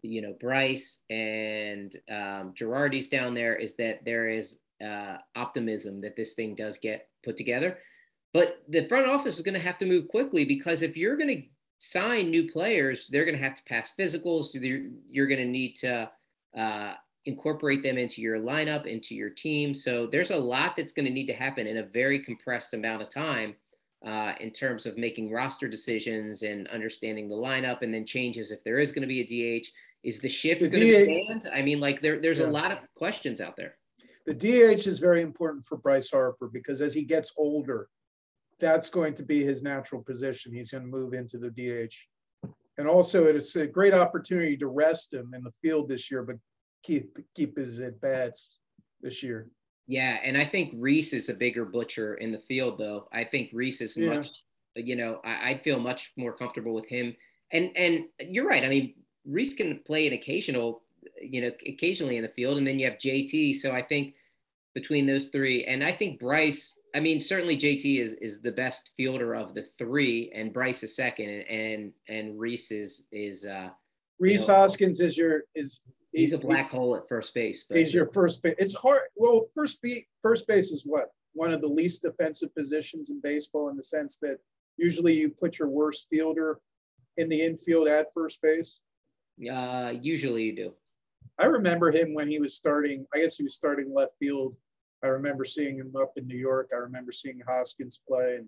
you 0.04 0.22
know, 0.22 0.36
Bryce 0.40 1.00
and 1.10 1.96
um, 2.10 2.54
Girardi's 2.54 3.08
down 3.08 3.34
there, 3.34 3.56
is 3.56 3.76
that 3.76 4.06
there 4.06 4.30
is 4.30 4.60
uh, 4.84 5.18
optimism 5.36 6.02
that 6.02 6.16
this 6.16 6.34
thing 6.34 6.56
does 6.56 6.78
get 6.78 7.10
put 7.24 7.38
together. 7.38 7.80
But 8.34 8.64
the 8.68 8.88
front 8.88 9.08
office 9.08 9.36
is 9.36 9.46
going 9.46 9.54
to 9.54 9.60
have 9.60 9.78
to 9.80 9.86
move 9.86 10.08
quickly 10.08 10.44
because 10.44 10.82
if 10.82 10.98
you're 10.98 11.18
going 11.18 11.36
to 11.36 11.44
sign 11.78 12.30
new 12.30 12.50
players, 12.50 13.08
they're 13.08 13.26
going 13.26 13.38
to 13.38 13.44
have 13.44 13.56
to 13.56 13.64
pass 13.64 13.94
physicals. 13.98 14.54
You're, 14.54 14.82
you're 15.08 15.28
going 15.28 15.40
to 15.40 15.46
need 15.46 15.76
to 15.78 16.10
uh, 16.58 16.94
incorporate 17.26 17.84
them 17.84 17.98
into 17.98 18.22
your 18.22 18.40
lineup, 18.40 18.86
into 18.86 19.16
your 19.16 19.30
team. 19.30 19.74
So 19.74 20.08
there's 20.08 20.32
a 20.32 20.38
lot 20.38 20.76
that's 20.76 20.92
going 20.92 21.06
to 21.06 21.12
need 21.12 21.28
to 21.28 21.34
happen 21.34 21.68
in 21.68 21.78
a 21.78 21.84
very 21.84 22.20
compressed 22.20 22.74
amount 22.74 23.02
of 23.02 23.10
time 23.10 23.56
uh, 24.06 24.34
in 24.40 24.52
terms 24.52 24.86
of 24.86 24.98
making 24.98 25.32
roster 25.32 25.68
decisions 25.68 26.42
and 26.42 26.68
understanding 26.70 27.30
the 27.30 27.36
lineup 27.36 27.82
and 27.82 27.94
then 27.94 28.06
changes 28.06 28.52
if 28.52 28.64
there 28.64 28.80
is 28.80 28.92
going 28.92 29.02
to 29.02 29.08
be 29.08 29.22
a 29.22 29.60
DH. 29.62 29.68
Is 30.04 30.20
the 30.20 30.30
shift 30.30 30.62
the 30.62 30.70
going 30.70 30.88
to 30.88 31.06
banned? 31.06 31.50
I 31.54 31.62
mean, 31.62 31.80
like 31.80 32.02
there, 32.02 32.20
there's 32.20 32.40
yeah. 32.40 32.48
a 32.48 32.48
lot 32.48 32.72
of 32.72 32.80
questions 32.96 33.40
out 33.40 33.56
there. 33.56 33.76
The 34.26 34.34
DH 34.34 34.88
is 34.88 35.00
very 35.00 35.22
important 35.22 35.66
for 35.66 35.78
Bryce 35.78 36.12
Harper 36.12 36.50
because 36.52 36.82
as 36.82 36.94
he 36.94 37.04
gets 37.04 37.34
older, 37.38 37.90
that's 38.60 38.90
going 38.90 39.14
to 39.16 39.24
be 39.24 39.44
his 39.44 39.64
natural 39.64 40.02
position. 40.02 40.54
He's 40.54 40.72
going 40.72 40.84
to 40.84 40.90
move 40.90 41.14
into 41.14 41.38
the 41.38 41.52
DH. 41.52 41.94
And 42.78 42.88
also, 42.88 43.26
it's 43.26 43.56
a 43.56 43.68
great 43.68 43.94
opportunity 43.94 44.58
to 44.58 44.68
rest 44.68 45.14
him 45.14 45.34
in 45.36 45.44
the 45.44 45.52
field 45.62 45.90
this 45.90 46.10
year, 46.10 46.24
but 46.24 46.38
keep 46.84 47.18
keep 47.36 47.58
his 47.58 47.80
at 47.80 48.00
bats 48.02 48.60
this 49.02 49.22
year. 49.22 49.50
Yeah, 49.86 50.18
and 50.24 50.38
I 50.38 50.46
think 50.46 50.74
Rhys 50.78 51.14
is 51.14 51.30
a 51.30 51.34
bigger 51.34 51.66
butcher 51.66 52.16
in 52.16 52.32
the 52.32 52.40
field, 52.40 52.78
though. 52.78 53.08
I 53.12 53.26
think 53.26 53.50
Rhys 53.54 53.82
is 53.82 53.98
yeah. 53.98 54.16
much, 54.16 54.28
you 54.76 54.96
know, 54.96 55.20
I, 55.26 55.54
would 55.54 55.62
feel 55.62 55.80
much 55.80 56.14
more 56.18 56.34
comfortable 56.34 56.74
with 56.74 56.88
him. 56.88 57.16
And 57.52 57.72
and 57.76 58.06
you're 58.20 58.48
right. 58.48 58.64
I 58.64 58.70
mean, 58.70 58.94
Rhys 59.26 59.54
can 59.54 59.80
play 59.86 60.08
an 60.08 60.14
occasional, 60.14 60.84
you 61.22 61.42
know, 61.42 61.52
occasionally 61.68 62.18
in 62.18 62.24
the 62.24 62.30
field, 62.30 62.58
and 62.58 62.68
then 62.68 62.80
you 62.80 62.86
have 62.86 62.98
JT. 62.98 63.56
So 63.56 63.72
I 63.72 63.82
think 63.82 64.16
between 64.74 65.06
those 65.06 65.28
three, 65.30 65.66
and 65.66 65.84
I 65.84 65.92
think 65.92 66.20
Bryce. 66.20 66.80
I 66.96 67.00
mean, 67.00 67.20
certainly 67.20 67.58
JT 67.58 68.00
is 68.00 68.14
is 68.14 68.42
the 68.42 68.52
best 68.52 68.92
fielder 68.96 69.34
of 69.34 69.54
the 69.54 69.64
three, 69.78 70.32
and 70.36 70.54
Bryce 70.54 70.84
is 70.84 70.96
second, 70.96 71.30
and 71.30 71.92
and, 72.08 72.40
Rhys 72.40 72.72
is 72.72 73.06
is. 73.12 73.46
uh 73.46 73.70
Rhys 74.20 74.42
you 74.42 74.48
know, 74.48 74.60
Hoskins 74.60 75.00
is 75.00 75.18
your 75.18 75.44
is 75.56 75.82
He's 76.14 76.34
a 76.34 76.38
black 76.38 76.70
hole 76.70 76.96
at 76.96 77.10
first 77.10 77.34
base. 77.34 77.66
But. 77.68 77.80
He's 77.80 77.94
your 77.94 78.08
first 78.08 78.44
base. 78.44 78.56
It's 78.60 78.76
hard. 78.76 79.02
Well, 79.16 79.48
first 79.56 79.82
be 79.82 80.08
first 80.22 80.48
base 80.48 80.70
is 80.70 80.84
what 80.86 81.10
one 81.34 81.52
of 81.52 81.62
the 81.62 81.68
least 81.68 82.04
defensive 82.04 82.54
positions 82.56 83.10
in 83.10 83.20
baseball 83.22 83.70
in 83.70 83.76
the 83.76 83.84
sense 83.84 84.18
that 84.22 84.38
usually 84.78 85.14
you 85.14 85.30
put 85.30 85.58
your 85.58 85.70
worst 85.70 86.06
fielder 86.12 86.60
in 87.18 87.30
the 87.30 87.42
infield 87.42 87.88
at 87.88 88.14
first 88.14 88.42
base. 88.44 88.80
Uh, 89.52 89.94
usually 90.02 90.44
you 90.44 90.56
do. 90.56 90.74
I 91.40 91.46
remember 91.46 91.92
him 91.92 92.14
when 92.14 92.30
he 92.30 92.40
was 92.40 92.56
starting. 92.56 93.06
I 93.14 93.20
guess 93.20 93.38
he 93.38 93.44
was 93.44 93.56
starting 93.56 93.94
left 93.94 94.14
field. 94.20 94.56
I 95.04 95.08
remember 95.08 95.44
seeing 95.44 95.78
him 95.78 95.94
up 96.00 96.14
in 96.16 96.28
New 96.28 96.38
York. 96.38 96.70
I 96.74 96.78
remember 96.78 97.12
seeing 97.12 97.42
Hoskins 97.48 98.02
play, 98.08 98.36
and 98.38 98.48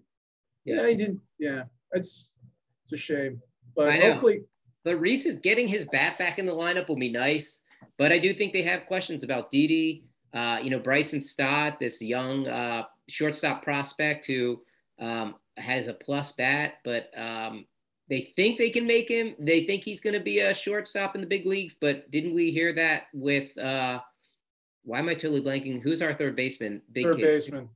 yeah, 0.63 0.81
yeah 0.81 0.87
he 0.87 0.95
didn't. 0.95 1.21
Yeah, 1.39 1.63
it's 1.91 2.37
it's 2.83 2.93
a 2.93 2.97
shame, 2.97 3.41
but 3.75 3.99
hopefully 4.01 4.43
but 4.85 4.99
Rhys 4.99 5.25
is 5.25 5.35
getting 5.35 5.67
his 5.67 5.85
bat 5.91 6.17
back 6.17 6.39
in 6.39 6.45
the 6.45 6.53
lineup 6.53 6.87
will 6.87 6.95
be 6.95 7.11
nice. 7.11 7.61
But 7.97 8.11
I 8.11 8.19
do 8.19 8.33
think 8.33 8.53
they 8.53 8.61
have 8.61 8.85
questions 8.85 9.23
about 9.23 9.51
Didi. 9.51 10.05
Uh, 10.33 10.59
you 10.61 10.69
know, 10.69 10.79
Bryson 10.79 11.19
Stott, 11.19 11.79
this 11.79 12.01
young 12.01 12.47
uh, 12.47 12.83
shortstop 13.09 13.63
prospect 13.63 14.27
who 14.27 14.61
um, 14.99 15.35
has 15.57 15.87
a 15.87 15.93
plus 15.93 16.33
bat, 16.33 16.75
but 16.83 17.09
um, 17.17 17.65
they 18.09 18.33
think 18.35 18.57
they 18.57 18.69
can 18.69 18.85
make 18.85 19.09
him. 19.09 19.35
They 19.39 19.65
think 19.65 19.83
he's 19.83 20.01
going 20.01 20.13
to 20.13 20.19
be 20.19 20.39
a 20.39 20.53
shortstop 20.53 21.15
in 21.15 21.21
the 21.21 21.27
big 21.27 21.45
leagues. 21.45 21.75
But 21.79 22.09
didn't 22.11 22.33
we 22.33 22.51
hear 22.51 22.73
that 22.73 23.03
with? 23.13 23.57
Uh, 23.57 23.99
why 24.83 24.99
am 24.99 25.09
I 25.09 25.15
totally 25.15 25.41
blanking? 25.41 25.81
Who's 25.81 26.01
our 26.01 26.13
third 26.13 26.35
baseman? 26.35 26.81
Big 26.91 27.05
third 27.05 27.17
kid. 27.17 27.23
baseman. 27.23 27.69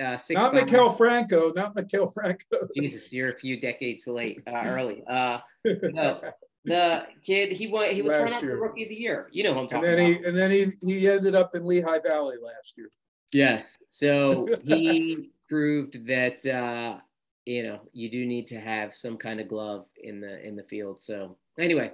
Uh, 0.00 0.16
six 0.16 0.38
not 0.38 0.52
Maikel 0.52 0.96
Franco, 0.96 1.52
not 1.56 1.74
Maikel 1.74 2.12
Franco. 2.12 2.68
Jesus, 2.76 3.10
you're 3.10 3.30
a 3.30 3.38
few 3.38 3.58
decades 3.58 4.06
late, 4.06 4.42
uh, 4.46 4.62
early. 4.66 5.02
Uh, 5.08 5.38
no, 5.64 6.20
the 6.64 7.06
kid 7.24 7.52
he 7.52 7.66
won 7.66 7.90
he 7.90 8.02
was 8.02 8.12
run 8.12 8.32
up 8.32 8.40
for 8.40 8.56
rookie 8.56 8.84
of 8.84 8.88
the 8.88 8.94
year. 8.94 9.28
You 9.32 9.44
know 9.44 9.54
who 9.54 9.60
I'm 9.60 9.68
talking 9.68 9.88
and 9.88 9.98
then 9.98 10.06
about. 10.06 10.20
He, 10.20 10.26
and 10.26 10.36
then 10.36 10.50
he 10.50 10.94
he 10.94 11.08
ended 11.08 11.34
up 11.34 11.54
in 11.54 11.64
Lehigh 11.64 12.00
Valley 12.00 12.36
last 12.42 12.74
year. 12.76 12.88
Yes. 13.32 13.82
So 13.88 14.46
he 14.64 15.30
proved 15.48 16.06
that 16.06 16.46
uh, 16.46 16.98
you 17.46 17.62
know 17.62 17.80
you 17.92 18.10
do 18.10 18.26
need 18.26 18.46
to 18.48 18.60
have 18.60 18.94
some 18.94 19.16
kind 19.16 19.40
of 19.40 19.48
glove 19.48 19.86
in 20.02 20.20
the 20.20 20.46
in 20.46 20.56
the 20.56 20.62
field. 20.64 21.02
So 21.02 21.36
anyway, 21.58 21.92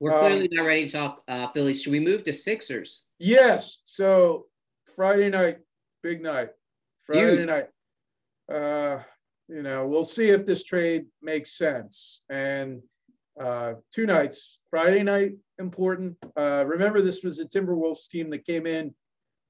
we're 0.00 0.18
clearly 0.18 0.48
um, 0.48 0.48
not 0.52 0.66
ready 0.66 0.86
to 0.86 0.92
talk 0.92 1.22
uh, 1.28 1.48
Phillies. 1.52 1.82
Should 1.82 1.92
we 1.92 2.00
move 2.00 2.22
to 2.24 2.32
Sixers? 2.32 3.02
Yes. 3.18 3.80
So 3.84 4.46
Friday 4.96 5.30
night, 5.30 5.58
big 6.02 6.22
night. 6.22 6.50
Friday 7.04 7.36
Huge. 7.36 7.46
night. 7.46 7.68
Uh, 8.52 9.02
you 9.48 9.62
know, 9.62 9.86
we'll 9.86 10.04
see 10.04 10.28
if 10.28 10.46
this 10.46 10.64
trade 10.64 11.06
makes 11.22 11.56
sense. 11.56 12.22
And 12.30 12.82
uh, 13.38 13.74
two 13.92 14.06
nights. 14.06 14.58
Friday 14.68 15.02
night, 15.02 15.32
important. 15.58 16.16
Uh, 16.36 16.64
remember, 16.66 17.02
this 17.02 17.22
was 17.22 17.40
a 17.40 17.46
Timberwolves 17.46 18.08
team 18.08 18.30
that 18.30 18.46
came 18.46 18.66
in 18.66 18.94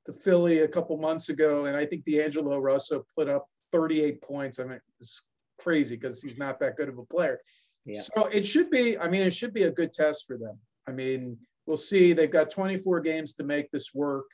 to 0.07 0.13
Philly 0.13 0.61
a 0.61 0.69
couple 0.69 0.97
months 0.99 1.29
ago, 1.29 1.67
and 1.67 1.77
I 1.77 1.87
think 1.87 2.05
D'Angelo 2.05 2.59
Russell 2.59 3.07
put 3.15 3.29
up 3.29 3.49
38 3.75 4.23
points. 4.23 4.61
I 4.61 4.65
mean, 4.65 4.81
it's 5.01 5.25
crazy 5.59 5.97
because 5.97 6.23
he's 6.23 6.39
not 6.39 6.61
that 6.61 6.77
good 6.77 6.89
of 6.89 6.99
a 6.99 7.05
player. 7.05 7.41
Yeah. 7.85 8.01
So 8.01 8.27
it 8.27 8.47
should 8.47 8.71
be, 8.71 8.97
I 8.97 9.09
mean, 9.09 9.23
it 9.23 9.35
should 9.35 9.53
be 9.53 9.65
a 9.65 9.71
good 9.71 9.93
test 9.93 10.27
for 10.29 10.39
them. 10.39 10.57
I 10.87 10.93
mean, 10.93 11.37
we'll 11.67 11.77
see. 11.77 12.13
They've 12.13 12.31
got 12.31 12.53
24 12.53 13.01
games 13.01 13.35
to 13.35 13.43
make 13.43 13.71
this 13.73 13.93
work. 13.93 14.27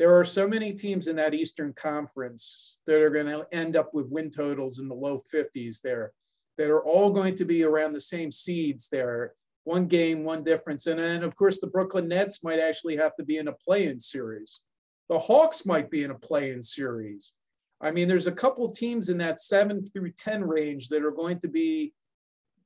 There 0.00 0.18
are 0.18 0.24
so 0.24 0.48
many 0.48 0.72
teams 0.72 1.06
in 1.06 1.14
that 1.16 1.34
Eastern 1.34 1.72
Conference 1.74 2.80
that 2.88 3.00
are 3.00 3.10
going 3.10 3.26
to 3.26 3.46
end 3.52 3.76
up 3.76 3.94
with 3.94 4.08
win 4.08 4.28
totals 4.28 4.80
in 4.80 4.88
the 4.88 4.94
low 4.94 5.20
50s 5.32 5.80
there 5.80 6.10
that 6.58 6.68
are 6.68 6.84
all 6.84 7.10
going 7.10 7.36
to 7.36 7.44
be 7.44 7.62
around 7.62 7.92
the 7.92 8.00
same 8.00 8.32
seeds 8.32 8.88
there. 8.90 9.34
One 9.62 9.86
game, 9.86 10.24
one 10.24 10.42
difference. 10.42 10.88
And 10.88 10.98
then, 10.98 11.22
of 11.22 11.36
course, 11.36 11.60
the 11.60 11.68
Brooklyn 11.68 12.08
Nets 12.08 12.42
might 12.42 12.58
actually 12.58 12.96
have 12.96 13.14
to 13.16 13.24
be 13.24 13.38
in 13.38 13.48
a 13.48 13.52
play 13.52 13.86
in 13.86 14.00
series. 14.00 14.60
The 15.08 15.18
Hawks 15.18 15.64
might 15.64 15.90
be 15.90 16.02
in 16.02 16.10
a 16.10 16.18
play 16.18 16.50
in 16.50 16.60
series. 16.60 17.32
I 17.84 17.90
mean, 17.90 18.08
there's 18.08 18.26
a 18.26 18.32
couple 18.32 18.68
teams 18.70 19.10
in 19.10 19.18
that 19.18 19.38
seven 19.38 19.84
through 19.84 20.12
10 20.12 20.42
range 20.42 20.88
that 20.88 21.04
are 21.04 21.10
going 21.10 21.38
to 21.40 21.48
be 21.48 21.92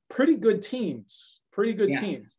pretty 0.09 0.35
good 0.35 0.61
teams, 0.61 1.41
pretty 1.51 1.73
good 1.73 1.89
yeah. 1.89 1.99
teams. 1.99 2.35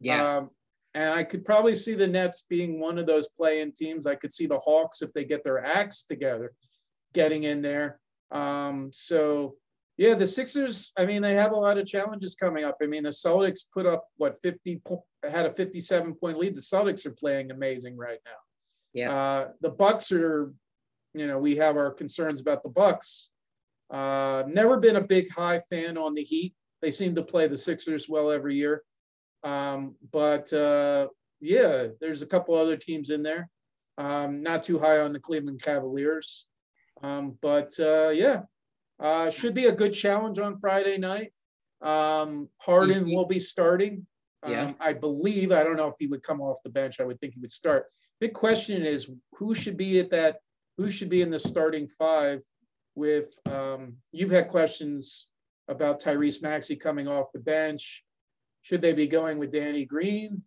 Yeah. 0.00 0.36
Um, 0.36 0.50
and 0.94 1.12
I 1.12 1.24
could 1.24 1.44
probably 1.44 1.74
see 1.74 1.94
the 1.94 2.06
Nets 2.06 2.46
being 2.48 2.78
one 2.78 2.98
of 2.98 3.06
those 3.06 3.28
play-in 3.28 3.72
teams. 3.72 4.06
I 4.06 4.14
could 4.14 4.32
see 4.32 4.46
the 4.46 4.58
Hawks 4.58 5.02
if 5.02 5.12
they 5.12 5.24
get 5.24 5.42
their 5.42 5.64
acts 5.64 6.04
together, 6.04 6.52
getting 7.14 7.42
in 7.42 7.62
there. 7.62 7.98
Um, 8.30 8.90
so 8.92 9.56
yeah, 9.96 10.14
the 10.14 10.24
Sixers, 10.24 10.92
I 10.96 11.06
mean, 11.06 11.22
they 11.22 11.34
have 11.34 11.52
a 11.52 11.56
lot 11.56 11.78
of 11.78 11.86
challenges 11.86 12.36
coming 12.36 12.64
up. 12.64 12.76
I 12.80 12.86
mean, 12.86 13.02
the 13.02 13.10
Celtics 13.10 13.60
put 13.74 13.86
up 13.86 14.04
what 14.18 14.40
50 14.40 14.80
had 15.28 15.46
a 15.46 15.50
57 15.50 16.14
point 16.14 16.38
lead. 16.38 16.56
The 16.56 16.60
Celtics 16.60 17.04
are 17.06 17.10
playing 17.10 17.50
amazing 17.50 17.96
right 17.96 18.20
now. 18.24 18.30
Yeah. 18.92 19.12
Uh, 19.12 19.48
the 19.60 19.70
Bucks 19.70 20.10
are 20.12 20.52
you 21.14 21.26
know, 21.26 21.38
we 21.38 21.56
have 21.56 21.76
our 21.76 21.90
concerns 21.90 22.40
about 22.40 22.62
the 22.62 22.68
Bucks. 22.68 23.30
Uh, 23.90 24.44
never 24.46 24.76
been 24.76 24.96
a 24.96 25.00
big 25.00 25.30
high 25.32 25.60
fan 25.68 25.98
on 25.98 26.14
the 26.14 26.22
Heat. 26.22 26.54
They 26.80 26.90
seem 26.90 27.14
to 27.16 27.22
play 27.22 27.48
the 27.48 27.56
Sixers 27.56 28.08
well 28.08 28.30
every 28.30 28.54
year. 28.54 28.82
Um, 29.42 29.96
but 30.12 30.52
uh, 30.52 31.08
yeah, 31.40 31.88
there's 32.00 32.22
a 32.22 32.26
couple 32.26 32.54
other 32.54 32.76
teams 32.76 33.10
in 33.10 33.22
there. 33.22 33.48
Um, 33.98 34.38
not 34.38 34.62
too 34.62 34.78
high 34.78 34.98
on 35.00 35.12
the 35.12 35.20
Cleveland 35.20 35.62
Cavaliers. 35.62 36.46
Um, 37.02 37.36
but 37.40 37.72
uh, 37.80 38.10
yeah, 38.10 38.42
uh, 39.00 39.30
should 39.30 39.54
be 39.54 39.66
a 39.66 39.72
good 39.72 39.92
challenge 39.92 40.38
on 40.38 40.58
Friday 40.58 40.98
night. 40.98 41.32
Um, 41.82 42.48
Harden 42.58 43.10
will 43.10 43.26
be 43.26 43.38
starting. 43.38 44.06
Yeah. 44.46 44.66
Um, 44.66 44.76
I 44.80 44.92
believe. 44.92 45.52
I 45.52 45.64
don't 45.64 45.76
know 45.76 45.88
if 45.88 45.96
he 45.98 46.06
would 46.06 46.22
come 46.22 46.40
off 46.40 46.58
the 46.64 46.70
bench. 46.70 47.00
I 47.00 47.04
would 47.04 47.20
think 47.20 47.34
he 47.34 47.40
would 47.40 47.50
start. 47.50 47.86
Big 48.20 48.32
question 48.32 48.84
is 48.84 49.10
who 49.34 49.54
should 49.54 49.76
be 49.76 49.98
at 50.00 50.10
that? 50.10 50.40
Who 50.80 50.88
should 50.88 51.10
be 51.10 51.20
in 51.20 51.28
the 51.28 51.38
starting 51.38 51.86
five? 51.86 52.40
With 52.94 53.38
um, 53.46 53.96
you've 54.12 54.30
had 54.30 54.48
questions 54.48 55.28
about 55.68 56.00
Tyrese 56.00 56.42
Maxey 56.42 56.74
coming 56.74 57.06
off 57.06 57.32
the 57.34 57.38
bench. 57.38 58.02
Should 58.62 58.80
they 58.80 58.94
be 58.94 59.06
going 59.06 59.38
with 59.38 59.52
Danny 59.52 59.84
Green 59.84 60.42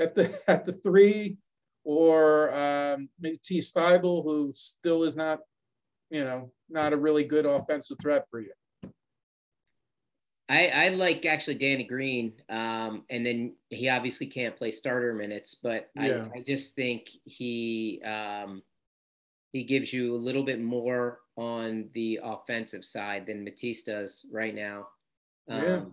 at 0.00 0.14
the 0.14 0.34
at 0.48 0.64
the 0.64 0.72
three, 0.72 1.36
or 1.84 2.54
um, 2.54 3.10
Matisse 3.20 3.70
Thybulle, 3.72 4.24
who 4.24 4.50
still 4.50 5.04
is 5.04 5.14
not, 5.14 5.40
you 6.08 6.24
know, 6.24 6.50
not 6.70 6.94
a 6.94 6.96
really 6.96 7.24
good 7.24 7.44
offensive 7.44 7.98
threat 8.00 8.24
for 8.30 8.40
you? 8.40 8.52
I, 10.48 10.68
I 10.68 10.88
like 10.88 11.26
actually 11.26 11.56
Danny 11.56 11.84
Green, 11.84 12.32
um, 12.48 13.04
and 13.10 13.26
then 13.26 13.54
he 13.68 13.90
obviously 13.90 14.26
can't 14.26 14.56
play 14.56 14.70
starter 14.70 15.12
minutes, 15.12 15.54
but 15.54 15.90
Yeah. 15.96 16.28
I, 16.34 16.38
I 16.38 16.42
just 16.46 16.74
think 16.74 17.10
he 17.24 18.00
um, 18.02 18.62
he 19.52 19.64
gives 19.64 19.92
you 19.92 20.14
a 20.14 20.16
little 20.16 20.42
bit 20.42 20.60
more 20.60 21.20
on 21.36 21.88
the 21.94 22.20
offensive 22.22 22.84
side 22.84 23.26
than 23.26 23.44
Matisse 23.44 23.82
does 23.82 24.26
right 24.32 24.54
now. 24.54 24.88
Um, 25.48 25.62
Yeah. 25.62 25.84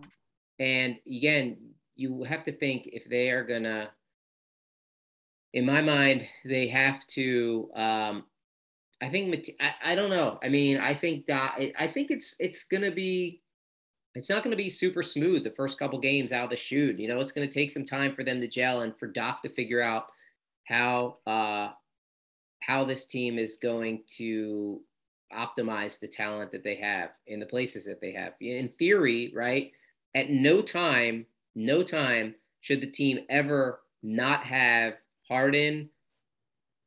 And 0.60 0.98
again, 1.06 1.56
you 1.96 2.22
have 2.24 2.44
to 2.44 2.52
think 2.52 2.88
if 2.92 3.08
they 3.08 3.30
are 3.30 3.44
gonna, 3.44 3.90
in 5.52 5.66
my 5.66 5.82
mind, 5.82 6.26
they 6.44 6.68
have 6.68 7.06
to. 7.08 7.70
Um, 7.74 8.24
I 9.00 9.08
think 9.08 9.28
Mat- 9.28 9.56
I, 9.60 9.92
I 9.92 9.94
don't 9.94 10.10
know. 10.10 10.38
I 10.42 10.48
mean, 10.48 10.78
I 10.78 10.94
think 10.94 11.26
that 11.26 11.58
I 11.78 11.88
think 11.88 12.10
it's 12.10 12.36
it's 12.38 12.64
gonna 12.64 12.92
be 12.92 13.42
it's 14.14 14.30
not 14.30 14.42
going 14.44 14.52
to 14.52 14.56
be 14.56 14.68
super 14.68 15.02
smooth 15.02 15.42
the 15.42 15.50
first 15.50 15.78
couple 15.78 15.98
games 15.98 16.32
out 16.32 16.44
of 16.44 16.50
the 16.50 16.56
shoot. 16.56 16.98
You 16.98 17.08
know, 17.08 17.20
it's 17.20 17.32
going 17.32 17.48
to 17.48 17.52
take 17.52 17.70
some 17.70 17.84
time 17.84 18.14
for 18.14 18.22
them 18.22 18.40
to 18.40 18.48
gel 18.48 18.82
and 18.82 18.96
for 18.96 19.08
Doc 19.08 19.42
to 19.42 19.48
figure 19.48 19.82
out 19.82 20.06
how 20.64 21.18
uh, 21.26 21.70
how 22.64 22.84
this 22.84 23.06
team 23.06 23.38
is 23.38 23.56
going 23.56 24.02
to 24.16 24.80
optimize 25.34 25.98
the 25.98 26.08
talent 26.08 26.52
that 26.52 26.64
they 26.64 26.76
have 26.76 27.10
in 27.26 27.40
the 27.40 27.46
places 27.46 27.84
that 27.84 28.00
they 28.00 28.12
have. 28.12 28.32
In 28.40 28.68
theory, 28.78 29.32
right? 29.34 29.72
At 30.14 30.30
no 30.30 30.62
time, 30.62 31.26
no 31.54 31.82
time 31.82 32.34
should 32.60 32.80
the 32.80 32.90
team 32.90 33.20
ever 33.28 33.80
not 34.02 34.44
have 34.44 34.94
Harden 35.28 35.90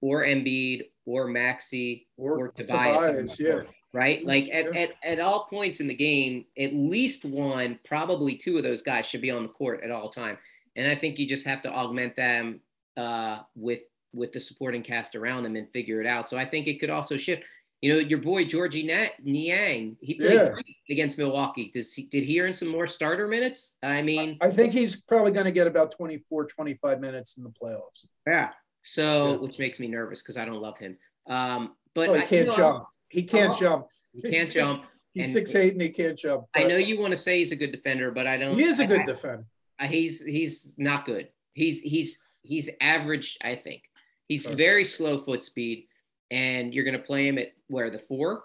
or 0.01 0.23
Embiid 0.23 0.89
or 1.05 1.27
Maxey 1.27 2.07
Or, 2.17 2.37
or 2.37 2.47
Tobias, 2.49 2.95
Tobias 2.95 3.39
yeah. 3.39 3.61
right? 3.93 4.25
Like 4.25 4.49
at, 4.51 4.73
Yeah. 4.73 4.79
at, 4.81 4.91
at 5.03 5.19
all 5.19 5.45
points 5.45 5.79
in 5.79 5.87
the 5.87 5.95
game, 5.95 6.45
at 6.57 6.73
least 6.73 7.25
one, 7.25 7.79
probably 7.83 8.35
two 8.35 8.57
of 8.57 8.63
those 8.63 8.81
guys 8.81 9.05
should 9.05 9.21
be 9.21 9.31
on 9.31 9.43
the 9.43 9.49
court 9.49 9.81
at 9.83 9.91
all 9.91 10.09
time. 10.09 10.37
And 10.75 10.89
I 10.89 10.95
think 10.95 11.17
you 11.19 11.27
just 11.27 11.45
have 11.45 11.61
to 11.63 11.71
augment 11.71 12.15
them 12.15 12.61
uh, 12.95 13.39
with 13.55 13.81
with 14.17 14.31
the 14.31 14.39
supporting 14.39 14.81
cast 14.83 15.15
around 15.15 15.43
them 15.43 15.55
and 15.55 15.69
figure 15.71 16.01
it 16.01 16.07
out. 16.07 16.29
So 16.29 16.37
I 16.37 16.45
think 16.45 16.67
it 16.67 16.79
could 16.79 16.89
also 16.89 17.17
shift. 17.17 17.43
You 17.81 17.93
know, 17.93 17.99
your 17.99 18.17
boy 18.19 18.43
Georgie 18.43 18.81
Nat, 18.83 19.11
Niang, 19.23 19.97
he 20.01 20.15
played 20.15 20.33
Yeah. 20.33 20.51
against 20.89 21.19
Milwaukee. 21.19 21.69
Does 21.71 21.93
he, 21.93 22.03
did 22.07 22.23
he 22.23 22.41
earn 22.41 22.51
some 22.51 22.69
more 22.69 22.87
starter 22.87 23.27
minutes? 23.27 23.77
I 23.83 24.01
mean, 24.01 24.37
I 24.41 24.49
think 24.49 24.73
he's 24.73 24.99
probably 25.03 25.31
going 25.31 25.45
to 25.45 25.51
get 25.51 25.67
about 25.67 25.91
24, 25.91 26.45
25 26.47 26.99
minutes 26.99 27.37
in 27.37 27.43
the 27.43 27.51
playoffs. 27.51 28.07
yeah. 28.25 28.49
So, 28.83 29.31
Yeah. 29.31 29.35
which 29.37 29.59
makes 29.59 29.79
me 29.79 29.87
nervous 29.87 30.21
because 30.23 30.37
I 30.37 30.45
don't 30.45 30.61
love 30.61 30.77
him. 30.79 30.97
Um, 31.27 31.75
but 31.93 32.09
he 32.09 32.15
I- 32.15 32.21
can't 32.21 32.31
you 32.31 32.45
know, 32.45 32.55
jump. 32.57 32.85
He 33.09 33.21
can't 33.23 33.51
Oh, 33.55 33.59
jump. 33.59 33.87
He 34.13 34.21
can't 34.23 34.47
six- 34.47 34.53
jump. 34.53 34.85
He's 35.13 35.25
And- 35.25 35.33
six 35.33 35.55
eight 35.55 35.73
and 35.73 35.81
he 35.81 35.89
can't 35.89 36.17
jump. 36.17 36.45
I 36.55 36.63
know 36.63 36.77
you 36.77 36.99
want 36.99 37.11
to 37.11 37.17
say 37.17 37.37
he's 37.37 37.51
a 37.51 37.55
good 37.55 37.71
defender, 37.71 38.09
but 38.11 38.25
I 38.27 38.37
don't. 38.37 38.57
he 38.57 38.63
is 38.63 38.79
a 38.79 38.87
good 38.87 39.01
I- 39.01 39.05
defender. 39.05 39.45
I- 39.77 39.87
he's 39.87 40.23
he's 40.25 40.73
not 40.79 41.05
good. 41.05 41.29
He's 41.53 41.81
he's 41.81 42.19
he's 42.43 42.69
average. 42.81 43.37
I 43.43 43.55
think 43.55 43.83
he's 44.27 44.45
very 44.45 44.83
slow 44.85 45.17
foot 45.17 45.43
speed, 45.43 45.87
and 46.31 46.73
you're 46.73 46.83
going 46.83 46.97
to 46.97 47.03
play 47.03 47.27
him 47.27 47.37
at 47.37 47.49
where 47.67 47.89
the 47.89 47.99
four. 47.99 48.43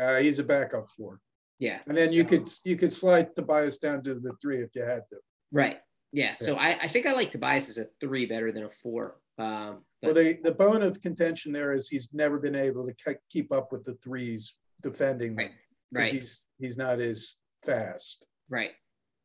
Uh, 0.00 0.16
he's 0.18 0.38
a 0.38 0.44
backup 0.44 0.88
four. 0.88 1.20
Yeah, 1.58 1.80
And 1.86 1.96
then 1.96 2.10
you 2.12 2.24
could 2.24 2.48
you 2.64 2.74
could 2.76 2.90
slide 2.92 3.34
Tobias 3.34 3.76
down 3.78 4.02
to 4.04 4.14
the 4.14 4.32
three 4.40 4.62
if 4.62 4.70
you 4.74 4.82
had 4.82 5.02
to. 5.08 5.16
right. 5.52 5.78
Yeah, 6.12 6.34
so 6.34 6.56
I, 6.56 6.76
I 6.82 6.88
think 6.88 7.06
I 7.06 7.12
like 7.12 7.30
Tobias 7.30 7.68
as 7.68 7.78
a 7.78 7.86
three 8.00 8.26
better 8.26 8.50
than 8.50 8.64
a 8.64 8.68
four. 8.82 9.20
Um, 9.38 9.84
Well, 10.02 10.12
the, 10.12 10.38
the 10.42 10.50
bone 10.50 10.82
of 10.82 11.00
contention 11.00 11.52
there 11.52 11.70
is 11.70 11.88
he's 11.88 12.08
never 12.12 12.36
been 12.40 12.56
able 12.56 12.84
to 12.84 12.92
ke- 12.94 13.20
keep 13.30 13.52
up 13.52 13.70
with 13.70 13.84
the 13.84 13.94
threes 14.02 14.56
defending 14.82 15.36
Right, 15.36 15.52
right, 15.92 16.10
he's 16.12 16.44
he's 16.58 16.76
not 16.76 16.98
as 17.00 17.36
fast. 17.64 18.26
right. 18.48 18.72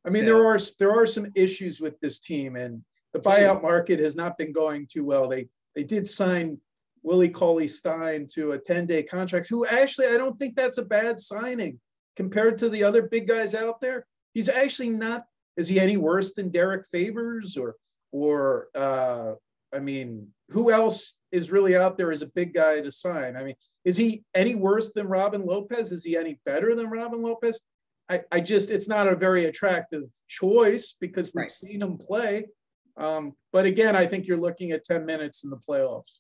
I 0.06 0.12
mean, 0.12 0.24
So- 0.24 0.26
there 0.38 0.46
are 0.46 0.60
there 0.78 0.92
are 0.92 1.06
some 1.08 1.32
issues 1.36 1.82
with 1.82 2.00
this 2.02 2.20
team, 2.20 2.56
and 2.56 2.84
the 3.16 3.22
buyout 3.22 3.62
market 3.62 3.98
has 4.02 4.18
not 4.18 4.38
been 4.38 4.52
going 4.52 4.86
too 4.86 5.06
well. 5.06 5.30
They 5.30 5.48
they 5.74 5.84
did 5.84 6.06
sign 6.06 6.60
Willie 7.02 7.30
Cauley 7.30 7.68
Stein 7.68 8.28
to 8.34 8.52
a 8.52 8.58
10 8.60 8.88
day 8.88 9.04
contract, 9.04 9.48
who 9.48 9.66
actually 9.66 10.08
I 10.08 10.18
don't 10.18 10.38
think 10.38 10.56
that's 10.56 10.80
a 10.80 10.84
bad 10.86 11.18
signing 11.18 11.80
compared 12.18 12.58
to 12.58 12.68
the 12.68 12.84
other 12.84 13.04
big 13.04 13.26
guys 13.26 13.56
out 13.56 13.80
there. 13.80 14.06
He's 14.34 14.50
actually 14.50 14.90
not. 14.90 15.24
Is 15.56 15.70
he 15.70 15.80
any 15.80 15.96
worse 15.96 16.34
than 16.34 16.50
Derrick 16.50 16.86
Favors 16.92 17.56
or 17.56 17.76
or 18.12 18.68
uh, 18.76 19.36
I 19.74 19.80
mean, 19.80 20.28
who 20.50 20.70
else 20.70 21.16
is 21.32 21.52
really 21.52 21.78
out 21.78 21.98
there 21.98 22.12
as 22.12 22.22
a 22.22 22.28
big 22.28 22.54
guy 22.54 22.82
to 22.82 22.92
sign? 22.92 23.38
I 23.38 23.46
mean, 23.46 23.56
is 23.86 23.96
he 23.96 24.26
any 24.34 24.56
worse 24.56 24.92
than 24.92 25.08
Robin 25.08 25.46
Lopez? 25.46 25.94
Is 25.94 26.04
he 26.04 26.18
any 26.18 26.38
better 26.46 26.76
than 26.76 26.90
Robin 26.90 27.22
Lopez? 27.22 27.62
I, 28.10 28.24
I 28.30 28.42
just 28.42 28.72
it's 28.72 28.90
not 28.90 29.08
a 29.08 29.16
very 29.16 29.46
attractive 29.46 30.04
choice 30.28 30.96
because 31.00 31.28
we've 31.34 31.44
Right. 31.44 31.52
seen 31.52 31.82
him 31.82 31.98
play. 31.98 32.48
Um, 32.98 33.34
but 33.52 33.66
again, 33.66 33.96
I 33.96 34.06
think 34.06 34.28
you're 34.28 34.38
looking 34.38 34.72
at 34.72 34.86
10 34.86 35.06
minutes 35.06 35.44
in 35.44 35.50
the 35.50 35.58
playoffs. 35.58 36.20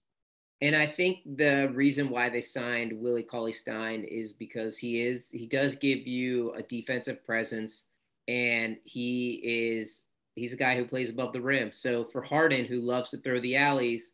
And 0.61 0.75
I 0.75 0.85
think 0.85 1.19
the 1.37 1.69
reason 1.73 2.09
why 2.09 2.29
they 2.29 2.41
signed 2.41 2.93
Willie 2.93 3.23
Cauley 3.23 3.53
Stein 3.53 4.03
is 4.03 4.31
because 4.31 4.77
he 4.77 5.01
is 5.01 5.29
he 5.29 5.47
does 5.47 5.75
give 5.75 6.07
you 6.07 6.53
a 6.53 6.63
defensive 6.63 7.25
presence, 7.25 7.85
and 8.29 8.77
he 8.85 9.41
is 9.43 10.05
he's 10.35 10.53
a 10.53 10.57
guy 10.57 10.77
who 10.77 10.85
plays 10.85 11.09
above 11.09 11.33
the 11.33 11.41
rim. 11.41 11.71
So 11.73 12.05
for 12.05 12.21
Harden, 12.21 12.65
who 12.65 12.79
loves 12.79 13.09
to 13.09 13.17
throw 13.17 13.41
the 13.41 13.57
alleys, 13.57 14.13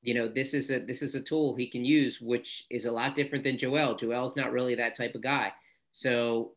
you 0.00 0.14
know 0.14 0.26
this 0.26 0.54
is 0.54 0.70
a 0.70 0.78
this 0.80 1.02
is 1.02 1.14
a 1.16 1.22
tool 1.22 1.54
he 1.54 1.66
can 1.66 1.84
use, 1.84 2.18
which 2.18 2.64
is 2.70 2.86
a 2.86 2.92
lot 2.92 3.14
different 3.14 3.44
than 3.44 3.58
Joel. 3.58 3.94
Joel's 3.94 4.36
not 4.36 4.52
really 4.52 4.74
that 4.76 4.94
type 4.94 5.14
of 5.14 5.22
guy. 5.22 5.52
So 5.92 6.52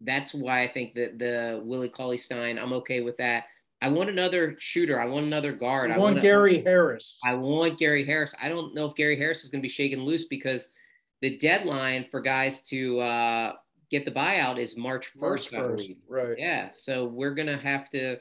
that's 0.00 0.32
why 0.32 0.62
I 0.62 0.68
think 0.68 0.94
that 0.94 1.18
the 1.18 1.60
Willie 1.64 1.88
Cauley 1.88 2.16
Stein, 2.16 2.56
I'm 2.56 2.72
okay 2.74 3.00
with 3.00 3.16
that. 3.16 3.44
I 3.82 3.88
want 3.88 4.10
another 4.10 4.56
shooter. 4.58 5.00
I 5.00 5.06
want 5.06 5.24
another 5.26 5.52
guard. 5.52 5.90
I 5.90 5.94
I 5.94 5.98
want 5.98 6.20
Gary 6.20 6.62
Harris. 6.62 7.18
I 7.24 7.34
want 7.34 7.78
Gary 7.78 8.04
Harris. 8.04 8.34
I 8.40 8.48
don't 8.48 8.74
know 8.74 8.86
if 8.86 8.94
Gary 8.94 9.16
Harris 9.16 9.42
is 9.42 9.50
going 9.50 9.60
to 9.60 9.66
be 9.66 9.70
shaken 9.70 10.04
loose 10.04 10.24
because 10.26 10.68
the 11.22 11.38
deadline 11.38 12.04
for 12.10 12.20
guys 12.20 12.62
to 12.64 12.98
uh, 13.00 13.52
get 13.90 14.04
the 14.04 14.10
buyout 14.10 14.58
is 14.58 14.76
March 14.76 15.12
1st. 15.14 15.20
March 15.20 15.50
1st, 15.50 15.96
right. 16.08 16.34
Yeah. 16.38 16.68
So 16.74 17.06
we're 17.06 17.34
going 17.34 17.48
to 17.48 17.56
have 17.56 17.88
to. 17.90 18.18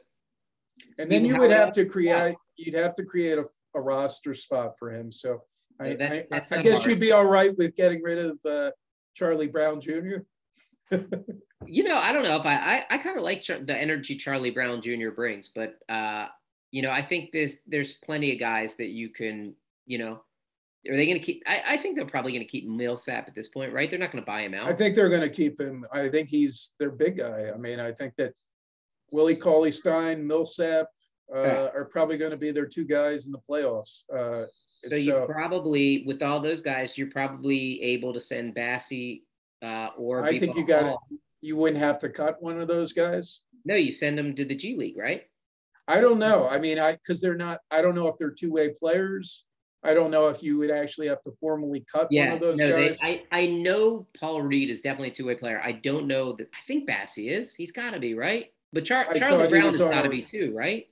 And 0.97 1.11
then 1.11 1.25
you 1.25 1.37
would 1.37 1.51
have 1.51 1.73
to 1.73 1.85
create, 1.85 2.13
out. 2.13 2.35
you'd 2.55 2.73
have 2.75 2.95
to 2.95 3.03
create 3.03 3.37
a, 3.37 3.45
a 3.75 3.81
roster 3.81 4.33
spot 4.33 4.77
for 4.79 4.91
him. 4.91 5.11
So 5.11 5.41
I, 5.79 5.89
Yeah, 5.89 5.95
that's- 5.95 6.27
I- 6.31 6.59
I 6.59 6.61
guess 6.61 6.79
hard. 6.79 6.89
you'd 6.91 6.99
be 7.01 7.11
all 7.11 7.25
right 7.25 7.55
with 7.57 7.75
getting 7.75 8.01
rid 8.01 8.17
of 8.17 8.39
uh, 8.49 8.71
Charlie 9.13 9.47
Brown 9.47 9.81
Jr. 9.81 10.19
You 11.65 11.83
know, 11.83 11.97
I 11.97 12.11
don't 12.11 12.23
know 12.23 12.37
if 12.37 12.45
I 12.45 12.55
I, 12.55 12.85
I 12.89 12.97
kind 12.97 13.17
of 13.17 13.23
like 13.23 13.41
Char- 13.41 13.59
the 13.59 13.75
energy 13.75 14.15
Charlie 14.15 14.49
Brown 14.49 14.81
Jr. 14.81 15.09
brings, 15.09 15.49
but 15.49 15.75
uh, 15.87 16.27
you 16.71 16.81
know, 16.81 16.91
I 16.91 17.01
think 17.01 17.31
there's 17.31 17.57
there's 17.67 17.93
plenty 17.93 18.33
of 18.33 18.39
guys 18.39 18.75
that 18.75 18.89
you 18.89 19.09
can, 19.09 19.53
you 19.85 19.97
know, 19.97 20.21
are 20.89 20.95
they 20.95 21.05
going 21.05 21.19
to 21.19 21.23
keep? 21.25 21.43
I, 21.45 21.63
I 21.67 21.77
think 21.77 21.95
they're 21.95 22.05
probably 22.05 22.31
going 22.31 22.45
to 22.45 22.49
keep 22.49 22.67
Millsap 22.67 23.27
at 23.27 23.35
this 23.35 23.49
point, 23.49 23.73
right? 23.73 23.89
They're 23.89 23.99
not 23.99 24.11
going 24.11 24.23
to 24.23 24.25
buy 24.27 24.41
him 24.41 24.53
out. 24.53 24.67
I 24.67 24.73
think 24.73 24.95
they're 24.95 25.09
going 25.09 25.21
to 25.21 25.29
keep 25.29 25.59
him. 25.59 25.85
I 25.91 26.09
think 26.09 26.29
he's 26.29 26.71
their 26.79 26.91
big 26.91 27.17
guy. 27.17 27.51
I 27.53 27.57
mean, 27.57 27.79
I 27.79 27.91
think 27.91 28.15
that 28.17 28.33
Willie 29.11 29.35
Cauley 29.35 29.71
Stein, 29.71 30.25
Millsap 30.25 30.87
uh, 31.33 31.69
are 31.75 31.85
probably 31.85 32.17
going 32.17 32.31
to 32.31 32.37
be 32.37 32.51
their 32.51 32.65
two 32.65 32.85
guys 32.85 33.25
in 33.25 33.31
the 33.31 33.39
playoffs. 33.49 34.03
Uh, 34.11 34.45
So 34.87 34.95
you 34.95 35.25
probably, 35.27 36.03
with 36.07 36.23
all 36.23 36.39
those 36.39 36.61
guys, 36.61 36.97
you're 36.97 37.11
probably 37.11 37.81
able 37.81 38.13
to 38.13 38.19
send 38.21 38.55
Bassey 38.55 39.23
uh, 39.61 39.89
or 39.97 40.23
I 40.23 40.39
think 40.39 40.55
you 40.55 40.65
got 40.65 40.83
Hall. 40.83 41.07
you 41.41 41.55
wouldn't 41.55 41.81
have 41.81 41.99
to 41.99 42.09
cut 42.09 42.41
one 42.41 42.59
of 42.59 42.67
those 42.67 42.93
guys. 42.93 43.43
No, 43.65 43.75
you 43.75 43.91
send 43.91 44.17
them 44.17 44.33
to 44.35 44.45
the 44.45 44.55
G 44.55 44.75
League, 44.75 44.97
right? 44.97 45.23
I 45.87 46.01
don't 46.01 46.19
know. 46.19 46.47
I 46.47 46.59
mean, 46.59 46.79
I 46.79 46.93
because 46.93 47.19
they're 47.19 47.35
not. 47.35 47.59
I 47.71 47.81
don't 47.81 47.95
know 47.95 48.07
if 48.07 48.17
they're 48.17 48.31
two 48.31 48.51
way 48.51 48.69
players. 48.69 49.45
I 49.83 49.93
don't 49.93 50.11
know 50.11 50.27
if 50.27 50.43
you 50.43 50.57
would 50.57 50.71
actually 50.71 51.07
have 51.07 51.23
to 51.23 51.31
formally 51.39 51.85
cut 51.91 52.09
yeah, 52.11 52.25
one 52.25 52.33
of 52.33 52.39
those 52.41 52.59
no, 52.59 52.69
guys. 52.69 52.99
They, 52.99 53.23
I 53.31 53.39
I 53.41 53.45
know 53.47 54.07
Paul 54.19 54.41
Reed 54.41 54.69
is 54.69 54.81
definitely 54.81 55.09
a 55.09 55.13
two 55.13 55.25
way 55.25 55.35
player. 55.35 55.61
I 55.63 55.71
don't 55.71 56.05
know 56.05 56.33
that. 56.33 56.47
I 56.53 56.61
think 56.67 56.87
Bassey 56.87 57.31
is. 57.31 57.55
He's 57.55 57.71
got 57.71 57.93
to 57.93 57.99
be 57.99 58.13
right. 58.13 58.47
But 58.71 58.85
Char- 58.85 59.11
Charlie 59.15 59.47
Brown 59.47 59.63
has 59.63 59.79
got 59.79 60.03
to 60.03 60.09
be 60.09 60.21
too, 60.21 60.53
right? 60.55 60.85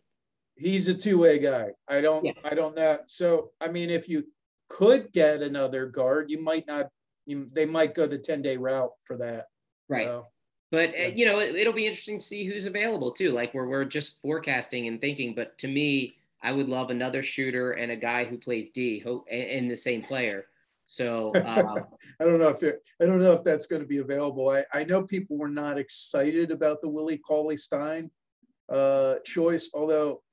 He's 0.56 0.88
a 0.88 0.94
two 0.94 1.20
way 1.20 1.38
guy. 1.38 1.70
I 1.88 2.02
don't. 2.02 2.26
Yeah. 2.26 2.32
I 2.44 2.56
don't 2.56 2.76
know. 2.76 3.00
So 3.06 3.52
I 3.62 3.68
mean, 3.68 3.90
if 3.90 4.10
you 4.10 4.24
could 4.70 5.12
get 5.12 5.42
another 5.42 5.86
guard, 5.86 6.32
you 6.32 6.42
might 6.42 6.66
not. 6.66 6.88
You, 7.28 7.50
they 7.54 7.66
might 7.66 7.94
go 7.94 8.08
the 8.08 8.18
ten 8.18 8.42
day 8.42 8.58
route 8.58 8.94
for 9.04 9.18
that. 9.18 9.48
Right. 9.88 10.06
So, 10.06 10.26
But 10.72 10.90
uh, 10.90 11.12
you 11.16 11.26
know, 11.26 11.40
it, 11.40 11.66
will 11.66 11.74
be 11.74 11.86
interesting 11.86 12.18
to 12.18 12.26
see 12.26 12.46
who's 12.46 12.66
available 12.66 13.12
too. 13.12 13.32
Like 13.32 13.54
where 13.54 13.68
we're 13.68 13.86
just 13.86 14.20
forecasting 14.22 14.88
and 14.88 15.00
thinking. 15.00 15.36
But 15.36 15.58
to 15.60 15.68
me, 15.68 16.18
I 16.42 16.52
would 16.52 16.68
love 16.68 16.90
another 16.90 17.22
shooter 17.22 17.74
and 17.74 17.92
a 17.92 17.96
guy 17.96 18.26
who 18.26 18.38
plays 18.38 18.70
D 18.70 19.04
in 19.30 19.68
the 19.68 19.78
same 19.78 20.02
player. 20.02 20.46
So 20.88 21.32
uh, 21.36 21.82
I 22.20 22.24
don't 22.24 22.40
know 22.40 22.48
if 22.48 22.64
it, 22.64 22.82
I 23.02 23.06
don't 23.06 23.20
know 23.20 23.34
if 23.34 23.44
that's 23.44 23.68
going 23.68 23.82
to 23.82 23.88
be 23.88 24.00
available. 24.00 24.50
I, 24.50 24.64
I 24.74 24.84
know 24.84 25.04
people 25.04 25.38
were 25.38 25.50
not 25.50 25.78
excited 25.78 26.50
about 26.50 26.82
the 26.82 26.90
Willie 26.90 27.18
Cauley 27.18 27.58
Stein 27.58 28.10
uh, 28.70 29.16
choice, 29.26 29.70
although 29.74 30.24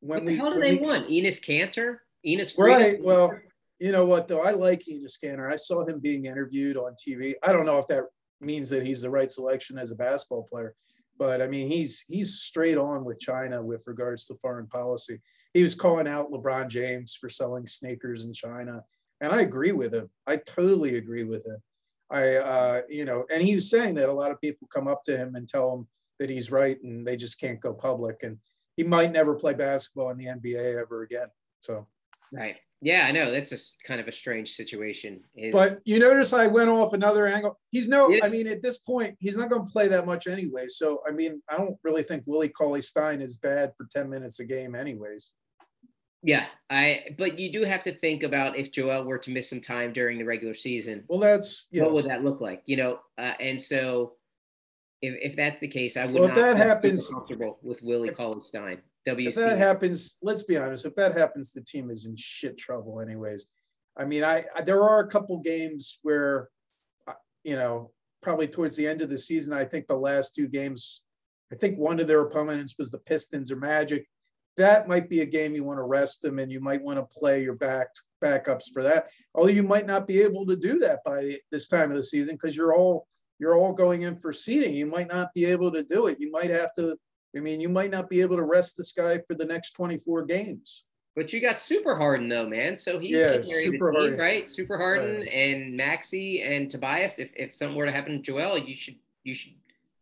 when 0.00 0.20
what 0.20 0.26
the 0.26 0.32
we 0.32 0.38
hell 0.38 0.54
do 0.54 0.60
they 0.60 0.76
we, 0.76 0.86
want? 0.86 1.08
Kanter, 1.08 1.98
Enes 2.24 2.54
Freedom? 2.54 2.80
right? 2.80 3.02
Well, 3.02 3.38
you 3.78 3.92
know 3.92 4.04
what 4.04 4.28
though, 4.28 4.40
I 4.40 4.52
like 4.52 4.84
Enes 4.84 5.14
Kanter. 5.22 5.52
I 5.52 5.56
saw 5.56 5.84
him 5.84 6.00
being 6.00 6.26
interviewed 6.26 6.76
on 6.76 6.94
TV. 6.94 7.34
I 7.42 7.52
don't 7.52 7.66
know 7.66 7.78
if 7.78 7.88
that 7.88 8.04
means 8.40 8.68
that 8.70 8.84
he's 8.84 9.02
the 9.02 9.10
right 9.10 9.30
selection 9.30 9.78
as 9.78 9.90
a 9.90 9.96
basketball 9.96 10.46
player. 10.50 10.74
But 11.18 11.40
I 11.40 11.46
mean, 11.46 11.68
he's 11.70 12.04
he's 12.08 12.40
straight 12.40 12.76
on 12.76 13.04
with 13.04 13.20
China 13.20 13.62
with 13.62 13.84
regards 13.86 14.26
to 14.26 14.34
foreign 14.36 14.66
policy. 14.66 15.20
He 15.54 15.62
was 15.62 15.74
calling 15.74 16.06
out 16.06 16.30
LeBron 16.30 16.68
James 16.68 17.14
for 17.14 17.28
selling 17.28 17.66
sneakers 17.66 18.26
in 18.26 18.34
China, 18.34 18.82
and 19.20 19.32
I 19.32 19.40
agree 19.40 19.72
with 19.72 19.94
him. 19.94 20.10
I 20.26 20.36
totally 20.36 20.96
agree 20.96 21.24
with 21.24 21.46
him. 21.46 21.56
I, 22.10 22.36
uh, 22.36 22.82
you 22.88 23.04
know, 23.04 23.24
and 23.32 23.42
he 23.42 23.54
was 23.54 23.70
saying 23.70 23.94
that 23.94 24.08
a 24.08 24.12
lot 24.12 24.30
of 24.30 24.40
people 24.40 24.68
come 24.72 24.86
up 24.86 25.02
to 25.04 25.16
him 25.16 25.34
and 25.34 25.48
tell 25.48 25.72
him 25.74 25.88
that 26.18 26.30
he's 26.30 26.50
right, 26.50 26.80
and 26.82 27.06
they 27.06 27.16
just 27.16 27.40
can't 27.40 27.60
go 27.60 27.72
public, 27.72 28.22
and 28.22 28.38
he 28.76 28.84
might 28.84 29.12
never 29.12 29.34
play 29.34 29.54
basketball 29.54 30.10
in 30.10 30.18
the 30.18 30.26
NBA 30.26 30.78
ever 30.78 31.02
again. 31.02 31.28
So, 31.60 31.86
right. 32.32 32.56
Yeah, 32.82 33.06
I 33.06 33.12
know 33.12 33.30
that's 33.30 33.52
a 33.52 33.86
kind 33.86 34.00
of 34.00 34.08
a 34.08 34.12
strange 34.12 34.50
situation. 34.50 35.22
His... 35.34 35.52
But 35.52 35.80
you 35.84 35.98
notice 35.98 36.32
I 36.32 36.46
went 36.46 36.68
off 36.68 36.92
another 36.92 37.26
angle. 37.26 37.58
He's 37.70 37.88
no. 37.88 38.14
I 38.22 38.28
mean, 38.28 38.46
at 38.46 38.62
this 38.62 38.78
point, 38.78 39.16
he's 39.18 39.36
not 39.36 39.48
going 39.48 39.64
to 39.64 39.72
play 39.72 39.88
that 39.88 40.04
much 40.04 40.26
anyway. 40.26 40.66
So, 40.68 41.02
I 41.08 41.12
mean, 41.12 41.42
I 41.48 41.56
don't 41.56 41.76
really 41.82 42.02
think 42.02 42.24
Willie 42.26 42.50
Cauley 42.50 42.82
Stein 42.82 43.22
is 43.22 43.38
bad 43.38 43.72
for 43.76 43.86
10 43.90 44.10
minutes 44.10 44.40
a 44.40 44.44
game, 44.44 44.74
anyways. 44.74 45.30
Yeah, 46.22 46.46
I. 46.68 47.04
But 47.16 47.38
you 47.38 47.50
do 47.50 47.64
have 47.64 47.82
to 47.84 47.92
think 47.92 48.22
about 48.22 48.56
if 48.56 48.72
Joel 48.72 49.04
were 49.04 49.18
to 49.18 49.30
miss 49.30 49.48
some 49.48 49.60
time 49.60 49.92
during 49.92 50.18
the 50.18 50.24
regular 50.24 50.54
season. 50.54 51.04
Well, 51.08 51.20
that's 51.20 51.68
yes. 51.70 51.84
what 51.84 51.94
would 51.94 52.06
that 52.06 52.24
look 52.24 52.40
like? 52.40 52.62
You 52.66 52.76
know, 52.76 52.98
uh, 53.16 53.34
and 53.40 53.60
so 53.60 54.14
if, 55.00 55.14
if 55.30 55.36
that's 55.36 55.60
the 55.60 55.68
case, 55.68 55.96
I 55.96 56.04
would 56.04 56.14
well, 56.14 56.28
not 56.28 56.36
if 56.36 56.42
that 56.42 56.56
happens 56.56 57.10
comfortable 57.10 57.58
with 57.62 57.80
Willie 57.82 58.10
Cauley 58.10 58.40
Stein. 58.40 58.82
WC. 59.06 59.28
If 59.28 59.34
that 59.36 59.58
happens, 59.58 60.16
let's 60.22 60.42
be 60.42 60.56
honest. 60.56 60.84
If 60.84 60.94
that 60.96 61.16
happens, 61.16 61.52
the 61.52 61.62
team 61.62 61.90
is 61.90 62.06
in 62.06 62.16
shit 62.16 62.58
trouble, 62.58 63.00
anyways. 63.00 63.46
I 63.96 64.04
mean, 64.04 64.24
I, 64.24 64.44
I 64.54 64.62
there 64.62 64.82
are 64.82 65.00
a 65.00 65.08
couple 65.08 65.38
games 65.38 65.98
where, 66.02 66.48
uh, 67.06 67.14
you 67.44 67.56
know, 67.56 67.92
probably 68.22 68.48
towards 68.48 68.76
the 68.76 68.86
end 68.86 69.02
of 69.02 69.08
the 69.08 69.18
season. 69.18 69.52
I 69.52 69.64
think 69.64 69.86
the 69.86 69.96
last 69.96 70.34
two 70.34 70.48
games, 70.48 71.02
I 71.52 71.56
think 71.56 71.78
one 71.78 72.00
of 72.00 72.06
their 72.06 72.22
opponents 72.22 72.74
was 72.78 72.90
the 72.90 72.98
Pistons 72.98 73.52
or 73.52 73.56
Magic. 73.56 74.06
That 74.56 74.88
might 74.88 75.08
be 75.08 75.20
a 75.20 75.26
game 75.26 75.54
you 75.54 75.64
want 75.64 75.78
to 75.78 75.84
rest 75.84 76.22
them, 76.22 76.38
and 76.38 76.50
you 76.50 76.60
might 76.60 76.82
want 76.82 76.98
to 76.98 77.18
play 77.18 77.42
your 77.42 77.54
back 77.54 77.88
backups 78.22 78.72
for 78.72 78.82
that. 78.82 79.08
Although 79.34 79.50
you 79.50 79.62
might 79.62 79.86
not 79.86 80.06
be 80.06 80.20
able 80.22 80.46
to 80.46 80.56
do 80.56 80.78
that 80.80 81.00
by 81.04 81.38
this 81.52 81.68
time 81.68 81.90
of 81.90 81.96
the 81.96 82.02
season 82.02 82.34
because 82.34 82.56
you're 82.56 82.74
all 82.74 83.06
you're 83.38 83.56
all 83.56 83.72
going 83.72 84.02
in 84.02 84.18
for 84.18 84.32
seeding. 84.32 84.74
You 84.74 84.86
might 84.86 85.08
not 85.08 85.32
be 85.34 85.44
able 85.44 85.70
to 85.72 85.84
do 85.84 86.06
it. 86.06 86.18
You 86.18 86.30
might 86.30 86.50
have 86.50 86.72
to 86.74 86.96
I 87.36 87.40
mean, 87.40 87.60
you 87.60 87.68
might 87.68 87.90
not 87.90 88.08
be 88.08 88.20
able 88.20 88.36
to 88.36 88.42
rest 88.42 88.76
this 88.76 88.92
guy 88.92 89.20
for 89.26 89.34
the 89.34 89.44
next 89.44 89.72
24 89.72 90.24
games. 90.24 90.84
But 91.14 91.32
you 91.32 91.40
got 91.40 91.60
Super 91.60 91.96
Harden 91.96 92.28
though, 92.28 92.46
man. 92.46 92.76
So 92.76 92.98
he 92.98 93.16
yeah, 93.16 93.40
Super 93.42 93.92
Harden. 93.92 94.18
right? 94.18 94.48
Super 94.48 94.76
Harden 94.76 95.20
right. 95.20 95.28
and 95.28 95.74
Maxey 95.74 96.42
and 96.42 96.68
Tobias. 96.68 97.18
If 97.18 97.32
if 97.34 97.54
something 97.54 97.74
were 97.74 97.86
to 97.86 97.92
happen 97.92 98.12
to 98.12 98.18
Joel, 98.18 98.58
you 98.58 98.76
should 98.76 98.96
you 99.24 99.34
should 99.34 99.54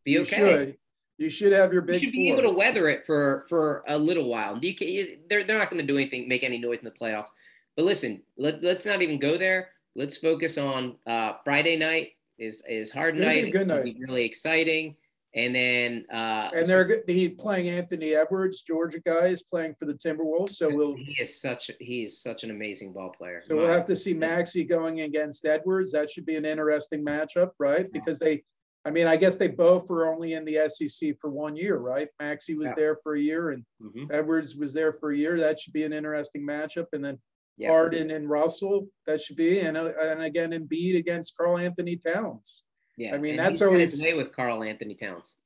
be 0.03 0.19
okay. 0.19 0.37
You 0.37 0.59
should. 0.59 0.79
You 1.17 1.31
should 1.31 1.53
have 1.53 1.73
your 1.73 1.83
big. 1.83 2.03
You 2.03 2.07
should 2.07 2.13
be 2.13 2.31
four. 2.31 2.41
able 2.41 2.51
to 2.51 2.57
weather 2.57 2.89
it 2.89 3.07
for 3.07 3.47
for 3.49 3.85
a 3.87 3.97
little 3.97 4.29
while. 4.29 4.59
You 4.59 4.75
can, 4.75 4.89
they're 5.31 5.45
they're 5.45 5.59
not 5.59 5.71
going 5.71 5.81
to 5.81 5.87
do 5.87 5.97
anything, 5.97 6.29
make 6.29 6.43
any 6.43 6.59
noise 6.59 6.79
in 6.81 6.85
the 6.85 6.91
playoffs. 6.91 7.29
But 7.77 7.85
listen, 7.85 8.23
let, 8.37 8.63
let's 8.63 8.85
not 8.85 9.01
even 9.01 9.21
go 9.21 9.39
there. 9.39 9.69
Let's 9.95 10.17
focus 10.17 10.59
on 10.59 10.97
uh, 11.07 11.35
Friday 11.45 11.77
night. 11.77 12.11
Is 12.39 12.65
is 12.69 12.91
hard 12.91 13.17
night. 13.17 13.53
Good 13.53 13.69
night. 13.69 13.85
Be 13.85 13.97
really 14.01 14.25
exciting. 14.25 14.97
And 15.37 15.55
then 15.55 16.05
uh, 16.13 16.51
and 16.55 16.67
they're 16.67 17.03
he 17.09 17.29
playing 17.29 17.69
Anthony 17.69 18.15
Edwards, 18.15 18.63
Georgia 18.63 19.01
guy 19.05 19.27
is 19.27 19.43
playing 19.43 19.75
for 19.77 19.85
the 19.85 19.95
Timberwolves. 19.95 20.51
So 20.51 20.73
we'll 20.73 20.95
he 20.95 21.17
is 21.21 21.41
such 21.41 21.71
he 21.81 22.05
is 22.05 22.23
such 22.23 22.45
an 22.45 22.51
amazing 22.51 22.93
ball 22.93 23.11
player. 23.11 23.43
So 23.45 23.57
we'll 23.57 23.67
have 23.67 23.85
to 23.87 23.97
see 23.97 24.15
Maxey 24.15 24.63
going 24.63 25.01
against 25.01 25.45
Edwards. 25.45 25.91
That 25.91 26.09
should 26.09 26.25
be 26.25 26.37
an 26.37 26.45
interesting 26.45 27.05
matchup, 27.05 27.51
right? 27.59 27.91
Because 27.93 28.21
they 28.21 28.45
I 28.87 28.91
mean, 28.91 29.07
I 29.07 29.17
guess 29.17 29.37
they 29.37 29.49
both 29.49 29.89
were 29.89 30.13
only 30.13 30.35
in 30.35 30.45
the 30.45 30.69
SEC 30.69 31.17
for 31.19 31.31
one 31.31 31.57
year, 31.57 31.79
right? 31.79 32.09
Maxey 32.21 32.55
was 32.55 32.69
yeah. 32.69 32.75
there 32.77 32.99
for 33.03 33.15
a 33.15 33.21
year 33.21 33.51
and 33.51 33.65
mm-hmm. 33.83 34.13
Edwards 34.13 34.57
was 34.57 34.75
there 34.75 34.93
for 34.93 35.11
a 35.11 35.17
year. 35.17 35.39
That 35.39 35.59
should 35.59 35.73
be 35.73 35.85
an 35.85 35.93
interesting 35.93 36.47
matchup. 36.47 36.87
And 36.93 37.03
then 37.03 37.19
yeah. 37.57 37.71
Harden 37.71 38.11
and 38.11 38.29
Russell, 38.29 38.89
that 39.07 39.21
should 39.21 39.37
be, 39.37 39.61
and, 39.61 39.77
uh, 39.77 39.93
and 40.01 40.23
again, 40.23 40.51
Embiid 40.51 40.99
against 40.99 41.37
Karl-Anthony 41.37 41.97
Towns. 41.97 42.63
Yeah, 42.97 43.15
I 43.15 43.19
mean 43.19 43.37
that's 43.37 43.63
always 43.63 44.03
with 44.03 44.33
Karl-Anthony 44.33 44.95
Towns. 44.95 45.37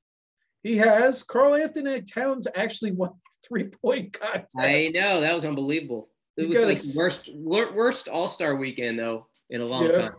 He 0.62 0.76
has. 0.78 1.22
Karl-Anthony 1.22 2.02
Towns 2.02 2.46
actually 2.54 2.92
won 2.92 3.10
three 3.48 3.64
point 3.64 4.12
contest. 4.12 4.56
I 4.58 4.90
know 4.92 5.20
that 5.20 5.34
was 5.34 5.44
unbelievable. 5.44 6.08
It 6.36 6.48
was 6.48 6.96
like 6.96 6.96
worst 6.96 7.30
worst 7.34 8.08
All 8.08 8.28
Star 8.28 8.56
weekend 8.56 8.98
though 8.98 9.26
in 9.50 9.60
a 9.60 9.66
long 9.66 9.86
yeah. 9.86 9.92
time. 9.92 10.12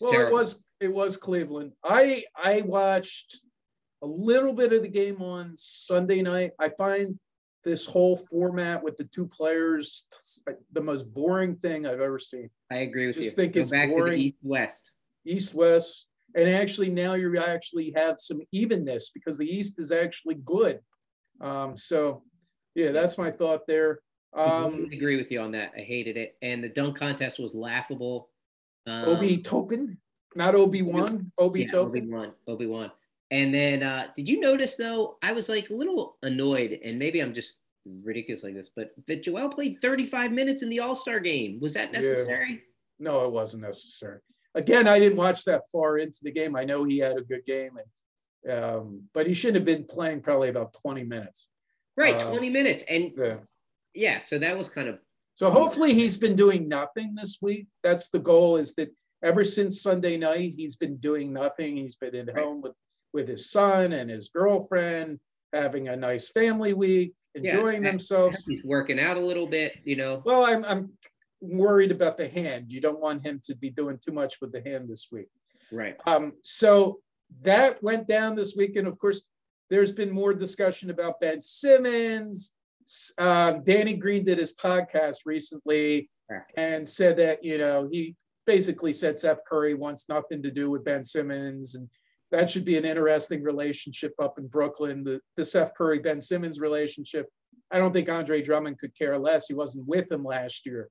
well, 0.00 0.12
terrible. 0.12 0.36
it 0.36 0.40
was 0.40 0.62
it 0.80 0.92
was 0.92 1.16
Cleveland. 1.16 1.72
I 1.84 2.24
I 2.36 2.62
watched 2.62 3.38
a 4.02 4.06
little 4.06 4.52
bit 4.52 4.72
of 4.72 4.82
the 4.82 4.88
game 4.88 5.20
on 5.20 5.56
Sunday 5.56 6.22
night. 6.22 6.52
I 6.60 6.70
find 6.78 7.18
this 7.64 7.84
whole 7.84 8.16
format 8.16 8.82
with 8.82 8.96
the 8.96 9.04
two 9.04 9.26
players 9.26 10.06
the 10.72 10.80
most 10.80 11.12
boring 11.12 11.56
thing 11.56 11.86
I've 11.86 12.00
ever 12.00 12.18
seen. 12.18 12.48
I 12.70 12.78
agree 12.78 13.06
with 13.06 13.16
Just 13.16 13.24
you. 13.24 13.26
Just 13.26 13.36
think 13.36 13.52
Go 13.54 13.60
it's 13.60 13.70
boring. 13.70 14.20
East 14.20 14.36
West. 14.42 14.92
East 15.26 15.54
West 15.54 16.07
and 16.34 16.48
actually 16.48 16.90
now 16.90 17.14
you 17.14 17.36
actually 17.38 17.92
have 17.96 18.20
some 18.20 18.40
evenness 18.52 19.10
because 19.10 19.38
the 19.38 19.46
East 19.46 19.78
is 19.78 19.92
actually 19.92 20.36
good. 20.36 20.80
Um, 21.40 21.76
so 21.76 22.22
yeah, 22.74 22.92
that's 22.92 23.18
my 23.18 23.30
thought 23.30 23.66
there. 23.66 24.00
Um, 24.36 24.88
I 24.90 24.94
agree 24.94 25.16
with 25.16 25.30
you 25.30 25.40
on 25.40 25.52
that. 25.52 25.72
I 25.76 25.80
hated 25.80 26.16
it, 26.16 26.36
and 26.42 26.62
the 26.62 26.68
dunk 26.68 26.98
contest 26.98 27.38
was 27.38 27.54
laughable. 27.54 28.28
Um, 28.86 29.04
Obi 29.06 29.38
Toppin, 29.38 29.98
not 30.34 30.54
Obi 30.54 30.82
Wan. 30.82 31.32
Obi 31.38 31.62
yeah, 31.62 31.78
Obi 31.78 32.02
Wan. 32.02 32.32
Obi 32.46 32.66
Wan. 32.66 32.90
And 33.30 33.54
then, 33.54 33.82
uh, 33.82 34.08
did 34.16 34.28
you 34.28 34.40
notice 34.40 34.76
though? 34.76 35.16
I 35.22 35.32
was 35.32 35.48
like 35.48 35.70
a 35.70 35.74
little 35.74 36.18
annoyed, 36.22 36.78
and 36.84 36.98
maybe 36.98 37.20
I'm 37.20 37.34
just 37.34 37.58
ridiculous 37.86 38.42
like 38.42 38.54
this, 38.54 38.70
but 38.74 38.90
that 39.06 39.22
Joel 39.22 39.48
played 39.48 39.78
35 39.80 40.32
minutes 40.32 40.62
in 40.62 40.68
the 40.68 40.80
All 40.80 40.94
Star 40.94 41.20
game. 41.20 41.58
Was 41.60 41.74
that 41.74 41.92
necessary? 41.92 42.50
Yeah. 42.50 42.58
No, 43.00 43.24
it 43.24 43.32
wasn't 43.32 43.62
necessary 43.62 44.18
again, 44.54 44.88
I 44.88 44.98
didn't 44.98 45.18
watch 45.18 45.44
that 45.44 45.62
far 45.70 45.98
into 45.98 46.18
the 46.22 46.32
game. 46.32 46.56
I 46.56 46.64
know 46.64 46.84
he 46.84 46.98
had 46.98 47.16
a 47.16 47.22
good 47.22 47.44
game, 47.44 47.72
and 47.76 48.52
um, 48.52 49.02
but 49.14 49.26
he 49.26 49.34
shouldn't 49.34 49.56
have 49.56 49.64
been 49.64 49.84
playing 49.84 50.20
probably 50.20 50.48
about 50.48 50.74
20 50.82 51.04
minutes. 51.04 51.48
Right, 51.96 52.20
um, 52.22 52.30
20 52.30 52.50
minutes, 52.50 52.84
and 52.88 53.12
yeah. 53.16 53.36
yeah, 53.94 54.18
so 54.20 54.38
that 54.38 54.56
was 54.56 54.68
kind 54.68 54.88
of. 54.88 54.98
So 55.34 55.50
hopefully 55.50 55.94
he's 55.94 56.16
been 56.16 56.34
doing 56.34 56.68
nothing 56.68 57.14
this 57.14 57.38
week. 57.40 57.66
That's 57.82 58.08
the 58.08 58.18
goal. 58.18 58.56
Is 58.56 58.74
that 58.74 58.90
ever 59.22 59.44
since 59.44 59.82
Sunday 59.82 60.16
night 60.16 60.54
he's 60.56 60.76
been 60.76 60.96
doing 60.96 61.32
nothing. 61.32 61.76
He's 61.76 61.96
been 61.96 62.14
at 62.14 62.28
right. 62.28 62.44
home 62.44 62.60
with 62.60 62.74
with 63.12 63.28
his 63.28 63.50
son 63.50 63.92
and 63.92 64.10
his 64.10 64.28
girlfriend, 64.28 65.18
having 65.52 65.88
a 65.88 65.96
nice 65.96 66.28
family 66.28 66.74
week, 66.74 67.14
enjoying 67.34 67.82
yeah, 67.82 67.90
themselves. 67.90 68.44
He's 68.46 68.64
working 68.64 69.00
out 69.00 69.16
a 69.16 69.20
little 69.20 69.46
bit, 69.46 69.76
you 69.84 69.96
know. 69.96 70.22
Well, 70.24 70.44
I'm 70.44 70.64
I'm 70.64 70.92
worried 71.40 71.90
about 71.90 72.16
the 72.16 72.28
hand. 72.28 72.72
You 72.72 72.80
don't 72.80 73.00
want 73.00 73.24
him 73.24 73.40
to 73.44 73.54
be 73.54 73.70
doing 73.70 73.98
too 73.98 74.12
much 74.12 74.40
with 74.40 74.52
the 74.52 74.62
hand 74.62 74.88
this 74.88 75.08
week. 75.12 75.28
Right. 75.70 75.96
Um, 76.06 76.34
so 76.42 77.00
that 77.42 77.82
went 77.82 78.06
down 78.08 78.34
this 78.34 78.54
week. 78.56 78.76
And 78.76 78.88
of 78.88 78.98
course, 78.98 79.22
there's 79.70 79.92
been 79.92 80.10
more 80.10 80.32
discussion 80.32 80.90
about 80.90 81.20
Ben 81.20 81.40
Simmons. 81.42 82.52
Um, 83.18 83.62
Danny 83.64 83.94
Green 83.94 84.24
did 84.24 84.38
his 84.38 84.54
podcast 84.54 85.18
recently 85.26 86.08
and 86.56 86.88
said 86.88 87.16
that, 87.18 87.44
you 87.44 87.58
know, 87.58 87.88
he 87.90 88.16
basically 88.46 88.92
said 88.92 89.18
Seth 89.18 89.40
Curry 89.46 89.74
wants 89.74 90.08
nothing 90.08 90.42
to 90.42 90.50
do 90.50 90.70
with 90.70 90.84
Ben 90.84 91.04
Simmons. 91.04 91.74
And 91.74 91.88
that 92.30 92.50
should 92.50 92.64
be 92.64 92.78
an 92.78 92.86
interesting 92.86 93.42
relationship 93.42 94.14
up 94.18 94.38
in 94.38 94.46
Brooklyn, 94.46 95.04
the, 95.04 95.20
the 95.36 95.44
Seth 95.44 95.74
Curry 95.74 95.98
Ben 95.98 96.20
Simmons 96.20 96.58
relationship. 96.58 97.26
I 97.70 97.78
don't 97.78 97.92
think 97.92 98.08
Andre 98.08 98.40
Drummond 98.40 98.78
could 98.78 98.96
care 98.96 99.18
less. 99.18 99.48
He 99.48 99.54
wasn't 99.54 99.86
with 99.86 100.10
him 100.10 100.24
last 100.24 100.64
year. 100.64 100.88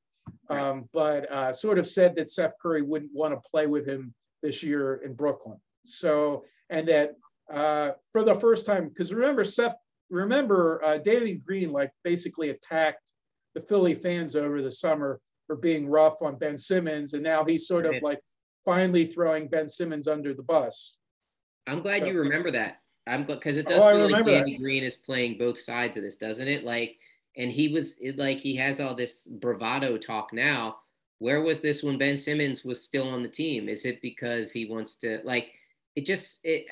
Um, 0.50 0.90
but 0.94 1.32
uh, 1.32 1.52
sort 1.54 1.80
of 1.80 1.88
said 1.88 2.16
that 2.16 2.30
Seth 2.30 2.54
Curry 2.62 2.82
wouldn't 2.82 3.12
want 3.14 3.34
to 3.34 3.50
play 3.50 3.68
with 3.68 3.88
him 3.88 4.14
this 4.44 4.64
year 4.64 5.02
in 5.04 5.14
Brooklyn. 5.14 5.60
So, 5.86 6.44
and 6.70 6.88
that 6.88 7.16
uh, 7.52 7.92
for 8.12 8.24
the 8.24 8.36
first 8.36 8.66
time, 8.66 8.90
because 8.90 9.14
remember, 9.14 9.44
Seth, 9.44 9.76
remember, 10.10 10.82
uh, 10.84 10.98
David 10.98 11.44
Green 11.46 11.72
like 11.72 11.92
basically 12.04 12.50
attacked 12.50 13.12
the 13.56 13.62
Philly 13.62 13.94
fans 13.94 14.36
over 14.36 14.62
the 14.62 14.72
summer 14.72 15.20
for 15.48 15.56
being 15.56 15.88
rough 15.88 16.22
on 16.22 16.38
Ben 16.38 16.58
Simmons, 16.58 17.14
and 17.14 17.24
now 17.24 17.46
he's 17.46 17.68
sort 17.68 17.86
of 17.86 17.96
like 18.02 18.20
finally 18.66 19.06
throwing 19.06 19.48
Ben 19.48 19.70
Simmons 19.70 20.08
under 20.08 20.34
the 20.34 20.44
bus. 20.44 20.98
I'm 21.68 21.82
glad 21.82 22.02
so, 22.02 22.08
you 22.08 22.20
remember 22.20 22.52
that. 22.52 22.80
I'm 23.08 23.24
because 23.24 23.58
it 23.58 23.68
does 23.68 23.82
oh, 23.82 23.96
feel 23.96 24.12
like 24.12 24.26
Danny 24.26 24.58
Green 24.58 24.84
is 24.84 24.98
playing 24.98 25.38
both 25.38 25.58
sides 25.58 25.96
of 25.98 26.04
this, 26.04 26.18
doesn't 26.18 26.48
it? 26.48 26.66
Like, 26.66 26.98
and 27.38 27.52
he 27.52 27.68
was 27.68 27.98
it, 28.00 28.18
like 28.18 28.40
he 28.40 28.56
has 28.56 28.80
all 28.80 28.96
this 28.96 29.28
bravado 29.28 29.98
talk 29.98 30.34
now. 30.34 30.78
Where 31.20 31.42
was 31.42 31.62
this 31.62 31.82
when 31.82 31.98
Ben 31.98 32.18
Simmons 32.18 32.64
was 32.64 32.84
still 32.84 33.10
on 33.10 33.24
the 33.24 33.30
team? 33.30 33.70
Is 33.70 33.86
it 33.86 34.02
because 34.02 34.52
he 34.52 34.66
wants 34.66 34.98
to 34.98 35.22
like? 35.24 35.54
It 35.96 36.06
just 36.06 36.42
it 36.44 36.68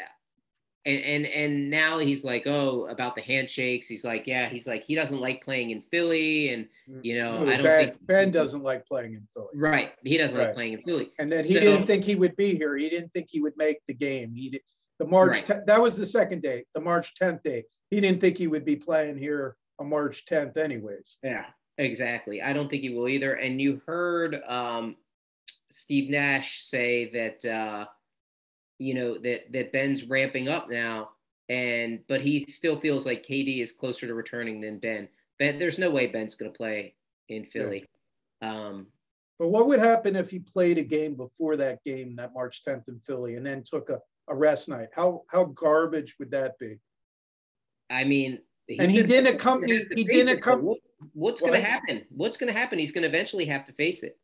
and 0.86 1.02
and 1.02 1.26
and 1.26 1.70
now 1.70 1.98
he's 1.98 2.24
like 2.24 2.46
oh 2.46 2.86
about 2.88 3.16
the 3.16 3.22
handshakes 3.22 3.88
he's 3.88 4.06
like 4.06 4.28
yeah 4.28 4.48
he's 4.48 4.68
like 4.68 4.84
he 4.84 4.96
doesn't 4.96 5.20
like 5.20 5.44
playing 5.44 5.72
in 5.72 5.82
philly 5.92 6.54
and 6.54 6.66
mm-hmm. 6.90 7.00
you 7.04 7.18
know 7.18 7.32
i 7.32 7.58
don't 7.58 7.64
ben, 7.64 7.86
think 7.86 7.98
ben 8.02 8.32
doesn't 8.32 8.62
like 8.62 8.86
playing 8.86 9.14
in 9.14 9.28
philly 9.34 9.48
right 9.56 9.92
he 10.04 10.18
doesn't 10.18 10.38
right. 10.38 10.48
like 10.48 10.56
playing 10.56 10.74
in 10.74 10.82
philly 10.84 11.12
and 11.20 11.32
then 11.32 11.44
he 11.44 11.54
so, 11.54 11.60
didn't 11.60 11.86
think 11.86 12.04
he 12.04 12.16
would 12.16 12.36
be 12.36 12.56
here 12.56 12.78
he 12.78 12.90
didn't 12.90 13.12
think 13.14 13.28
he 13.30 13.42
would 13.42 13.56
make 13.58 13.80
the 13.88 13.94
game 13.94 14.32
he 14.34 14.50
did 14.50 14.62
the 15.00 15.06
march 15.06 15.38
right. 15.38 15.46
10, 15.46 15.64
that 15.66 15.82
was 15.82 15.98
the 15.98 16.06
second 16.06 16.42
day 16.42 16.64
the 16.76 16.82
march 16.82 17.14
10th 17.22 17.42
day 17.44 17.64
he 17.90 18.00
didn't 18.00 18.22
think 18.22 18.38
he 18.38 18.48
would 18.48 18.66
be 18.66 18.76
playing 18.76 19.18
here 19.18 19.56
on 19.80 19.90
march 19.90 20.26
10th 20.26 20.58
anyways 20.58 21.18
yeah 21.24 21.46
exactly 21.78 22.42
i 22.42 22.54
don't 22.54 22.70
think 22.70 22.82
he 22.82 22.90
will 22.90 23.08
either 23.08 23.34
and 23.34 23.60
you 23.60 23.82
heard 23.86 24.42
um 24.48 24.96
steve 25.72 26.10
nash 26.10 26.62
say 26.62 27.10
that 27.12 27.46
uh 27.52 27.86
you 28.78 28.94
know 28.94 29.18
that 29.18 29.52
that 29.52 29.72
Ben's 29.72 30.06
ramping 30.06 30.48
up 30.50 30.70
now, 30.70 31.10
and 31.50 32.00
but 32.08 32.22
he 32.22 32.46
still 32.48 32.78
feels 32.78 33.06
like 33.06 33.26
KD 33.26 33.62
is 33.62 33.72
closer 33.72 34.08
to 34.08 34.14
returning 34.14 34.62
than 34.62 34.80
Ben. 34.80 35.08
Ben, 35.40 35.60
there's 35.60 35.80
no 35.80 35.90
way 35.90 36.08
Ben's 36.08 36.36
going 36.36 36.52
to 36.52 36.58
play 36.58 36.96
in 37.30 37.46
Philly. 37.46 37.86
Yeah. 38.42 38.54
Um, 38.54 38.88
but 39.38 39.50
what 39.50 39.68
would 39.68 39.80
happen 39.80 40.16
if 40.16 40.30
he 40.30 40.40
played 40.40 40.78
a 40.78 40.84
game 40.84 41.16
before 41.16 41.58
that 41.58 41.84
game, 41.84 42.16
that 42.16 42.34
March 42.34 42.64
10th 42.64 42.88
in 42.88 43.00
Philly, 43.00 43.36
and 43.36 43.46
then 43.46 43.64
took 43.64 43.90
a, 43.90 44.00
a 44.30 44.36
rest 44.36 44.70
night? 44.70 44.90
How 44.94 45.24
how 45.30 45.46
garbage 45.46 46.16
would 46.20 46.32
that 46.32 46.58
be? 46.60 46.80
I 47.90 48.04
mean, 48.04 48.40
and 48.70 48.90
he 48.90 49.04
didn't 49.04 49.34
accompany. 49.36 49.84
He 49.96 50.04
didn't 50.04 50.38
accompany. 50.38 50.68
What, 50.68 50.80
what's 51.14 51.42
going 51.42 51.54
to 51.54 51.62
happen? 51.62 52.04
What's 52.10 52.38
going 52.38 52.52
to 52.52 52.58
happen? 52.58 52.80
He's 52.80 52.92
going 52.92 53.04
to 53.04 53.08
eventually 53.10 53.46
have 53.46 53.64
to 53.66 53.74
face 53.74 54.04
it. 54.04 54.18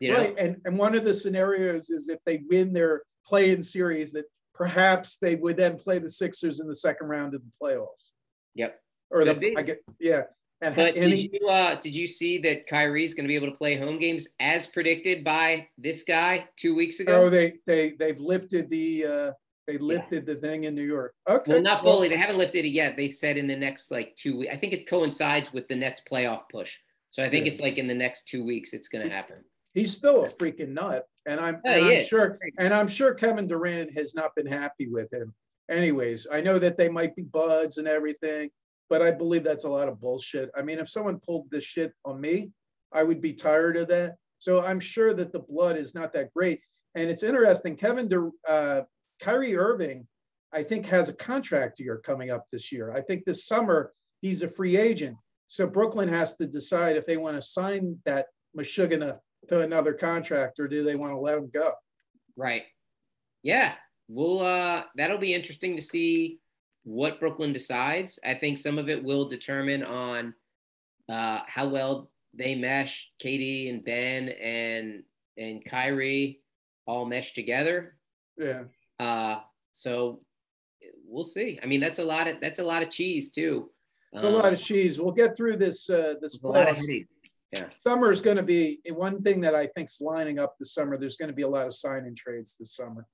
You 0.00 0.12
know? 0.12 0.18
Right, 0.18 0.34
and 0.38 0.56
and 0.64 0.78
one 0.78 0.94
of 0.94 1.04
the 1.04 1.14
scenarios 1.14 1.90
is 1.90 2.08
if 2.08 2.18
they 2.26 2.42
win 2.50 2.72
their 2.72 3.02
play-in 3.26 3.62
series 3.62 4.12
that 4.12 4.26
perhaps 4.54 5.16
they 5.18 5.36
would 5.36 5.56
then 5.56 5.76
play 5.76 5.98
the 5.98 6.08
Sixers 6.08 6.60
in 6.60 6.68
the 6.68 6.74
second 6.74 7.08
round 7.08 7.34
of 7.34 7.42
the 7.42 7.50
playoffs. 7.62 8.12
Yep. 8.54 8.80
Or 9.10 9.24
the 9.24 9.54
I 9.56 9.62
get 9.62 9.82
yeah. 10.00 10.22
And 10.62 10.74
but 10.74 10.94
did 10.94 11.32
you 11.32 11.48
uh, 11.48 11.74
did 11.76 11.94
you 11.94 12.06
see 12.06 12.38
that 12.38 12.66
Kyrie's 12.66 13.14
going 13.14 13.24
to 13.24 13.28
be 13.28 13.34
able 13.34 13.50
to 13.50 13.56
play 13.56 13.76
home 13.76 13.98
games 13.98 14.28
as 14.40 14.66
predicted 14.66 15.22
by 15.22 15.68
this 15.76 16.02
guy 16.02 16.48
two 16.56 16.74
weeks 16.74 17.00
ago? 17.00 17.24
Oh, 17.24 17.30
they 17.30 17.58
they 17.66 17.90
they've 17.90 18.18
lifted 18.18 18.70
the 18.70 19.06
uh, 19.06 19.32
they 19.66 19.78
lifted 19.78 20.26
yeah. 20.26 20.34
the 20.34 20.40
thing 20.40 20.64
in 20.64 20.74
New 20.74 20.86
York. 20.86 21.14
Okay. 21.28 21.52
Well, 21.52 21.62
not 21.62 21.82
fully. 21.82 22.08
They 22.08 22.16
haven't 22.16 22.38
lifted 22.38 22.64
it 22.64 22.70
yet. 22.70 22.96
They 22.96 23.08
said 23.08 23.36
in 23.36 23.46
the 23.46 23.56
next 23.56 23.90
like 23.90 24.14
two 24.16 24.38
weeks. 24.38 24.52
I 24.52 24.56
think 24.56 24.72
it 24.72 24.88
coincides 24.88 25.52
with 25.52 25.66
the 25.68 25.76
Nets 25.76 26.02
playoff 26.10 26.42
push. 26.50 26.76
So 27.10 27.24
I 27.24 27.30
think 27.30 27.46
yeah. 27.46 27.52
it's 27.52 27.60
like 27.60 27.78
in 27.78 27.86
the 27.86 27.94
next 27.94 28.28
two 28.28 28.44
weeks 28.44 28.72
it's 28.72 28.88
going 28.88 29.06
to 29.06 29.12
happen 29.12 29.38
he's 29.76 29.92
still 29.92 30.24
a 30.24 30.28
freaking 30.28 30.70
nut. 30.70 31.06
And 31.26 31.38
I'm, 31.38 31.60
and 31.64 31.84
I'm 31.84 32.04
sure, 32.04 32.38
and 32.58 32.72
I'm 32.72 32.88
sure 32.88 33.14
Kevin 33.14 33.46
Durant 33.46 33.92
has 33.92 34.14
not 34.14 34.34
been 34.34 34.46
happy 34.46 34.88
with 34.88 35.12
him. 35.12 35.34
Anyways, 35.70 36.26
I 36.32 36.40
know 36.40 36.58
that 36.58 36.78
they 36.78 36.88
might 36.88 37.14
be 37.14 37.24
buds 37.24 37.78
and 37.78 37.86
everything, 37.86 38.50
but 38.88 39.02
I 39.02 39.10
believe 39.10 39.44
that's 39.44 39.64
a 39.64 39.68
lot 39.68 39.88
of 39.88 40.00
bullshit. 40.00 40.50
I 40.56 40.62
mean, 40.62 40.78
if 40.78 40.88
someone 40.88 41.20
pulled 41.20 41.50
this 41.50 41.64
shit 41.64 41.92
on 42.04 42.20
me, 42.20 42.52
I 42.92 43.02
would 43.02 43.20
be 43.20 43.34
tired 43.34 43.76
of 43.76 43.88
that. 43.88 44.16
So 44.38 44.64
I'm 44.64 44.80
sure 44.80 45.12
that 45.12 45.32
the 45.32 45.40
blood 45.40 45.76
is 45.76 45.94
not 45.94 46.12
that 46.14 46.32
great. 46.32 46.60
And 46.94 47.10
it's 47.10 47.22
interesting, 47.22 47.76
Kevin, 47.76 48.08
De, 48.08 48.30
uh, 48.48 48.82
Kyrie 49.20 49.56
Irving, 49.56 50.06
I 50.52 50.62
think 50.62 50.86
has 50.86 51.08
a 51.08 51.14
contract 51.14 51.80
year 51.80 51.98
coming 51.98 52.30
up 52.30 52.46
this 52.50 52.72
year. 52.72 52.92
I 52.92 53.00
think 53.00 53.24
this 53.24 53.46
summer 53.46 53.92
he's 54.22 54.42
a 54.42 54.48
free 54.48 54.76
agent. 54.76 55.16
So 55.48 55.66
Brooklyn 55.66 56.08
has 56.08 56.36
to 56.36 56.46
decide 56.46 56.96
if 56.96 57.06
they 57.06 57.16
want 57.16 57.36
to 57.36 57.42
sign 57.42 57.98
that 58.04 58.26
Meshuggah 58.56 59.18
to 59.48 59.60
another 59.60 59.92
contract 59.92 60.58
or 60.58 60.66
do 60.66 60.82
they 60.82 60.96
want 60.96 61.12
to 61.12 61.18
let 61.18 61.38
him 61.38 61.50
go? 61.52 61.72
Right. 62.36 62.64
Yeah. 63.42 63.74
We'll 64.08 64.40
uh 64.40 64.84
that'll 64.96 65.18
be 65.18 65.34
interesting 65.34 65.76
to 65.76 65.82
see 65.82 66.38
what 66.84 67.20
Brooklyn 67.20 67.52
decides. 67.52 68.18
I 68.24 68.34
think 68.34 68.58
some 68.58 68.78
of 68.78 68.88
it 68.88 69.02
will 69.02 69.28
determine 69.28 69.82
on 69.82 70.34
uh 71.08 71.40
how 71.46 71.68
well 71.68 72.10
they 72.34 72.54
mesh 72.54 73.10
KD 73.22 73.70
and 73.70 73.84
Ben 73.84 74.28
and 74.28 75.02
and 75.36 75.64
Kyrie 75.64 76.40
all 76.86 77.04
mesh 77.04 77.32
together. 77.34 77.96
Yeah. 78.38 78.64
Uh 78.98 79.40
so 79.72 80.20
we'll 81.06 81.24
see. 81.24 81.58
I 81.62 81.66
mean 81.66 81.80
that's 81.80 81.98
a 81.98 82.04
lot 82.04 82.28
of 82.28 82.40
that's 82.40 82.58
a 82.58 82.64
lot 82.64 82.82
of 82.82 82.90
cheese 82.90 83.30
too. 83.30 83.70
It's 84.12 84.24
um, 84.24 84.32
a 84.32 84.36
lot 84.36 84.52
of 84.52 84.58
um, 84.58 84.64
cheese. 84.64 85.00
We'll 85.00 85.12
get 85.12 85.36
through 85.36 85.56
this 85.56 85.88
uh 85.90 86.14
this 86.20 86.38
playoffs 86.38 86.82
yeah. 87.52 87.66
Summer 87.78 88.10
is 88.10 88.20
going 88.20 88.36
to 88.36 88.42
be 88.42 88.80
one 88.88 89.22
thing 89.22 89.40
that 89.40 89.54
I 89.54 89.68
think's 89.68 90.00
lining 90.00 90.38
up 90.38 90.56
this 90.58 90.74
summer. 90.74 90.98
There's 90.98 91.16
going 91.16 91.28
to 91.28 91.34
be 91.34 91.42
a 91.42 91.48
lot 91.48 91.66
of 91.66 91.74
signing 91.74 92.14
trades 92.14 92.56
this 92.58 92.74
summer. 92.74 93.06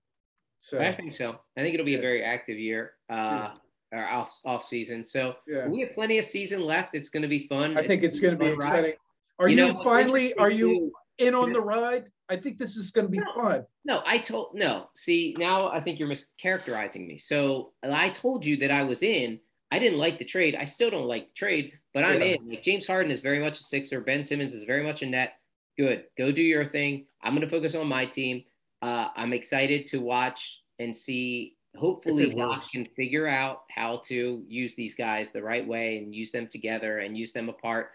So 0.59 0.79
I 0.79 0.95
think 0.95 1.15
so. 1.15 1.39
I 1.57 1.61
think 1.61 1.75
it'll 1.75 1.85
be 1.85 1.93
yeah. 1.93 1.99
a 1.99 2.03
very 2.03 2.25
active 2.25 2.59
year, 2.59 2.93
uh, 3.11 3.51
yeah. 3.93 3.99
or 3.99 4.09
off 4.09 4.39
off 4.45 4.65
season. 4.65 5.05
So 5.05 5.37
yeah. 5.47 5.67
we 5.67 5.81
have 5.81 5.93
plenty 5.93 6.19
of 6.19 6.25
season 6.25 6.63
left. 6.63 6.95
It's 6.95 7.09
going 7.09 7.23
to 7.23 7.29
be 7.29 7.47
fun. 7.49 7.77
I 7.77 7.83
think 7.83 8.03
it's, 8.03 8.15
it's 8.15 8.21
going 8.21 8.39
to 8.39 8.45
be 8.45 8.51
exciting. 8.53 8.91
Ride. 8.91 8.97
Are 9.41 9.49
you, 9.49 9.57
you 9.57 9.73
know, 9.73 9.83
finally? 9.83 10.35
Are 10.35 10.51
you 10.51 10.93
in 11.19 11.35
on 11.35 11.53
the 11.53 11.61
ride? 11.61 12.11
I 12.29 12.37
think 12.37 12.59
this 12.59 12.77
is 12.77 12.91
going 12.91 13.07
to 13.07 13.11
be 13.11 13.19
no, 13.19 13.33
fun. 13.35 13.67
No, 13.85 14.03
I 14.07 14.19
told 14.19 14.55
no. 14.55 14.89
See, 14.95 15.35
now 15.39 15.69
I 15.69 15.81
think 15.81 15.99
you're 15.99 16.09
mischaracterizing 16.09 17.07
me. 17.07 17.19
So 17.19 17.73
I 17.83 18.09
told 18.11 18.45
you 18.45 18.57
that 18.59 18.71
I 18.71 18.83
was 18.83 19.03
in. 19.03 19.39
I 19.71 19.79
didn't 19.79 19.99
like 19.99 20.19
the 20.19 20.25
trade. 20.25 20.57
I 20.59 20.65
still 20.65 20.91
don't 20.91 21.07
like 21.07 21.29
the 21.29 21.35
trade, 21.35 21.73
but 21.95 22.05
I'm 22.05 22.21
yeah. 22.21 22.37
in. 22.37 22.49
Like 22.49 22.63
James 22.63 22.87
Harden 22.87 23.13
is 23.13 23.21
very 23.21 23.39
much 23.39 23.61
a 23.61 23.63
Sixer. 23.63 24.01
Ben 24.01 24.25
Simmons 24.25 24.55
is 24.55 24.65
very 24.65 24.83
much 24.83 25.03
a 25.03 25.07
net. 25.07 25.35
Good. 25.79 26.05
Go 26.17 26.31
do 26.33 26.43
your 26.43 26.65
thing. 26.65 27.07
I'm 27.23 27.35
going 27.35 27.47
to 27.47 27.55
focus 27.55 27.75
on 27.75 27.87
my 27.87 28.07
team. 28.07 28.45
Uh, 28.83 29.09
I'm 29.17 29.33
excited 29.33 29.87
to 29.89 29.99
watch 29.99 30.63
and 30.79 30.95
see. 30.95 31.57
Hopefully, 31.77 32.35
Doc 32.35 32.71
can 32.71 32.85
figure 32.97 33.27
out 33.27 33.63
how 33.71 34.03
to 34.05 34.45
use 34.47 34.75
these 34.75 34.95
guys 34.95 35.33
the 35.33 35.43
right 35.43 35.67
way 35.67 35.99
and 35.99 36.15
use 36.15 36.31
them 36.31 36.47
together 36.47 36.99
and 36.99 37.17
use 37.17 37.33
them 37.33 37.49
apart. 37.49 37.93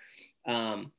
Um, 0.47 0.91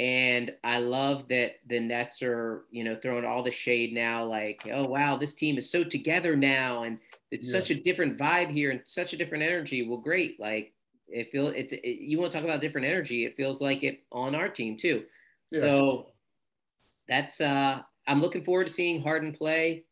and 0.00 0.52
I 0.64 0.78
love 0.78 1.28
that 1.28 1.52
the 1.68 1.78
Nets 1.78 2.22
are, 2.22 2.64
you 2.70 2.82
know, 2.82 2.96
throwing 3.00 3.24
all 3.24 3.44
the 3.44 3.52
shade 3.52 3.92
now, 3.92 4.24
like, 4.24 4.66
oh 4.72 4.86
wow, 4.86 5.16
this 5.16 5.34
team 5.34 5.56
is 5.56 5.70
so 5.70 5.84
together 5.84 6.34
now, 6.34 6.82
and 6.82 6.98
it's 7.30 7.52
yeah. 7.52 7.58
such 7.58 7.70
a 7.70 7.74
different 7.76 8.18
vibe 8.18 8.50
here 8.50 8.70
and 8.70 8.80
such 8.84 9.12
a 9.12 9.16
different 9.16 9.44
energy. 9.44 9.86
Well, 9.86 9.98
great. 9.98 10.40
Like 10.40 10.72
it 11.08 11.30
feels 11.30 11.52
it, 11.54 11.72
it, 11.72 12.00
you 12.00 12.18
want 12.18 12.32
to 12.32 12.38
talk 12.38 12.44
about 12.44 12.60
different 12.60 12.86
energy. 12.86 13.24
It 13.24 13.36
feels 13.36 13.60
like 13.60 13.84
it 13.84 14.00
on 14.10 14.34
our 14.34 14.48
team 14.48 14.76
too. 14.76 15.04
Yeah. 15.50 15.60
So 15.60 16.06
that's 17.06 17.40
uh 17.40 17.82
I'm 18.06 18.20
looking 18.20 18.44
forward 18.44 18.66
to 18.66 18.72
seeing 18.72 19.00
Harden 19.00 19.32
play. 19.32 19.84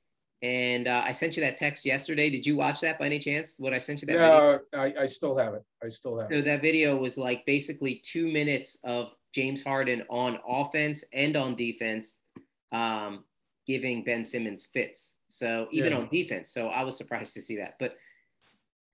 And 0.42 0.88
uh, 0.88 1.04
I 1.06 1.12
sent 1.12 1.36
you 1.36 1.42
that 1.44 1.56
text 1.56 1.84
yesterday. 1.86 2.28
Did 2.28 2.44
you 2.44 2.56
watch 2.56 2.80
that 2.80 2.98
by 2.98 3.06
any 3.06 3.20
chance? 3.20 3.54
What 3.58 3.72
I 3.72 3.78
sent 3.78 4.02
you 4.02 4.06
that? 4.06 4.14
Yeah, 4.14 4.58
I, 4.76 5.02
I 5.02 5.06
still 5.06 5.36
have 5.36 5.54
it. 5.54 5.62
I 5.84 5.88
still 5.88 6.18
have. 6.18 6.28
So 6.32 6.38
it. 6.38 6.44
that 6.46 6.60
video 6.60 6.96
was 6.96 7.16
like 7.16 7.46
basically 7.46 8.02
two 8.04 8.26
minutes 8.26 8.76
of 8.82 9.14
James 9.32 9.62
Harden 9.62 10.04
on 10.08 10.38
offense 10.46 11.04
and 11.12 11.36
on 11.36 11.54
defense, 11.54 12.20
um, 12.72 13.24
giving 13.66 14.04
Ben 14.04 14.24
Simmons 14.24 14.66
fits. 14.66 15.16
So 15.26 15.68
even 15.72 15.92
yeah. 15.92 15.98
on 15.98 16.08
defense. 16.08 16.52
So 16.52 16.68
I 16.68 16.82
was 16.84 16.96
surprised 16.96 17.34
to 17.34 17.42
see 17.42 17.56
that. 17.56 17.76
But 17.78 17.96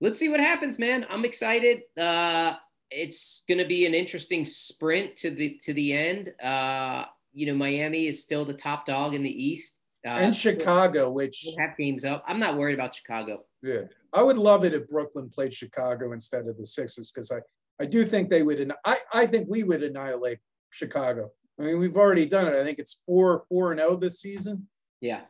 let's 0.01 0.19
see 0.19 0.29
what 0.29 0.39
happens, 0.39 0.79
man. 0.79 1.05
I'm 1.09 1.25
excited. 1.25 1.81
Uh, 1.99 2.53
it's 2.91 3.43
going 3.47 3.57
to 3.57 3.65
be 3.65 3.85
an 3.85 3.93
interesting 3.93 4.43
sprint 4.43 5.15
to 5.17 5.29
the 5.29 5.59
to 5.63 5.73
the 5.73 5.93
end. 5.93 6.33
Uh, 6.41 7.05
you 7.33 7.45
know, 7.45 7.53
Miami 7.53 8.07
is 8.07 8.23
still 8.23 8.45
the 8.45 8.53
top 8.53 8.85
dog 8.85 9.13
in 9.13 9.23
the 9.23 9.29
East. 9.47 9.77
Uh, 10.05 10.11
and 10.11 10.35
Chicago, 10.35 11.09
which 11.11 11.45
have 11.57 11.77
games 11.77 12.05
up. 12.05 12.23
I'm 12.25 12.39
not 12.39 12.55
worried 12.55 12.73
about 12.73 12.95
Chicago. 12.95 13.43
Yeah, 13.61 13.81
I 14.13 14.23
would 14.23 14.37
love 14.37 14.63
it 14.63 14.73
if 14.73 14.87
Brooklyn 14.89 15.29
played 15.29 15.53
Chicago 15.53 16.13
instead 16.13 16.47
of 16.47 16.57
the 16.57 16.65
Sixers 16.65 17.11
because 17.11 17.31
I 17.31 17.39
I 17.81 17.85
do 17.85 18.03
think 18.05 18.29
they 18.29 18.43
would. 18.43 18.71
I 18.85 18.97
I 19.13 19.25
think 19.25 19.47
we 19.49 19.63
would 19.63 19.83
annihilate 19.83 20.39
Chicago. 20.69 21.31
I 21.59 21.63
mean, 21.63 21.79
we've 21.79 21.97
already 21.97 22.25
done 22.25 22.47
it. 22.47 22.55
I 22.59 22.63
think 22.63 22.79
it's 22.79 23.01
four 23.05 23.43
four 23.49 23.71
and 23.71 23.79
zero 23.79 23.91
oh 23.91 23.95
this 23.97 24.19
season. 24.21 24.67
Yeah. 25.01 25.21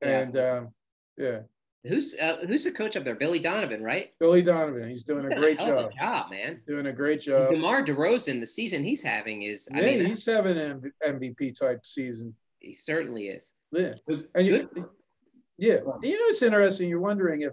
And 0.00 0.34
yeah. 0.34 0.50
Um, 0.58 0.68
yeah. 1.16 1.38
Who's 1.84 2.16
uh, 2.20 2.36
who's 2.46 2.64
the 2.64 2.70
coach 2.70 2.96
up 2.96 3.04
there? 3.04 3.16
Billy 3.16 3.40
Donovan, 3.40 3.82
right? 3.82 4.12
Billy 4.20 4.40
Donovan. 4.42 4.88
He's 4.88 5.02
doing 5.02 5.24
He's 5.24 5.32
a 5.32 5.36
great 5.36 5.60
of 5.62 5.66
job. 5.66 5.90
a 5.92 5.98
job, 5.98 6.30
man. 6.30 6.60
Doing 6.66 6.86
a 6.86 6.92
great 6.92 7.14
And 7.14 7.22
job. 7.22 7.50
DeMar 7.50 7.84
DeRozan, 7.84 8.38
the 8.38 8.46
season 8.46 8.84
he's 8.84 9.02
having 9.02 9.42
is, 9.42 9.68
I 9.74 9.80
Yeah, 9.80 9.86
mean, 9.98 10.06
he's 10.06 10.24
having 10.24 10.56
an 10.58 10.92
MVP 11.04 11.58
type 11.58 11.84
season. 11.84 12.36
he 12.60 12.72
certainly 12.72 13.28
is. 13.28 13.52
Yeah. 13.72 13.94
Good, 14.06 14.28
And 14.36 14.46
you, 14.46 14.68
good. 14.72 14.84
yeah, 15.58 15.74
you 16.02 16.18
know, 16.18 16.26
it's 16.28 16.42
interesting. 16.42 16.88
You're 16.88 17.00
wondering 17.00 17.40
if 17.40 17.52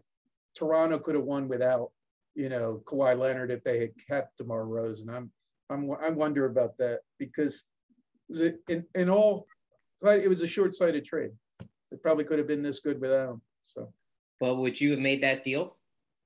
Toronto 0.55 0.99
could 0.99 1.15
have 1.15 1.23
won 1.23 1.47
without, 1.47 1.89
you 2.39 2.47
know, 2.47 2.81
Kawhi 2.85 3.19
Leonard 3.19 3.51
if 3.51 3.61
they 3.65 3.79
had 3.79 3.91
kept 4.07 4.37
DeMar 4.37 4.65
Rosen. 4.65 5.09
I'm, 5.09 5.29
I'm, 5.69 5.85
I 6.01 6.09
wonder 6.09 6.45
about 6.45 6.77
that 6.77 7.01
because 7.19 7.65
it 8.29 8.31
was 8.31 8.41
a, 8.41 8.53
in, 8.69 8.85
in 8.95 9.09
all, 9.09 9.45
it 10.03 10.29
was 10.29 10.41
a 10.41 10.47
short-sighted 10.47 11.03
trade. 11.03 11.31
It 11.91 12.01
probably 12.01 12.23
could 12.23 12.37
have 12.37 12.47
been 12.47 12.63
this 12.63 12.79
good 12.79 13.01
without 13.01 13.31
him. 13.31 13.41
So 13.63 13.91
But 14.39 14.55
would 14.55 14.79
you 14.79 14.91
have 14.91 14.99
made 14.99 15.21
that 15.21 15.43
deal? 15.43 15.75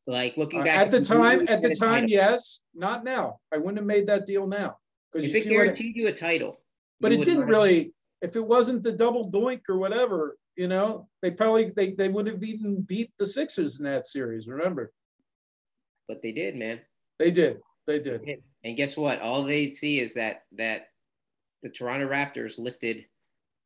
Like 0.05 0.38
looking 0.38 0.61
uh, 0.61 0.66
back 0.66 0.78
at 0.78 0.91
the 0.91 1.01
time, 1.01 1.47
at 1.47 1.64
the 1.64 1.74
time, 1.74 2.03
title, 2.03 2.09
yes. 2.09 2.61
Not 2.76 3.03
now. 3.03 3.39
I 3.51 3.57
wouldn't 3.57 3.78
have 3.78 3.88
made 3.88 4.05
that 4.07 4.28
deal 4.28 4.45
now 4.45 4.78
because 5.11 5.28
If 5.28 5.45
you 5.45 5.59
it 5.61 5.68
what. 5.68 5.80
It, 5.80 5.95
you 5.95 6.07
a 6.09 6.14
title, 6.14 6.59
but 7.01 7.11
it 7.11 7.26
didn't 7.26 7.47
really. 7.47 7.93
If 8.22 8.36
it 8.36 8.45
wasn't 8.45 8.84
the 8.84 8.91
double 8.91 9.32
doink 9.32 9.61
or 9.68 9.78
whatever, 9.78 10.38
you 10.55 10.68
know, 10.68 11.07
they 11.22 11.32
probably 11.32 11.72
they 11.76 11.91
they 11.91 12.09
would 12.09 12.28
have 12.28 12.43
even 12.43 12.82
beat 12.82 13.11
the 13.18 13.26
Sixers 13.26 13.80
in 13.80 13.86
that 13.86 14.05
series. 14.05 14.47
Remember, 14.47 14.91
But 16.08 16.22
they 16.22 16.32
did, 16.32 16.56
man. 16.56 16.80
they 17.20 17.32
did. 17.32 17.60
They 17.88 17.99
did. 17.99 18.22
And 18.64 18.78
guess 18.78 18.95
what? 18.95 19.20
All 19.22 19.43
they 19.43 19.72
see 19.72 19.99
is 19.99 20.14
that 20.14 20.43
that 20.58 20.88
the 21.64 21.70
Toronto 21.70 22.08
Raptors 22.10 22.58
lifted 22.58 23.06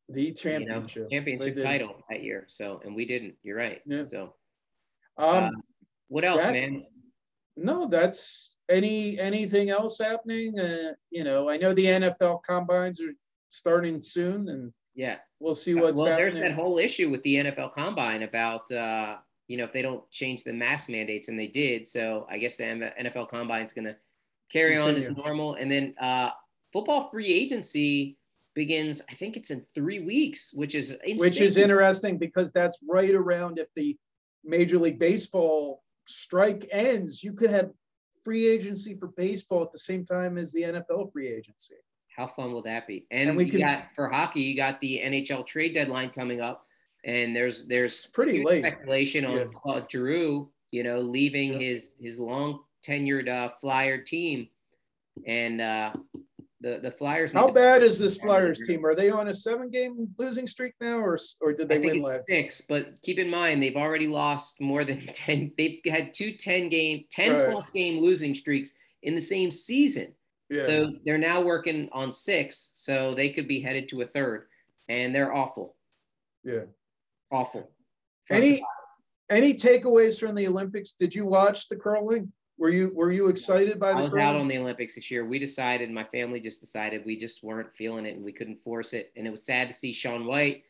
The 0.08 0.22
you 0.22 0.28
know 0.28 0.34
championship. 0.34 1.10
Championship 1.10 1.62
title 1.62 2.02
that 2.10 2.22
year. 2.22 2.44
So 2.48 2.80
and 2.84 2.94
we 2.94 3.04
didn't. 3.06 3.34
You're 3.42 3.56
right. 3.56 3.80
Yeah. 3.86 4.02
So 4.04 4.34
Um, 5.16 5.44
uh, 5.44 5.50
what 6.08 6.24
else, 6.24 6.42
that- 6.42 6.52
man? 6.52 6.86
no, 7.56 7.86
that's 7.88 8.58
any 8.68 9.18
anything 9.18 9.70
else 9.70 9.98
happening? 9.98 10.58
Uh, 10.58 10.92
you 11.10 11.24
know, 11.24 11.48
I 11.48 11.56
know 11.56 11.72
the 11.74 11.86
NFL 11.86 12.42
combines 12.44 13.00
are 13.00 13.12
starting 13.50 14.02
soon, 14.02 14.48
and 14.48 14.72
Yeah. 14.94 15.18
we'll 15.40 15.54
see 15.54 15.74
what's 15.74 16.00
well, 16.00 16.10
happening. 16.10 16.34
there's 16.34 16.44
that 16.44 16.54
whole 16.54 16.78
issue 16.78 17.08
with 17.10 17.22
the 17.22 17.36
NFL 17.36 17.70
Combine 17.72 18.22
about 18.24 18.70
uh, 18.70 19.18
you 19.48 19.56
know 19.56 19.64
if 19.64 19.72
they 19.72 19.82
don't 19.82 20.08
change 20.10 20.44
the 20.44 20.52
mask 20.52 20.88
mandates, 20.88 21.28
and 21.28 21.38
they 21.38 21.48
did. 21.48 21.86
So 21.86 22.26
I 22.30 22.38
guess 22.38 22.56
the 22.56 22.64
NFL 22.64 23.28
Combine 23.28 23.64
is 23.64 23.72
going 23.72 23.86
to 23.86 23.96
carry 24.52 24.78
on 24.78 24.94
as 24.94 25.08
normal, 25.08 25.54
and 25.54 25.70
then 25.70 25.94
uh, 26.00 26.30
football 26.72 27.10
free 27.10 27.26
agency 27.26 28.16
begins. 28.54 29.02
I 29.10 29.14
think 29.14 29.36
it's 29.36 29.50
in 29.50 29.64
three 29.74 30.00
weeks, 30.00 30.52
which 30.54 30.74
is 30.74 30.92
insane. 30.92 31.16
which 31.16 31.40
is 31.40 31.56
interesting 31.56 32.18
because 32.18 32.52
that's 32.52 32.78
right 32.88 33.14
around 33.14 33.58
if 33.58 33.68
the 33.74 33.96
Major 34.44 34.78
League 34.78 34.98
Baseball 34.98 35.82
strike 36.06 36.68
ends, 36.70 37.22
you 37.22 37.32
could 37.32 37.50
have 37.50 37.70
free 38.24 38.46
agency 38.46 38.94
for 38.94 39.08
baseball 39.08 39.62
at 39.62 39.72
the 39.72 39.78
same 39.78 40.04
time 40.04 40.38
as 40.38 40.52
the 40.52 40.62
NFL 40.62 41.12
free 41.12 41.28
agency. 41.28 41.74
How 42.16 42.26
fun 42.26 42.52
will 42.52 42.62
that 42.62 42.86
be? 42.86 43.06
And, 43.10 43.30
And 43.30 43.38
we 43.38 43.48
can- 43.48 43.60
got 43.60 43.94
for 43.94 44.08
hockey, 44.08 44.40
you 44.40 44.56
got 44.56 44.80
the 44.80 45.00
NHL 45.04 45.46
trade 45.46 45.72
deadline 45.72 46.10
coming 46.10 46.40
up, 46.40 46.66
and 47.04 47.34
there's 47.34 47.66
there's 47.66 48.06
pretty 48.06 48.42
late. 48.44 48.60
speculation 48.60 49.24
on 49.24 49.36
Yeah. 49.36 49.44
Claude 49.54 49.90
Giroux, 49.90 50.50
you 50.70 50.82
know, 50.82 50.98
leaving 51.00 51.52
Yeah. 51.54 51.58
his 51.58 51.92
his 52.00 52.18
long 52.18 52.64
tenured 52.86 53.28
uh, 53.28 53.50
Flyer 53.60 53.98
team, 53.98 54.48
and 55.26 55.60
uh, 55.60 55.92
the 56.60 56.80
the 56.82 56.90
Flyers. 56.90 57.30
How 57.32 57.50
bad 57.50 57.82
is 57.82 57.98
this 57.98 58.16
Flyers 58.16 58.60
team? 58.66 58.84
Are 58.84 58.94
they 58.94 59.10
on 59.10 59.28
a 59.28 59.34
seven 59.34 59.70
game 59.70 60.08
losing 60.18 60.46
streak 60.46 60.74
now 60.80 60.98
or 60.98 61.16
or 61.40 61.52
did 61.52 61.68
they 61.68 61.78
win 61.78 62.02
last? 62.02 62.26
six, 62.26 62.60
but 62.62 63.00
keep 63.02 63.18
in 63.18 63.28
mind 63.30 63.62
they've 63.62 63.76
already 63.76 64.08
lost 64.08 64.60
more 64.60 64.84
than 64.84 65.06
ten. 65.12 65.52
They've 65.56 65.78
had 65.86 66.12
two 66.12 66.32
10 66.32 66.68
game, 66.68 67.04
10 67.10 67.32
Right. 67.32 67.52
plus 67.52 67.70
game 67.70 68.00
losing 68.00 68.34
streaks 68.34 68.72
in 69.02 69.14
the 69.14 69.20
same 69.20 69.50
season. 69.52 70.12
Yeah. 70.50 70.62
So 70.62 70.90
they're 71.04 71.18
now 71.18 71.42
working 71.42 71.88
on 71.92 72.10
six, 72.10 72.70
so 72.74 73.14
they 73.14 73.28
could 73.30 73.46
be 73.46 73.60
headed 73.60 73.88
to 73.90 74.00
a 74.00 74.06
third, 74.06 74.46
and 74.88 75.14
they're 75.14 75.32
awful, 75.34 75.76
yeah. 76.42 76.62
Awful. 77.30 77.70
Any 78.30 78.62
any 79.30 79.54
takeaways 79.54 80.18
from 80.18 80.34
the 80.34 80.46
Olympics? 80.46 80.92
Did 80.92 81.14
you 81.14 81.26
watch 81.26 81.68
the 81.68 81.76
curling? 81.76 82.32
Were 82.58 82.70
you 82.70 82.92
were 82.94 83.10
you 83.10 83.28
excited 83.28 83.78
by 83.78 83.92
the? 83.92 83.98
I 83.98 84.02
was 84.02 84.10
curling? 84.10 84.26
out 84.26 84.36
on 84.36 84.48
the 84.48 84.58
Olympics 84.58 84.94
this 84.94 85.10
year. 85.10 85.26
We 85.26 85.38
decided, 85.38 85.90
my 85.90 86.04
family 86.04 86.40
just 86.40 86.60
decided, 86.60 87.04
we 87.04 87.16
just 87.16 87.42
weren't 87.42 87.74
feeling 87.74 88.06
it, 88.06 88.16
and 88.16 88.24
we 88.24 88.32
couldn't 88.32 88.62
force 88.62 88.92
it. 88.92 89.12
And 89.16 89.26
it 89.26 89.30
was 89.30 89.44
sad 89.44 89.68
to 89.68 89.74
see 89.74 89.92
Shaun 89.92 90.26
White 90.26 90.64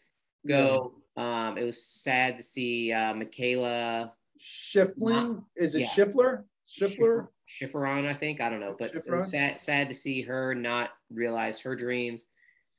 go. 0.47 0.95
Um, 1.17 1.59
it 1.59 1.65
was 1.65 1.83
sad 1.85 2.37
to 2.37 2.43
see 2.43 2.93
uh, 2.93 3.15
Mikaela 3.15 4.13
Schifflin? 4.39 5.45
Is 5.57 5.75
it 5.75 5.81
Yeah. 5.81 5.87
Schiffler? 5.87 6.45
Schiffler? 6.67 7.29
Schifferon, 7.49 8.07
I 8.07 8.15
think. 8.15 8.41
I 8.41 8.51
don't 8.51 8.61
know, 8.61 8.77
but 8.79 8.93
sad, 9.27 9.61
sad 9.61 9.89
to 9.89 9.95
see 9.95 10.23
her 10.23 10.55
not 10.55 10.91
realize 11.11 11.59
her 11.61 11.75
dreams. 11.75 12.25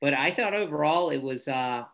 But 0.00 0.14
I 0.14 0.30
thought 0.30 0.54
overall 0.54 1.10
it 1.10 1.20
was 1.20 1.48
uh, 1.48 1.84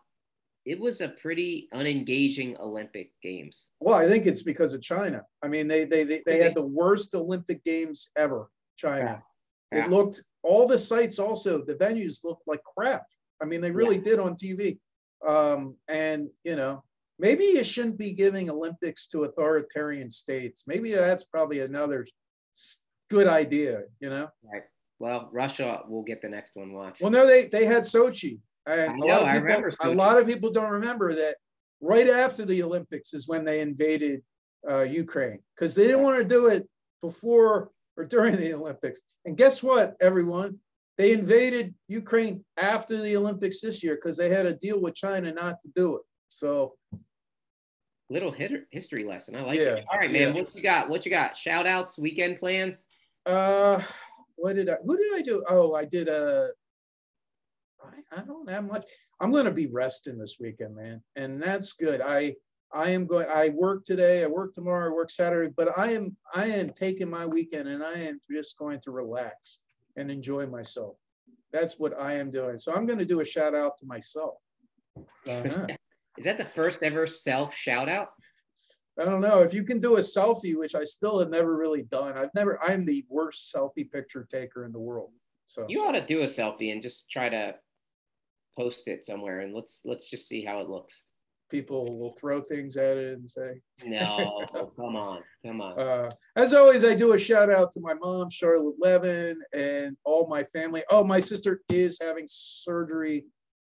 it 0.67 0.77
was 0.77 0.99
a 0.99 1.07
pretty 1.07 1.69
unengaging 1.73 2.59
Olympic 2.59 3.11
Games. 3.23 3.69
Well, 3.79 3.95
I 3.95 4.05
think 4.05 4.25
it's 4.25 4.43
because 4.43 4.73
of 4.73 4.81
China. 4.81 5.23
I 5.41 5.47
mean, 5.47 5.65
they 5.67 5.85
they 5.85 6.03
they, 6.03 6.21
they 6.25 6.43
had 6.43 6.55
the 6.55 6.65
worst 6.65 7.15
Olympic 7.15 7.63
Games 7.63 8.09
ever. 8.17 8.49
China. 8.75 9.23
Yeah. 9.71 9.85
It 9.85 9.89
looked 9.89 10.21
all 10.43 10.67
the 10.67 10.77
sites 10.77 11.19
also 11.19 11.63
the 11.63 11.75
venues 11.75 12.23
looked 12.23 12.47
like 12.47 12.61
crap. 12.77 13.05
I 13.41 13.45
mean, 13.45 13.61
they 13.61 13.71
really 13.71 13.97
did 13.97 14.19
on 14.19 14.35
TV. 14.35 14.77
Um, 15.25 15.75
and 15.87 16.29
you 16.43 16.57
know, 16.57 16.83
maybe 17.17 17.45
you 17.45 17.63
shouldn't 17.63 17.97
be 17.97 18.11
giving 18.11 18.49
Olympics 18.49 19.07
to 19.07 19.23
authoritarian 19.23 20.11
states. 20.11 20.65
Maybe 20.67 20.91
that's 20.91 21.23
probably 21.23 21.61
another 21.61 22.05
good 23.09 23.27
idea. 23.27 23.83
You 24.01 24.09
know. 24.09 24.29
Right. 24.43 24.63
Well, 24.99 25.29
Russia 25.31 25.83
will 25.87 26.03
get 26.03 26.21
the 26.21 26.29
next 26.29 26.55
one. 26.55 26.73
Watch. 26.73 26.99
Well, 26.99 27.11
no, 27.11 27.25
they 27.25 27.45
they 27.45 27.65
had 27.65 27.83
Sochi. 27.83 28.39
And 28.67 28.81
I 28.81 28.85
a 28.85 28.97
know, 28.97 29.05
lot 29.07 29.21
of 29.21 29.27
I 29.27 29.31
people, 29.33 29.43
remember 29.45 29.73
a 29.81 29.89
lot 29.93 30.17
of 30.19 30.27
people 30.27 30.51
don't 30.51 30.69
remember 30.71 31.13
that 31.13 31.37
right 31.81 32.07
after 32.09 32.45
the 32.45 32.61
Olympics 32.63 33.13
is 33.13 33.27
when 33.27 33.45
they 33.45 33.61
invaded 33.61 34.21
uh, 34.69 34.81
Ukraine 34.81 35.39
because 35.55 35.73
they 35.73 35.87
didn't 35.87 36.03
want 36.03 36.17
to 36.19 36.25
do 36.25 36.47
it 36.47 36.67
before 37.01 37.71
or 37.95 38.05
during 38.05 38.35
the 38.35 38.53
Olympics. 38.53 39.01
And 39.25 39.37
guess 39.37 39.63
what, 39.63 39.95
everyone? 40.01 40.59
They 40.97 41.13
invaded 41.13 41.75
Ukraine 41.87 42.43
after 42.57 42.97
the 42.97 43.15
Olympics 43.15 43.61
this 43.61 43.83
year 43.83 43.95
because 43.95 44.17
they 44.17 44.29
had 44.29 44.45
a 44.45 44.53
deal 44.53 44.81
with 44.81 44.95
China 44.95 45.31
not 45.31 45.61
to 45.61 45.69
do 45.75 45.95
it. 45.97 46.01
So 46.27 46.75
Little 48.09 48.33
history 48.71 49.03
lesson. 49.03 49.35
I 49.35 49.41
like 49.41 49.57
Yeah, 49.59 49.75
it. 49.75 49.85
All 49.91 49.99
right, 49.99 50.09
man. 50.11 50.33
yeah. 50.33 50.41
What 50.41 50.55
you 50.55 50.61
got? 50.61 50.89
What 50.89 51.05
you 51.05 51.11
got? 51.11 51.35
Shout 51.35 51.67
outs, 51.67 51.97
weekend 51.97 52.39
plans. 52.39 52.85
Uh, 53.25 53.81
what 54.37 54.55
did 54.55 54.69
I? 54.69 54.77
Who 54.85 54.95
did 54.95 55.13
I 55.13 55.21
do? 55.21 55.43
Oh, 55.49 55.73
I 55.73 55.83
did 55.83 56.07
a. 56.07 56.51
I, 57.87 58.19
I 58.19 58.23
don't 58.23 58.49
have 58.49 58.65
much. 58.65 58.85
I'm 59.19 59.31
going 59.31 59.45
to 59.45 59.51
be 59.51 59.67
resting 59.67 60.17
this 60.17 60.37
weekend, 60.39 60.75
man, 60.75 61.01
and 61.15 61.41
that's 61.41 61.73
good. 61.73 62.01
I 62.01 62.35
I 62.73 62.89
am 62.89 63.05
going. 63.05 63.27
I 63.29 63.49
work 63.49 63.83
today. 63.83 64.23
I 64.23 64.27
work 64.27 64.53
tomorrow. 64.53 64.89
I 64.89 64.93
work 64.93 65.09
Saturday, 65.09 65.53
but 65.55 65.77
I 65.77 65.93
am 65.93 66.15
I 66.33 66.45
am 66.45 66.71
taking 66.71 67.09
my 67.09 67.25
weekend, 67.25 67.67
and 67.67 67.83
I 67.83 67.93
am 67.93 68.19
just 68.29 68.57
going 68.57 68.79
to 68.81 68.91
relax 68.91 69.59
and 69.95 70.11
enjoy 70.11 70.45
myself. 70.47 70.97
That's 71.53 71.79
what 71.79 71.99
I 71.99 72.13
am 72.13 72.29
doing. 72.29 72.57
So 72.57 72.73
I'm 72.73 72.85
going 72.85 72.99
to 72.99 73.05
do 73.05 73.21
a 73.21 73.25
shout 73.25 73.55
out 73.55 73.77
to 73.77 73.85
myself. 73.85 74.35
Uh-huh. 75.27 75.67
Is 76.17 76.25
that 76.25 76.37
the 76.37 76.45
first 76.45 76.83
ever 76.83 77.07
self 77.07 77.55
shout 77.55 77.87
out? 77.87 78.09
I 78.99 79.05
don't 79.05 79.21
know 79.21 79.43
if 79.43 79.53
you 79.53 79.63
can 79.63 79.79
do 79.79 79.97
a 79.97 79.99
selfie, 79.99 80.57
which 80.57 80.73
I 80.73 80.83
still 80.83 81.19
have 81.19 81.29
never 81.29 81.55
really 81.55 81.83
done. 81.83 82.17
I've 82.17 82.33
never. 82.35 82.61
I'm 82.61 82.85
the 82.85 83.05
worst 83.09 83.53
selfie 83.55 83.89
picture 83.89 84.27
taker 84.29 84.65
in 84.65 84.71
the 84.71 84.79
world. 84.79 85.11
So 85.45 85.65
You 85.69 85.85
ought 85.85 85.93
to 85.93 86.05
do 86.05 86.21
a 86.21 86.25
selfie 86.25 86.73
and 86.73 86.81
just 86.81 87.09
try 87.09 87.29
to 87.29 87.55
post 88.57 88.87
it 88.87 89.05
somewhere, 89.05 89.41
and 89.41 89.53
let's 89.53 89.81
let's 89.85 90.09
just 90.09 90.27
see 90.27 90.43
how 90.43 90.59
it 90.59 90.69
looks. 90.69 91.03
people 91.49 91.97
will 91.97 92.11
throw 92.11 92.41
things 92.41 92.75
at 92.77 92.97
it 92.97 93.17
and 93.17 93.29
say. 93.29 93.61
No, 93.85 94.45
come 94.75 94.95
on, 94.95 95.21
come 95.45 95.61
on. 95.61 95.79
Uh, 95.79 96.09
as 96.35 96.53
always, 96.53 96.83
I 96.83 96.93
do 96.95 97.13
a 97.13 97.17
shout 97.17 97.49
out 97.51 97.71
to 97.73 97.79
my 97.79 97.93
mom, 97.93 98.29
Charlotte 98.29 98.75
Levin, 98.79 99.39
and 99.53 99.95
all 100.03 100.27
my 100.27 100.43
family. 100.43 100.83
Oh, 100.89 101.03
my 101.03 101.19
sister 101.19 101.61
is 101.69 101.97
having 102.01 102.25
surgery 102.27 103.25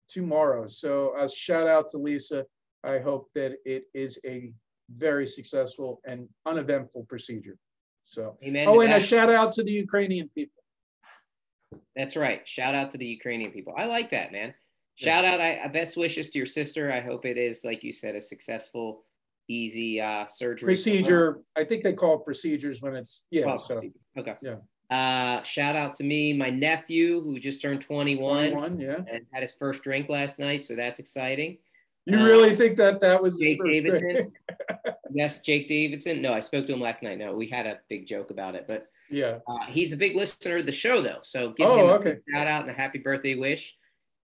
tomorrow. 0.07 0.67
So 0.67 1.13
a 1.19 1.27
shout 1.27 1.67
out 1.67 1.89
to 1.89 1.97
Lisa. 1.97 2.45
I 2.83 2.99
hope 2.99 3.29
that 3.35 3.57
it 3.65 3.85
is 3.93 4.19
a 4.25 4.53
very 4.95 5.25
successful 5.25 5.99
and 6.05 6.29
uneventful 6.45 7.05
procedure. 7.05 7.57
So, 8.03 8.37
Amen. 8.43 8.67
oh, 8.67 8.81
and 8.81 8.93
a 8.93 8.99
shout 8.99 9.31
out 9.31 9.51
to 9.53 9.63
the 9.63 9.71
Ukrainian 9.71 10.29
people. 10.35 10.61
That's 11.95 12.15
right. 12.15 12.47
Shout 12.47 12.75
out 12.75 12.91
to 12.91 12.99
the 12.99 13.05
Ukrainian 13.05 13.51
people. 13.51 13.73
I 13.75 13.85
like 13.85 14.11
that, 14.11 14.31
man. 14.31 14.53
Shout 14.95 15.25
out. 15.25 15.41
I, 15.41 15.59
I 15.63 15.67
best 15.67 15.97
wishes 15.97 16.29
to 16.29 16.37
your 16.37 16.45
sister. 16.45 16.91
I 16.91 17.01
hope 17.01 17.25
it 17.25 17.37
is, 17.37 17.65
like 17.65 17.83
you 17.83 17.91
said, 17.91 18.15
a 18.15 18.21
successful, 18.21 19.03
easy 19.47 19.99
uh, 19.99 20.25
surgery. 20.25 20.67
Procedure, 20.67 21.41
I 21.55 21.63
think 21.63 21.83
they 21.83 21.93
call 21.93 22.15
it 22.15 22.25
procedures 22.25 22.81
when 22.81 22.95
it's, 22.95 23.25
yeah, 23.29 23.45
Oh, 23.47 23.57
so. 23.57 23.81
okay. 24.17 24.35
Yeah. 24.41 24.55
Uh, 24.89 25.41
shout 25.41 25.75
out 25.75 25.95
to 25.95 26.03
me, 26.03 26.31
my 26.31 26.49
nephew 26.49 27.21
who 27.21 27.39
just 27.39 27.61
turned 27.61 27.81
21, 27.81 28.51
21, 28.51 28.79
yeah. 28.79 28.97
and 29.11 29.25
had 29.33 29.41
his 29.41 29.53
first 29.53 29.81
drink 29.81 30.09
last 30.09 30.39
night, 30.39 30.63
so 30.63 30.75
that's 30.75 30.99
exciting. 30.99 31.57
You 32.05 32.19
uh, 32.19 32.25
really 32.25 32.55
think 32.55 32.77
that 32.77 32.99
that 32.99 33.21
was 33.21 33.39
Jake 33.39 33.59
Davidson? 33.63 34.31
yes, 35.09 35.39
Jake 35.39 35.67
Davidson. 35.67 36.21
No, 36.21 36.33
I 36.33 36.39
spoke 36.39 36.67
to 36.67 36.73
him 36.73 36.79
last 36.79 37.01
night. 37.01 37.17
No, 37.17 37.33
we 37.33 37.47
had 37.47 37.65
a 37.65 37.79
big 37.89 38.05
joke 38.05 38.29
about 38.29 38.53
it, 38.53 38.65
but 38.67 38.87
yeah, 39.09 39.39
uh, 39.47 39.65
he's 39.67 39.91
a 39.91 39.97
big 39.97 40.15
listener 40.15 40.57
of 40.57 40.67
the 40.67 40.71
show 40.71 41.01
though. 41.01 41.19
So 41.23 41.51
give 41.53 41.67
oh, 41.67 41.79
him 41.79 41.89
a 41.89 41.93
okay. 41.93 42.17
shout 42.31 42.45
out 42.45 42.61
and 42.61 42.69
a 42.69 42.73
happy 42.73 42.99
birthday 42.99 43.33
wish. 43.33 43.75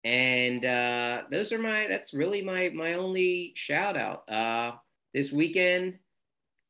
And 0.04 0.66
uh, 0.66 1.24
those 1.30 1.52
are 1.52 1.60
my. 1.60 1.88
That's 1.88 2.14
really 2.14 2.41
my 2.41 2.70
my 2.70 2.93
only 2.93 3.54
shout 3.56 3.95
out. 3.95 4.30
Uh, 4.30 4.72
this 5.14 5.32
weekend, 5.32 5.99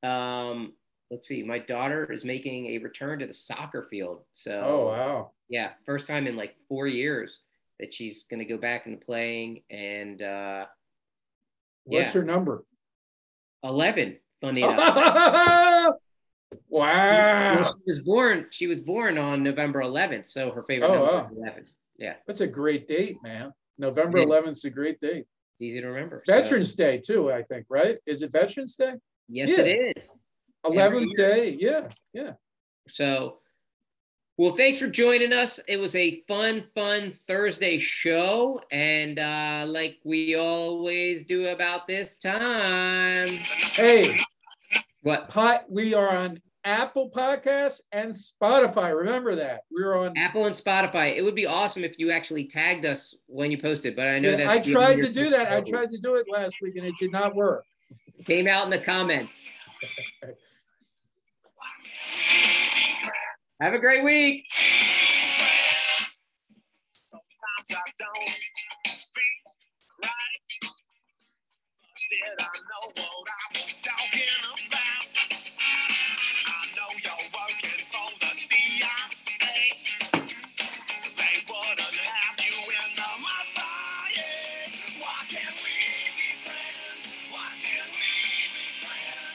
um, 0.03 0.73
let's 1.09 1.27
see, 1.27 1.43
my 1.43 1.59
daughter 1.59 2.11
is 2.11 2.25
making 2.25 2.67
a 2.67 2.79
return 2.79 3.19
to 3.19 3.27
the 3.27 3.33
soccer 3.33 3.83
field. 3.83 4.23
So, 4.33 4.61
oh 4.65 4.87
wow, 4.87 5.31
yeah, 5.47 5.71
first 5.85 6.07
time 6.07 6.27
in 6.27 6.35
like 6.35 6.55
four 6.67 6.87
years 6.87 7.41
that 7.79 7.93
she's 7.93 8.23
going 8.23 8.39
to 8.39 8.45
go 8.45 8.57
back 8.57 8.85
into 8.85 9.03
playing. 9.03 9.63
And 9.69 10.21
uh, 10.21 10.65
what's 11.85 12.13
yeah. 12.13 12.21
her 12.21 12.25
number? 12.25 12.65
Eleven. 13.63 14.17
Funny 14.41 14.63
enough. 14.63 14.77
wow. 16.67 17.55
Well, 17.55 17.63
she 17.63 17.83
was 17.85 17.99
born. 17.99 18.47
She 18.49 18.67
was 18.67 18.81
born 18.81 19.17
on 19.19 19.43
November 19.43 19.81
11th, 19.81 20.25
so 20.25 20.51
her 20.51 20.63
favorite 20.63 20.89
oh, 20.89 20.93
number 20.95 21.11
wow. 21.11 21.21
is 21.21 21.31
11. 21.31 21.65
Yeah, 22.01 22.15
that's 22.25 22.41
a 22.41 22.47
great 22.47 22.87
date, 22.87 23.17
man. 23.21 23.53
November 23.77 24.17
11th 24.17 24.49
is 24.49 24.65
a 24.65 24.71
great 24.71 24.99
date. 24.99 25.25
It's 25.53 25.61
easy 25.61 25.81
to 25.81 25.87
remember. 25.87 26.23
Veterans 26.25 26.71
so. 26.71 26.83
Day 26.83 26.97
too, 26.97 27.31
I 27.31 27.43
think. 27.43 27.67
Right? 27.69 27.99
Is 28.07 28.23
it 28.23 28.31
Veterans 28.31 28.75
Day? 28.75 28.95
Yes, 29.27 29.51
yeah. 29.51 29.63
it 29.65 29.95
is. 29.97 30.17
11th 30.65 31.13
day. 31.13 31.57
Yeah, 31.59 31.87
yeah. 32.11 32.31
So, 32.89 33.37
well, 34.37 34.55
thanks 34.55 34.79
for 34.79 34.87
joining 34.87 35.31
us. 35.31 35.59
It 35.67 35.77
was 35.77 35.95
a 35.95 36.23
fun, 36.27 36.63
fun 36.73 37.11
Thursday 37.11 37.77
show. 37.77 38.61
And 38.71 39.19
uh, 39.19 39.65
like 39.67 39.99
we 40.03 40.35
always 40.35 41.23
do 41.23 41.49
about 41.49 41.87
this 41.87 42.17
time. 42.17 43.29
Hey, 43.29 44.19
what? 45.03 45.29
Pot, 45.29 45.65
we 45.69 45.93
are 45.93 46.09
on 46.09 46.41
Apple 46.63 47.09
Podcasts 47.09 47.81
and 47.91 48.11
Spotify. 48.11 48.95
Remember 48.95 49.35
that. 49.35 49.61
We're 49.71 49.97
on 49.97 50.15
Apple 50.17 50.45
and 50.45 50.55
Spotify. 50.55 51.15
It 51.15 51.23
would 51.23 51.35
be 51.35 51.47
awesome 51.47 51.83
if 51.83 51.97
you 51.97 52.11
actually 52.11 52.45
tagged 52.45 52.85
us 52.85 53.15
when 53.25 53.49
you 53.49 53.57
posted, 53.57 53.95
but 53.95 54.07
I 54.07 54.19
know 54.19 54.31
yeah, 54.31 54.37
that 54.37 54.47
I 54.47 54.59
tried 54.59 55.01
to 55.01 55.09
do 55.09 55.29
that. 55.31 55.51
I 55.51 55.61
tried 55.61 55.89
to 55.89 55.97
do 55.97 56.15
it 56.15 56.27
last 56.31 56.57
week 56.61 56.75
and 56.75 56.85
it 56.85 56.93
did 56.99 57.11
not 57.11 57.35
work. 57.35 57.65
Came 58.25 58.47
out 58.47 58.65
in 58.65 58.69
the 58.69 58.79
comments. 58.79 59.41
Have 63.59 63.73
a 63.73 63.79
great 63.79 64.03
week. 64.03 64.45
Did 72.09 72.19
I 72.39 72.43
know 72.43 72.91
what 72.93 73.05
I 73.05 73.57
was 73.57 73.79
talking 73.81 74.21
about? 74.67 74.91
You're 76.93 77.13
is 77.63 77.87
for 77.87 78.11
the 78.19 78.27
CIA. 78.35 80.10